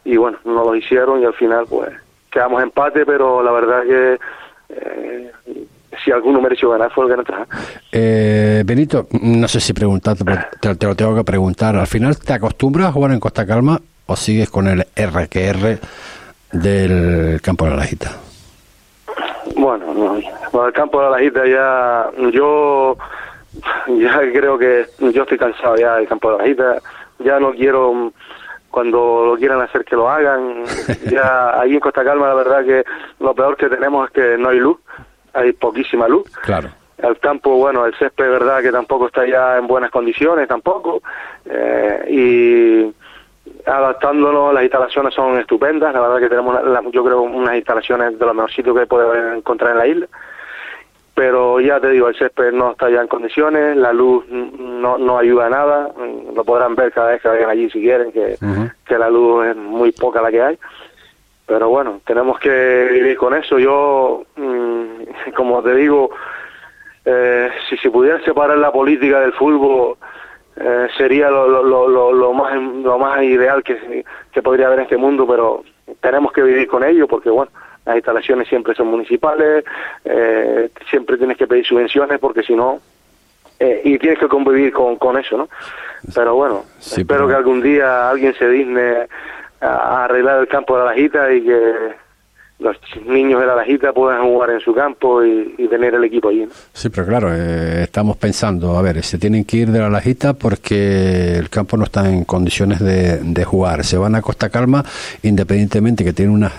Y 0.04 0.18
bueno, 0.18 0.38
no 0.46 0.64
lo 0.66 0.76
hicieron 0.76 1.22
y 1.22 1.26
al 1.26 1.34
final 1.34 1.66
pues 1.68 1.90
quedamos 2.32 2.62
empate, 2.62 3.06
pero 3.06 3.42
la 3.42 3.52
verdad 3.52 3.84
que 3.84 4.20
eh, 4.70 5.32
si 6.04 6.12
alguno 6.12 6.42
mereció 6.42 6.70
ganar 6.70 6.92
fue 6.92 7.06
el 7.06 7.12
Gran 7.12 7.26
Trajal. 7.26 7.48
Eh, 7.92 8.64
Benito, 8.66 9.08
no 9.22 9.48
sé 9.48 9.60
si 9.60 9.74
preguntarte, 9.74 10.24
pero 10.24 10.42
te, 10.60 10.76
te 10.76 10.86
lo 10.86 10.96
tengo 10.96 11.16
que 11.16 11.24
preguntar. 11.24 11.76
¿Al 11.76 11.88
final 11.88 12.18
te 12.20 12.34
acostumbras 12.34 12.90
a 12.90 12.92
jugar 12.92 13.12
en 13.12 13.20
Costa 13.20 13.46
Calma 13.46 13.80
o 14.06 14.16
sigues 14.16 14.50
con 14.50 14.68
el 14.68 14.86
R 14.96 15.28
que 15.30 15.46
R 15.46 15.80
del 16.52 17.42
campo 17.42 17.66
de 17.66 17.72
la 17.72 17.78
Lajita? 17.78 18.27
Bueno, 19.56 19.94
no, 19.94 20.66
el 20.68 20.74
campo 20.74 21.00
de 21.00 21.06
la 21.06 21.12
Lajita 21.12 21.46
ya, 21.46 22.10
yo 22.32 22.98
ya 23.88 24.20
creo 24.32 24.58
que 24.58 24.86
yo 25.00 25.24
estoy 25.24 25.38
cansado 25.38 25.76
ya 25.78 25.96
del 25.96 26.08
campo 26.08 26.30
de 26.32 26.38
la 26.38 26.44
Lajita, 26.44 26.78
ya 27.20 27.40
no 27.40 27.52
quiero, 27.54 28.12
cuando 28.70 29.24
lo 29.26 29.36
quieran 29.38 29.62
hacer 29.62 29.84
que 29.86 29.96
lo 29.96 30.10
hagan, 30.10 30.64
ya 31.12 31.60
ahí 31.60 31.74
en 31.74 31.80
Costa 31.80 32.04
Calma 32.04 32.28
la 32.28 32.34
verdad 32.36 32.66
que 32.66 32.84
lo 33.20 33.34
peor 33.34 33.56
que 33.58 33.70
tenemos 33.70 34.08
es 34.08 34.14
que 34.14 34.38
no 34.38 34.50
hay 34.50 34.60
luz, 34.60 34.78
hay 35.34 35.54
poquísima 35.54 36.08
luz, 36.08 36.30
Claro. 36.44 36.70
el 36.98 37.18
campo, 37.20 37.52
bueno, 37.58 37.86
el 37.86 37.96
césped, 37.96 38.30
verdad 38.30 38.62
que 38.62 38.72
tampoco 38.72 39.08
está 39.08 39.26
ya 39.26 39.58
en 39.58 39.68
buenas 39.68 39.92
condiciones, 39.92 40.48
tampoco. 40.48 41.02
eh, 41.46 42.06
y 42.10 42.94
adaptándonos, 43.66 44.54
las 44.54 44.64
instalaciones 44.64 45.14
son 45.14 45.38
estupendas. 45.40 45.94
La 45.94 46.02
verdad 46.02 46.20
que 46.20 46.30
tenemos, 46.30 46.64
la- 46.64 46.82
yo 46.92 47.04
creo, 47.04 47.22
unas 47.22 47.56
instalaciones 47.56 48.18
de 48.18 48.26
los 48.26 48.36
mejores 48.36 48.56
sitios 48.56 48.78
que 48.78 48.86
puede 48.88 49.38
encontrar 49.38 49.72
en 49.72 49.78
la 49.78 49.88
isla. 49.88 50.08
Pero 51.16 51.60
ya 51.60 51.80
te 51.80 51.90
digo, 51.90 52.08
el 52.10 52.16
césped 52.16 52.52
no 52.54 52.72
está 52.72 52.90
ya 52.92 53.02
en 53.02 53.08
condiciones, 53.08 53.76
la 53.76 53.92
luz 53.92 54.24
no, 54.30 55.00
no 55.00 55.18
ayuda 55.18 55.48
a 55.48 55.50
nada. 55.50 55.90
mm, 55.98 56.36
Lo 56.36 56.44
podrán 56.44 56.76
ver 56.76 56.92
cada 56.92 57.10
vez 57.10 57.22
que 57.22 57.28
vayan 57.28 57.50
allí 57.50 57.70
si 57.72 57.82
quieren, 57.82 58.12
que, 58.12 58.36
que 58.86 58.98
la 59.00 59.10
luz 59.10 59.48
es 59.48 59.56
muy 59.56 59.92
poca 59.94 60.22
la 60.22 60.30
que 60.30 60.42
hay. 60.44 60.60
Pero 61.48 61.70
bueno, 61.70 62.02
tenemos 62.06 62.38
que 62.40 62.90
vivir 62.92 63.18
con 63.18 63.34
eso. 63.34 63.58
Yo, 63.58 64.24
mm, 64.36 65.32
como 65.36 65.64
te 65.64 65.74
digo, 65.74 66.12
eh, 67.04 67.50
si 67.70 67.78
se 67.78 67.90
pudiera 67.90 68.20
separar 68.24 68.58
la 68.60 68.72
política 68.72 69.20
del 69.22 69.34
fútbol, 69.34 69.96
eh, 70.60 70.88
sería 70.98 71.30
lo, 71.30 71.48
lo, 71.48 71.88
lo, 71.88 72.12
lo- 72.14 72.34
más 72.34 72.54
lo 72.56 72.98
más 72.98 73.22
ideal 73.24 73.64
que, 73.64 74.04
que 74.32 74.42
podría 74.42 74.68
haber 74.68 74.80
en 74.80 74.84
este 74.86 74.98
mundo, 74.98 75.26
pero 75.28 75.64
tenemos 76.02 76.32
que 76.32 76.42
vivir 76.44 76.68
con 76.68 76.84
ello 76.84 77.08
porque, 77.08 77.30
bueno, 77.30 77.52
las 77.86 77.96
instalaciones 77.96 78.48
siempre 78.48 78.76
son 78.76 78.88
municipales, 78.88 79.64
eh, 80.04 80.70
siempre 80.90 81.18
tienes 81.18 81.38
que 81.38 81.48
pedir 81.48 81.66
subvenciones 81.66 82.20
porque 82.20 82.44
si 82.44 82.54
no, 82.56 82.80
eh, 83.60 83.82
y 83.86 83.98
tienes 83.98 84.20
que 84.20 84.28
convivir 84.28 84.72
con, 84.74 84.98
con 84.98 85.18
eso, 85.18 85.38
¿no? 85.38 85.50
Pero 86.14 86.36
bueno, 86.36 86.64
Sí, 86.80 87.02
espero 87.02 87.22
pero- 87.22 87.28
que 87.30 87.36
algún 87.36 87.62
día 87.62 88.10
alguien 88.10 88.34
se 88.36 88.48
digne 88.50 89.08
a, 89.62 89.68
a 89.68 90.04
arreglar 90.06 90.40
el 90.40 90.48
campo 90.48 90.78
de 90.78 90.84
la 90.86 90.92
Lajita 90.92 91.32
y 91.32 91.42
que 91.44 91.74
los 92.60 92.76
niños 93.06 93.40
de 93.40 93.48
la 93.48 93.56
Lajita 93.56 93.94
puedan 93.94 94.24
jugar 94.24 94.50
en 94.52 94.60
su 94.60 94.74
campo 94.74 95.24
y, 95.24 95.68
tener 95.70 95.94
el 95.94 96.04
equipo 96.04 96.30
allí. 96.30 96.46
¿no? 96.46 96.52
Sí, 96.74 96.90
pero 96.90 97.06
claro, 97.06 97.30
eh, 97.32 97.84
estamos 97.84 98.18
pensando, 98.18 98.78
a 98.78 98.82
ver, 98.82 99.04
se 99.04 99.18
tienen 99.18 99.46
que 99.46 99.58
ir 99.58 99.72
de 99.72 99.80
la 99.80 99.90
Lajita 99.90 100.34
porque 100.34 101.36
el 101.38 101.50
campo 101.50 101.78
no 101.78 101.84
está 101.84 102.10
en 102.10 102.24
condiciones 102.24 102.80
de, 102.80 103.18
de 103.18 103.46
jugar. 103.46 103.84
Se 103.84 103.98
van 103.98 104.16
a 104.16 104.22
Costa 104.22 104.50
Calma, 104.50 104.84
independientemente 105.24 106.04
que 106.04 106.14
tiene 106.14 106.32
unas 106.32 106.54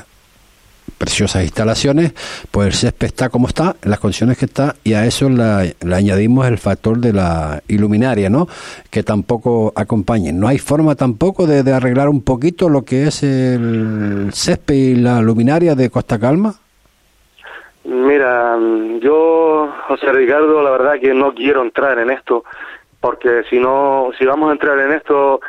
preciosas 0.99 1.45
instalaciones, 1.45 2.13
pues 2.51 2.67
el 2.67 2.73
césped 2.75 3.07
está 3.07 3.29
como 3.29 3.47
está, 3.47 3.77
en 3.83 3.91
las 3.91 4.01
condiciones 4.01 4.37
que 4.37 4.45
está, 4.45 4.75
y 4.85 4.95
a 4.95 5.07
eso 5.07 5.29
le 5.29 5.95
añadimos 5.95 6.47
el 6.47 6.59
factor 6.59 6.99
de 6.99 7.13
la 7.13 7.63
iluminaria, 7.69 8.29
¿no? 8.29 8.49
Que 8.91 9.03
tampoco 9.03 9.73
acompañe. 9.77 10.33
No 10.33 10.49
hay 10.49 10.59
forma 10.59 10.95
tampoco 10.95 11.47
de, 11.47 11.63
de 11.63 11.73
arreglar 11.73 12.09
un 12.09 12.23
poquito 12.23 12.69
lo 12.69 12.83
que 12.83 13.05
es 13.05 13.23
el 13.23 14.31
césped 14.33 14.75
y 14.75 14.95
la 14.97 15.21
luminaria 15.21 15.75
de 15.75 15.89
Costa 15.89 16.19
Calma. 16.19 16.55
Mira, 17.85 18.59
yo, 19.01 19.73
José 19.87 20.13
Ricardo, 20.13 20.63
la 20.63 20.71
verdad 20.71 21.01
que 21.01 21.15
no 21.15 21.35
quiero 21.35 21.63
entrar 21.63 21.99
en 21.99 22.11
esto, 22.11 22.45
porque 23.01 23.45
si 23.49 23.59
no, 23.59 24.11
si 24.19 24.27
vamos 24.27 24.51
a 24.51 24.53
entrar 24.53 24.79
en 24.79 24.93
esto, 24.93 25.41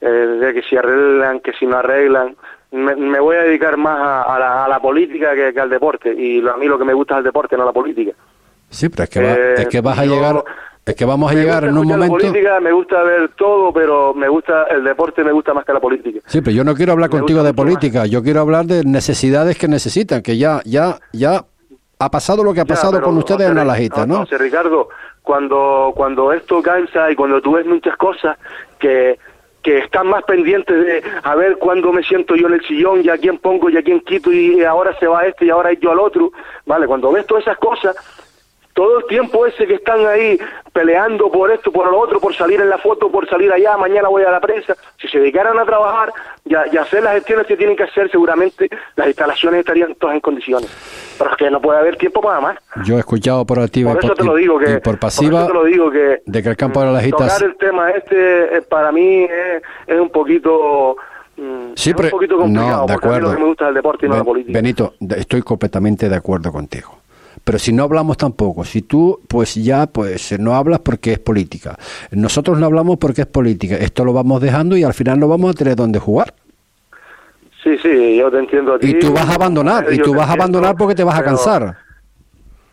eh, 0.00 0.06
de 0.06 0.54
que 0.54 0.62
si 0.62 0.76
arreglan, 0.76 1.40
que 1.40 1.52
si 1.54 1.66
no 1.66 1.78
arreglan, 1.78 2.36
me, 2.72 2.94
me 2.96 3.20
voy 3.20 3.36
a 3.36 3.42
dedicar 3.42 3.76
más 3.76 3.98
a, 3.98 4.22
a 4.34 4.38
la, 4.38 4.64
a 4.64 4.68
la 4.68 4.80
política 4.80 5.34
que, 5.34 5.52
que 5.52 5.60
al 5.60 5.70
deporte, 5.70 6.12
y 6.12 6.46
a 6.46 6.56
mí 6.56 6.66
lo 6.66 6.78
que 6.78 6.84
me 6.84 6.92
gusta 6.94 7.14
es 7.14 7.18
el 7.18 7.24
deporte, 7.24 7.56
no 7.56 7.64
la 7.64 7.72
política. 7.72 8.12
Sí, 8.70 8.88
pero 8.88 9.04
es 9.04 9.10
que, 9.10 9.20
va- 9.20 9.34
Eh, 9.34 9.54
es 9.58 9.68
que 9.68 9.80
vas 9.80 9.98
a 9.98 10.04
yo- 10.04 10.14
llegar, 10.14 10.44
es 10.84 10.94
que 10.94 11.04
vamos 11.04 11.30
a 11.30 11.34
Me 11.34 11.40
llegar 11.40 11.64
en 11.64 11.70
un 11.70 11.76
escuchar 11.78 11.98
la 11.98 12.06
momento. 12.06 12.28
política, 12.28 12.60
me 12.60 12.72
gusta 12.72 13.02
ver 13.02 13.30
todo, 13.36 13.72
pero 13.72 14.12
me 14.14 14.28
gusta 14.28 14.64
el 14.64 14.84
deporte, 14.84 15.24
me 15.24 15.32
gusta 15.32 15.54
más 15.54 15.64
que 15.64 15.72
la 15.72 15.80
política. 15.80 16.20
Sí, 16.26 16.40
pero 16.42 16.54
yo 16.56 16.64
no 16.64 16.74
quiero 16.74 16.92
hablar 16.92 17.10
Me 17.10 17.18
contigo 17.18 17.42
de 17.42 17.50
más. 17.52 17.56
política, 17.56 18.04
yo 18.06 18.22
quiero 18.22 18.40
hablar 18.40 18.66
de 18.66 18.84
necesidades 18.84 19.56
que 19.58 19.68
necesitan, 19.68 20.20
que 20.22 20.36
ya, 20.36 20.60
ya, 20.64 20.96
ya 21.12 21.44
ha 21.98 22.10
pasado 22.10 22.44
lo 22.44 22.52
que 22.54 22.60
ha 22.60 22.64
Ya, 22.64 22.74
pasado 22.74 23.00
con 23.00 23.16
ustedes 23.16 23.40
José 23.48 23.50
en 23.50 23.56
la 23.56 23.64
Ri- 23.64 23.66
lajita, 23.66 24.06
¿no? 24.06 24.16
José 24.18 24.38
Ricardo, 24.38 24.88
cuando, 25.22 25.92
cuando 25.96 26.32
esto 26.32 26.62
cansa 26.62 27.10
y 27.10 27.16
cuando 27.16 27.40
tú 27.40 27.52
ves 27.52 27.66
muchas 27.66 27.96
cosas 27.96 28.38
que, 28.78 29.18
que 29.68 29.78
están 29.80 30.06
más 30.06 30.24
pendientes 30.24 30.74
de 30.82 31.02
a 31.22 31.34
ver 31.34 31.58
cuándo 31.58 31.92
me 31.92 32.02
siento 32.02 32.34
yo 32.34 32.46
en 32.46 32.54
el 32.54 32.64
sillón 32.64 33.04
y 33.04 33.10
a 33.10 33.18
quién 33.18 33.36
pongo 33.36 33.68
y 33.68 33.76
a 33.76 33.82
quién 33.82 34.00
quito 34.00 34.32
y 34.32 34.64
ahora 34.64 34.98
se 34.98 35.06
va 35.06 35.26
este 35.26 35.44
y 35.44 35.50
ahora 35.50 35.74
yo 35.74 35.92
al 35.92 35.98
otro, 35.98 36.32
¿vale? 36.64 36.86
Cuando 36.86 37.12
ves 37.12 37.26
todas 37.26 37.42
esas 37.42 37.58
cosas, 37.58 37.94
todo 38.78 39.00
el 39.00 39.06
tiempo 39.06 39.44
ese 39.44 39.66
que 39.66 39.74
están 39.74 40.06
ahí 40.06 40.38
peleando 40.72 41.28
por 41.32 41.50
esto, 41.50 41.72
por 41.72 41.90
lo 41.90 41.98
otro, 41.98 42.20
por 42.20 42.32
salir 42.32 42.60
en 42.60 42.70
la 42.70 42.78
foto, 42.78 43.10
por 43.10 43.28
salir 43.28 43.52
allá, 43.52 43.76
mañana 43.76 44.08
voy 44.08 44.22
a 44.22 44.30
la 44.30 44.40
prensa, 44.40 44.76
si 45.00 45.08
se 45.08 45.18
dedicaran 45.18 45.58
a 45.58 45.64
trabajar 45.64 46.12
y 46.44 46.54
a, 46.54 46.64
y 46.72 46.76
a 46.76 46.82
hacer 46.82 47.02
las 47.02 47.14
gestiones 47.14 47.48
que 47.48 47.56
tienen 47.56 47.74
que 47.76 47.82
hacer, 47.82 48.08
seguramente 48.08 48.70
las 48.94 49.08
instalaciones 49.08 49.58
estarían 49.60 49.96
todas 49.96 50.14
en 50.14 50.20
condiciones. 50.20 50.70
Pero 51.18 51.28
es 51.32 51.36
que 51.36 51.50
no 51.50 51.60
puede 51.60 51.80
haber 51.80 51.96
tiempo 51.96 52.20
para 52.20 52.40
más. 52.40 52.56
Yo 52.84 52.94
he 52.94 53.00
escuchado 53.00 53.44
por 53.44 53.58
activa 53.58 53.94
Por 53.94 54.04
y 54.04 54.06
por, 54.06 54.16
te 54.16 54.22
lo 54.22 54.36
digo 54.36 54.60
que 54.60 54.74
y 54.74 54.78
por 54.78 54.96
pasiva 55.00 55.40
eso 55.40 55.48
te 55.48 55.54
lo 55.54 55.64
digo 55.64 55.90
que 55.90 56.22
de 56.24 56.42
que 56.44 56.48
el 56.48 56.56
campo 56.56 56.78
de 56.78 56.86
la 56.86 56.92
Lajita 56.92 57.16
tocar 57.16 57.42
el 57.42 57.56
tema 57.56 57.90
este 57.90 58.58
eh, 58.58 58.62
para 58.62 58.92
mí 58.92 59.24
es, 59.24 59.60
es 59.88 60.00
un 60.00 60.10
poquito 60.10 60.96
mm, 61.36 61.72
Sí, 61.74 61.90
es 61.90 61.96
un 61.96 62.10
poquito 62.10 62.38
complicado 62.38 62.82
no, 62.82 62.86
de 62.86 62.92
porque 62.92 63.08
a 63.08 63.10
mí 63.10 63.16
acuerdo. 63.16 63.28
lo 63.30 63.34
que 63.34 63.42
me 63.42 63.48
gusta 63.48 63.64
es 63.64 63.68
el 63.70 63.74
deporte 63.74 64.06
y 64.06 64.08
no 64.08 64.16
la 64.18 64.22
política. 64.24 64.56
Benito, 64.56 64.94
estoy 65.16 65.42
completamente 65.42 66.08
de 66.08 66.14
acuerdo 66.14 66.52
contigo. 66.52 66.97
Pero 67.48 67.58
si 67.58 67.72
no 67.72 67.84
hablamos 67.84 68.18
tampoco, 68.18 68.62
si 68.62 68.82
tú 68.82 69.20
pues 69.26 69.54
ya 69.54 69.86
pues 69.86 70.38
no 70.38 70.54
hablas 70.54 70.80
porque 70.80 71.14
es 71.14 71.18
política. 71.18 71.78
Nosotros 72.10 72.58
no 72.58 72.66
hablamos 72.66 72.98
porque 72.98 73.22
es 73.22 73.26
política. 73.26 73.76
Esto 73.76 74.04
lo 74.04 74.12
vamos 74.12 74.42
dejando 74.42 74.76
y 74.76 74.84
al 74.84 74.92
final 74.92 75.18
no 75.18 75.28
vamos 75.28 75.52
a 75.52 75.54
tener 75.54 75.74
dónde 75.74 75.98
jugar. 75.98 76.34
Sí, 77.62 77.78
sí, 77.78 78.16
yo 78.18 78.30
te 78.30 78.40
entiendo 78.40 78.74
a 78.74 78.78
ti. 78.78 78.90
Y 78.90 78.98
tú 78.98 79.14
vas 79.14 79.26
a 79.30 79.36
abandonar, 79.36 79.90
y 79.90 79.96
tú 79.96 80.14
vas 80.14 80.28
a 80.28 80.34
abandonar 80.34 80.76
porque 80.76 80.94
te 80.94 81.04
vas 81.04 81.18
a 81.18 81.24
cansar. 81.24 81.74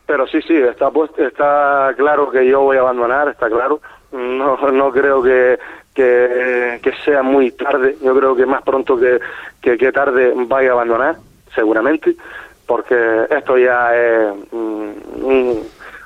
Pero 0.08 0.28
sí, 0.28 0.42
sí, 0.42 0.58
está 0.58 0.92
puesto, 0.92 1.26
está 1.26 1.94
claro 1.96 2.30
que 2.30 2.46
yo 2.46 2.60
voy 2.60 2.76
a 2.76 2.82
abandonar, 2.82 3.30
está 3.30 3.48
claro. 3.48 3.80
No, 4.12 4.58
no 4.58 4.92
creo 4.92 5.24
que, 5.24 5.58
que, 5.94 6.82
que 6.84 6.92
sea 7.06 7.24
muy 7.24 7.52
tarde. 7.52 7.96
Yo 8.04 8.14
creo 8.14 8.36
que 8.36 8.46
más 8.46 8.62
pronto 8.64 8.98
que, 9.00 9.22
que, 9.62 9.78
que 9.78 9.94
tarde 9.94 10.34
vaya 10.36 10.72
a 10.72 10.74
abandonar, 10.74 11.16
seguramente, 11.56 12.18
porque 12.66 13.26
esto 13.30 13.58
ya 13.58 13.96
es 13.96 14.34
mm, 14.52 14.90
un, 15.24 15.64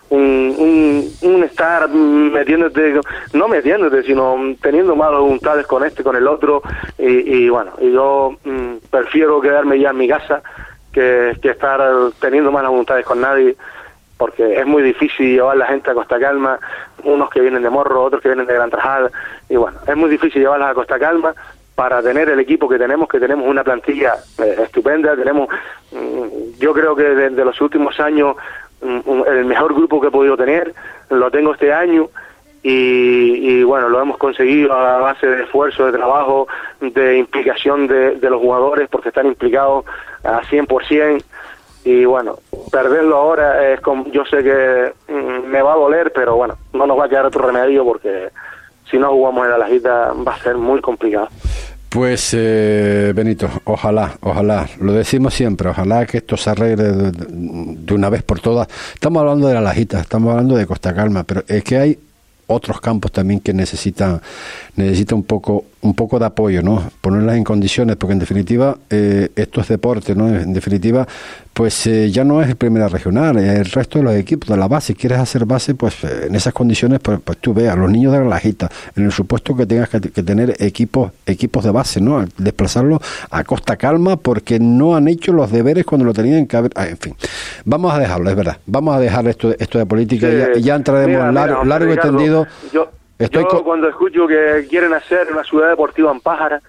un, 0.09 0.55
un, 0.57 1.11
un 1.21 1.43
estar 1.43 1.87
metiéndote, 1.89 2.99
no 3.33 3.47
metiéndote, 3.47 4.03
sino 4.03 4.37
teniendo 4.61 4.95
malas 4.95 5.21
voluntades 5.21 5.67
con 5.67 5.85
este, 5.85 6.03
con 6.03 6.15
el 6.15 6.27
otro. 6.27 6.61
Y, 6.97 7.43
y 7.45 7.49
bueno, 7.49 7.71
y 7.79 7.91
yo 7.91 8.35
mm, 8.43 8.75
prefiero 8.89 9.39
quedarme 9.41 9.79
ya 9.79 9.91
en 9.91 9.97
mi 9.97 10.07
casa 10.07 10.41
que, 10.91 11.37
que 11.41 11.49
estar 11.49 11.81
teniendo 12.19 12.51
malas 12.51 12.71
voluntades 12.71 13.05
con 13.05 13.21
nadie 13.21 13.55
porque 14.19 14.59
es 14.59 14.67
muy 14.67 14.83
difícil 14.83 15.31
llevar 15.31 15.55
la 15.55 15.65
gente 15.65 15.89
a 15.89 15.93
Costa 15.93 16.19
Calma, 16.19 16.59
unos 17.05 17.29
que 17.29 17.39
vienen 17.39 17.63
de 17.63 17.69
Morro, 17.69 18.03
otros 18.03 18.21
que 18.21 18.27
vienen 18.27 18.45
de 18.45 18.53
Gran 18.53 18.69
Trajal, 18.69 19.09
y 19.47 19.55
bueno, 19.55 19.77
es 19.87 19.95
muy 19.95 20.09
difícil 20.09 20.41
llevarlas 20.41 20.71
a 20.71 20.73
Costa 20.73 20.99
Calma 20.99 21.33
para 21.79 22.03
tener 22.03 22.27
el 22.27 22.41
equipo 22.41 22.67
que 22.67 22.77
tenemos, 22.77 23.07
que 23.07 23.21
tenemos 23.21 23.47
una 23.47 23.63
plantilla 23.63 24.15
eh, 24.43 24.63
estupenda, 24.63 25.15
tenemos, 25.15 25.47
mm, 25.93 26.59
yo 26.59 26.73
creo 26.73 26.93
que 26.93 27.03
desde 27.03 27.45
los 27.45 27.61
últimos 27.61 27.97
años, 28.01 28.35
mm, 28.81 29.21
el 29.25 29.45
mejor 29.45 29.73
grupo 29.73 30.01
que 30.01 30.07
he 30.07 30.11
podido 30.11 30.35
tener, 30.35 30.73
lo 31.09 31.31
tengo 31.31 31.53
este 31.53 31.71
año, 31.71 32.09
y, 32.61 33.59
y, 33.59 33.63
bueno, 33.63 33.87
lo 33.87 34.01
hemos 34.01 34.17
conseguido 34.17 34.73
a 34.73 34.97
base 34.97 35.25
de 35.25 35.43
esfuerzo, 35.43 35.85
de 35.85 35.93
trabajo, 35.93 36.49
de 36.81 37.17
implicación 37.17 37.87
de, 37.87 38.15
de 38.15 38.29
los 38.29 38.41
jugadores, 38.41 38.89
porque 38.89 39.07
están 39.07 39.27
implicados 39.27 39.85
a 40.25 40.41
100%, 40.41 41.23
y 41.85 42.03
bueno, 42.03 42.39
perderlo 42.69 43.15
ahora 43.15 43.71
es 43.71 43.79
como, 43.79 44.05
yo 44.07 44.25
sé 44.25 44.43
que 44.43 44.91
mm, 45.07 45.47
me 45.47 45.61
va 45.61 45.71
a 45.71 45.77
doler, 45.77 46.11
pero 46.11 46.35
bueno, 46.35 46.57
no 46.73 46.85
nos 46.85 46.99
va 46.99 47.05
a 47.05 47.09
quedar 47.09 47.27
otro 47.27 47.47
remedio 47.47 47.85
porque 47.85 48.27
si 48.91 48.97
no 48.97 49.11
jugamos 49.11 49.45
en 49.45 49.51
la 49.51 49.57
lajita 49.59 50.13
va 50.27 50.33
a 50.33 50.39
ser 50.39 50.57
muy 50.57 50.81
complicado. 50.81 51.29
Pues 51.89 52.35
eh, 52.37 53.13
Benito, 53.15 53.49
ojalá, 53.63 54.15
ojalá, 54.21 54.69
lo 54.79 54.93
decimos 54.93 55.33
siempre, 55.33 55.69
ojalá 55.69 56.05
que 56.05 56.19
esto 56.19 56.37
se 56.37 56.51
arregle 56.51 56.83
de, 57.11 57.93
una 57.95 58.09
vez 58.11 58.21
por 58.21 58.39
todas. 58.39 58.67
Estamos 58.93 59.21
hablando 59.21 59.47
de 59.47 59.55
la 59.55 59.61
Lajita, 59.61 59.99
estamos 59.99 60.29
hablando 60.31 60.55
de 60.55 60.67
Costa 60.67 60.93
Calma, 60.93 61.23
pero 61.23 61.43
es 61.47 61.63
que 61.63 61.77
hay 61.77 61.99
otros 62.45 62.79
campos 62.79 63.11
también 63.11 63.39
que 63.39 63.53
necesitan 63.53 64.21
necesita 64.75 65.15
un 65.15 65.23
poco 65.23 65.65
un 65.81 65.93
poco 65.93 66.19
de 66.19 66.25
apoyo, 66.25 66.61
¿no? 66.61 66.91
Ponerlas 67.01 67.37
en 67.37 67.43
condiciones, 67.43 67.95
porque 67.95 68.13
en 68.13 68.19
definitiva 68.19 68.77
eh, 68.89 69.29
esto 69.35 69.61
es 69.61 69.67
deporte, 69.67 70.15
¿no? 70.15 70.27
En 70.27 70.53
definitiva, 70.53 71.07
pues 71.53 71.87
eh, 71.87 72.09
ya 72.11 72.23
no 72.23 72.41
es 72.41 72.49
el 72.49 72.55
primera 72.55 72.87
regional, 72.87 73.37
el 73.37 73.65
resto 73.65 73.99
de 73.99 74.03
los 74.03 74.13
equipos 74.15 74.49
de 74.49 74.57
la 74.57 74.67
base. 74.67 74.87
Si 74.87 74.95
quieres 74.95 75.19
hacer 75.19 75.45
base, 75.45 75.75
pues 75.75 76.03
eh, 76.03 76.27
en 76.27 76.35
esas 76.35 76.53
condiciones, 76.53 76.99
pues, 76.99 77.19
pues 77.23 77.37
tú 77.37 77.53
veas, 77.53 77.77
los 77.77 77.89
niños 77.89 78.11
de 78.11 78.19
la 78.19 78.25
lajita, 78.25 78.69
en 78.95 79.05
el 79.05 79.11
supuesto 79.11 79.55
que 79.55 79.65
tengas 79.65 79.89
que, 79.89 80.01
que 80.01 80.23
tener 80.23 80.55
equipos 80.59 81.11
equipos 81.25 81.63
de 81.63 81.71
base, 81.71 82.01
¿no? 82.01 82.25
Desplazarlos 82.37 82.99
a 83.29 83.43
Costa 83.43 83.77
Calma 83.77 84.17
porque 84.17 84.59
no 84.59 84.95
han 84.95 85.07
hecho 85.07 85.31
los 85.31 85.51
deberes 85.51 85.85
cuando 85.85 86.05
lo 86.05 86.13
tenían 86.13 86.47
que 86.47 86.57
haber. 86.57 86.71
ah, 86.75 86.87
en 86.87 86.97
fin, 86.97 87.15
vamos 87.65 87.93
a 87.93 87.99
dejarlo, 87.99 88.29
es 88.29 88.35
verdad. 88.35 88.57
Vamos 88.65 88.95
a 88.95 88.99
dejar 88.99 89.27
esto, 89.27 89.53
esto 89.57 89.77
de 89.77 89.85
política 89.85 90.27
y 90.29 90.37
ya, 90.37 90.53
ya 90.59 90.75
entraremos 90.75 91.09
Mira, 91.09 91.29
mira, 91.29 91.47
largo, 91.47 91.63
largo 91.63 91.93
y 91.93 91.97
tendido. 91.97 92.47
Yo, 92.73 92.89
Estoy 93.19 93.43
yo 93.51 93.63
cuando 93.63 93.87
escucho 93.89 94.25
que 94.27 94.65
quieren 94.69 94.93
hacer 94.93 95.27
una 95.31 95.43
ciudad 95.43 95.69
deportiva 95.69 96.11
en 96.11 96.21
Pájara, 96.21 96.61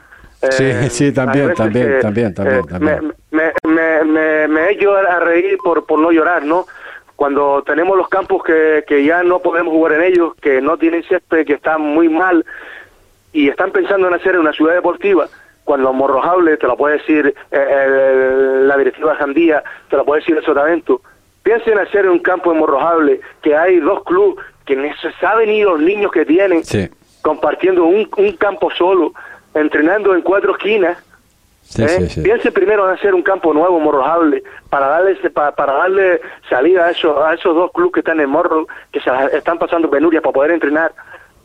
Sí, 0.51 0.65
eh, 0.65 0.87
sí, 0.91 1.13
también, 1.13 1.45
hay 1.45 1.49
veces 1.51 1.57
también, 1.65 1.87
que, 1.89 2.01
también, 2.01 2.35
también, 2.35 2.61
eh, 2.61 2.67
también. 2.69 3.15
Me, 3.31 3.53
me, 3.63 3.75
me, 3.75 4.05
me, 4.05 4.49
me 4.49 4.61
he 4.63 4.73
hecho 4.73 4.97
a 4.97 5.21
reír 5.21 5.59
por, 5.63 5.85
por 5.85 5.99
no 5.99 6.11
llorar, 6.13 6.43
¿no? 6.45 6.67
Cuando 7.15 7.63
tenemos 7.63 7.95
los 7.99 8.09
campos 8.09 8.43
que, 8.43 8.83
que 8.89 9.05
ya 9.05 9.23
no 9.23 9.41
podemos 9.41 9.73
jugar 9.75 9.93
en 9.93 10.03
ellos, 10.05 10.33
que 10.41 10.63
no 10.63 10.79
tienen 10.79 11.03
césped, 11.05 11.45
que 11.47 11.53
están 11.55 11.83
muy 11.83 12.09
mal, 12.09 12.45
y 13.35 13.49
están 13.51 13.71
pensando 13.71 14.09
en 14.09 14.15
hacer 14.15 14.39
una 14.39 14.53
ciudad 14.55 14.73
deportiva, 14.75 15.27
cuando 15.65 15.93
Morrojable, 15.93 16.57
te 16.57 16.67
lo 16.67 16.77
puede 16.77 16.97
decir 16.97 17.35
eh, 17.51 17.85
el- 17.87 18.67
la 18.67 18.79
directiva 18.79 19.13
de 19.13 19.19
Jandía, 19.19 19.63
te 19.91 19.97
lo 19.99 20.07
puede 20.07 20.21
decir 20.23 20.39
el 20.39 20.45
Sotavento, 20.45 21.03
piensen 21.43 21.75
en 21.75 21.81
hacer 21.81 22.09
un 22.09 22.19
campo 22.21 22.51
en 22.53 22.59
Morrojable, 22.61 23.21
que 23.43 23.55
hay 23.55 23.79
dos 23.79 24.03
clubes, 24.05 24.43
que 24.65 24.93
saben 25.21 25.49
ni 25.51 25.63
los 25.63 25.81
niños 25.81 26.13
que 26.13 26.25
tienen, 26.25 26.65
Sí, 26.65 26.89
compartiendo 27.23 27.85
un, 27.85 28.09
un 28.17 28.33
campo 28.37 28.71
solo, 28.71 29.13
entrenando 29.55 30.15
en 30.15 30.23
cuatro 30.23 30.53
esquinas, 30.53 30.97
sí, 31.63 31.83
¿eh? 31.83 31.89
sí, 31.89 32.09
sí. 32.09 32.21
Piense 32.23 32.53
primero 32.53 32.87
en 32.89 32.95
hacer 32.95 33.15
un 33.15 33.23
campo 33.23 33.53
nuevo, 33.53 33.79
morrojable, 33.81 34.43
para 34.69 34.87
darle 34.87 35.13
ese- 35.13 35.31
pa- 35.31 35.53
para 35.55 35.73
darle 35.75 36.21
salida 36.49 36.87
a 36.87 36.91
esos, 36.91 37.19
a 37.19 37.35
esos 37.35 37.55
dos 37.55 37.73
clubes 37.73 37.93
que 37.95 38.01
están 38.01 38.21
en 38.21 38.31
Morro, 38.31 38.67
que 38.93 39.01
se 39.01 39.11
están 39.37 39.59
pasando 39.59 39.91
penurias 39.91 40.23
para 40.23 40.33
poder 40.33 40.51
entrenar. 40.53 40.93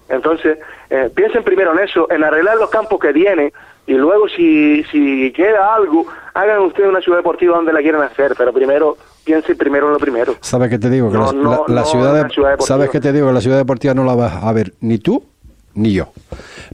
Entonces, 0.07 0.59
eh, 0.91 1.09
piensen 1.15 1.43
primero 1.43 1.73
en 1.73 1.79
eso, 1.79 2.07
en 2.11 2.23
arreglar 2.23 2.57
los 2.57 2.69
campos 2.69 2.99
que 2.99 3.11
tienen, 3.11 3.51
y 3.87 3.93
luego 3.95 4.27
si, 4.29 4.83
si 4.85 5.31
queda 5.31 5.73
algo, 5.75 6.05
hagan 6.33 6.59
ustedes 6.61 6.89
una 6.89 7.01
ciudad 7.01 7.17
deportiva 7.19 7.55
donde 7.55 7.73
la 7.73 7.81
quieran 7.81 8.03
hacer, 8.03 8.33
pero 8.37 8.53
primero, 8.53 8.97
piensen 9.25 9.57
primero 9.57 9.87
en 9.87 9.93
lo 9.93 9.99
primero. 9.99 10.35
¿Sabes 10.41 10.69
qué 10.69 10.79
te 10.79 10.89
digo? 10.89 11.11
Que 11.11 11.17
No, 11.17 11.25
la, 11.25 11.31
no, 11.33 11.51
la- 11.67 11.73
la 11.75 11.81
no 11.81 11.87
ciudad, 11.87 12.23
de- 12.23 12.29
ciudad. 12.29 12.55
¿Sabes 12.59 12.89
qué 12.89 12.99
te 12.99 13.11
digo? 13.11 13.31
La 13.31 13.41
ciudad 13.41 13.57
deportiva 13.57 13.93
no 13.93 14.03
la 14.05 14.15
vas 14.15 14.43
a 14.43 14.51
ver 14.53 14.73
ni 14.81 14.97
tú 14.99 15.23
ni 15.73 15.91
yo. 15.91 16.07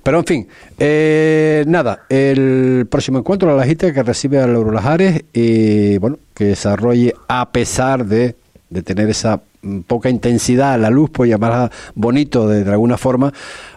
Pero 0.03 0.19
en 0.19 0.25
fin, 0.25 0.47
eh, 0.77 1.63
nada, 1.67 2.03
el 2.09 2.85
próximo 2.89 3.17
encuentro, 3.19 3.49
la 3.49 3.55
Lajita 3.55 3.91
que 3.93 4.03
recibe 4.03 4.39
a 4.39 4.45
los 4.47 4.65
Lajares 4.71 5.23
y 5.33 5.97
bueno, 5.97 6.17
que 6.35 6.45
desarrolle 6.45 7.15
a 7.27 7.49
pesar 7.49 8.05
de, 8.05 8.35
de 8.69 8.81
tener 8.83 9.09
esa 9.09 9.41
mm, 9.63 9.79
poca 9.81 10.09
intensidad, 10.09 10.79
la 10.79 10.89
luz, 10.91 11.09
por 11.09 11.27
llamarla 11.27 11.71
bonito 11.95 12.47
de, 12.47 12.63
de 12.63 12.71
alguna 12.71 12.97
forma, 12.97 13.33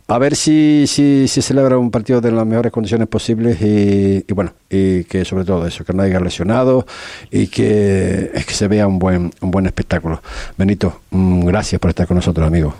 a 0.07 0.19
ver 0.19 0.37
si, 0.37 0.85
si, 0.87 1.29
si 1.29 1.41
celebra 1.43 1.79
un 1.79 1.91
partido 1.91 2.21
de 2.21 2.31
las 2.31 2.47
mejores 2.47 2.71
condiciones 2.71 3.09
posibles 3.09 3.61
y, 3.63 4.25
y 4.27 4.35
bueno, 4.35 4.53
y 4.69 5.05
que 5.05 5.25
sobre 5.25 5.45
todo 5.45 5.67
eso, 5.67 5.85
que 5.85 5.93
no 5.93 6.03
haya 6.03 6.21
lesionados 6.21 6.85
y 7.31 7.47
que, 7.47 8.31
es 8.35 8.45
que 8.45 8.55
se 8.55 8.69
vea 8.69 8.87
un 8.87 8.99
buen, 8.99 9.33
un 9.41 9.51
buen 9.51 9.67
espectáculo. 9.67 10.21
Benito, 10.59 11.01
mm, 11.11 11.47
gracias 11.47 11.81
por 11.81 11.91
estar 11.91 12.07
con 12.07 12.17
nosotros, 12.17 12.47
amigo. 12.47 12.75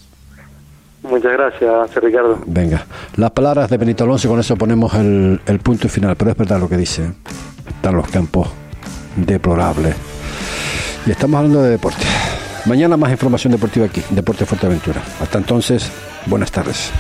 Muchas 1.03 1.33
gracias, 1.33 2.03
Ricardo. 2.03 2.41
Venga, 2.47 2.87
las 3.17 3.31
palabras 3.31 3.69
de 3.69 3.77
Benito 3.77 4.05
Alonso, 4.05 4.29
con 4.29 4.41
eso 4.41 4.57
ponemos 4.57 4.95
el, 4.95 5.41
el 5.47 5.59
punto 5.61 5.89
final, 5.89 6.17
pero 6.17 6.31
es 6.31 6.37
verdad 6.37 6.59
lo 6.59 6.69
que 6.69 6.79
dice. 6.79 7.11
Están 7.69 7.97
los 7.97 8.09
campos 8.09 8.49
deplorables. 9.17 9.95
Y 11.07 11.11
estamos 11.11 11.39
hablando 11.39 11.63
de 11.63 11.71
deporte. 11.71 12.05
Mañana 12.65 12.97
más 12.97 13.11
información 13.11 13.53
deportiva 13.53 13.85
aquí, 13.85 14.03
Deporte 14.09 14.47
Fuerteventura. 14.47 15.03
Hasta 15.21 15.37
entonces, 15.37 15.91
Buenas 16.27 16.51
tardes. 16.51 16.91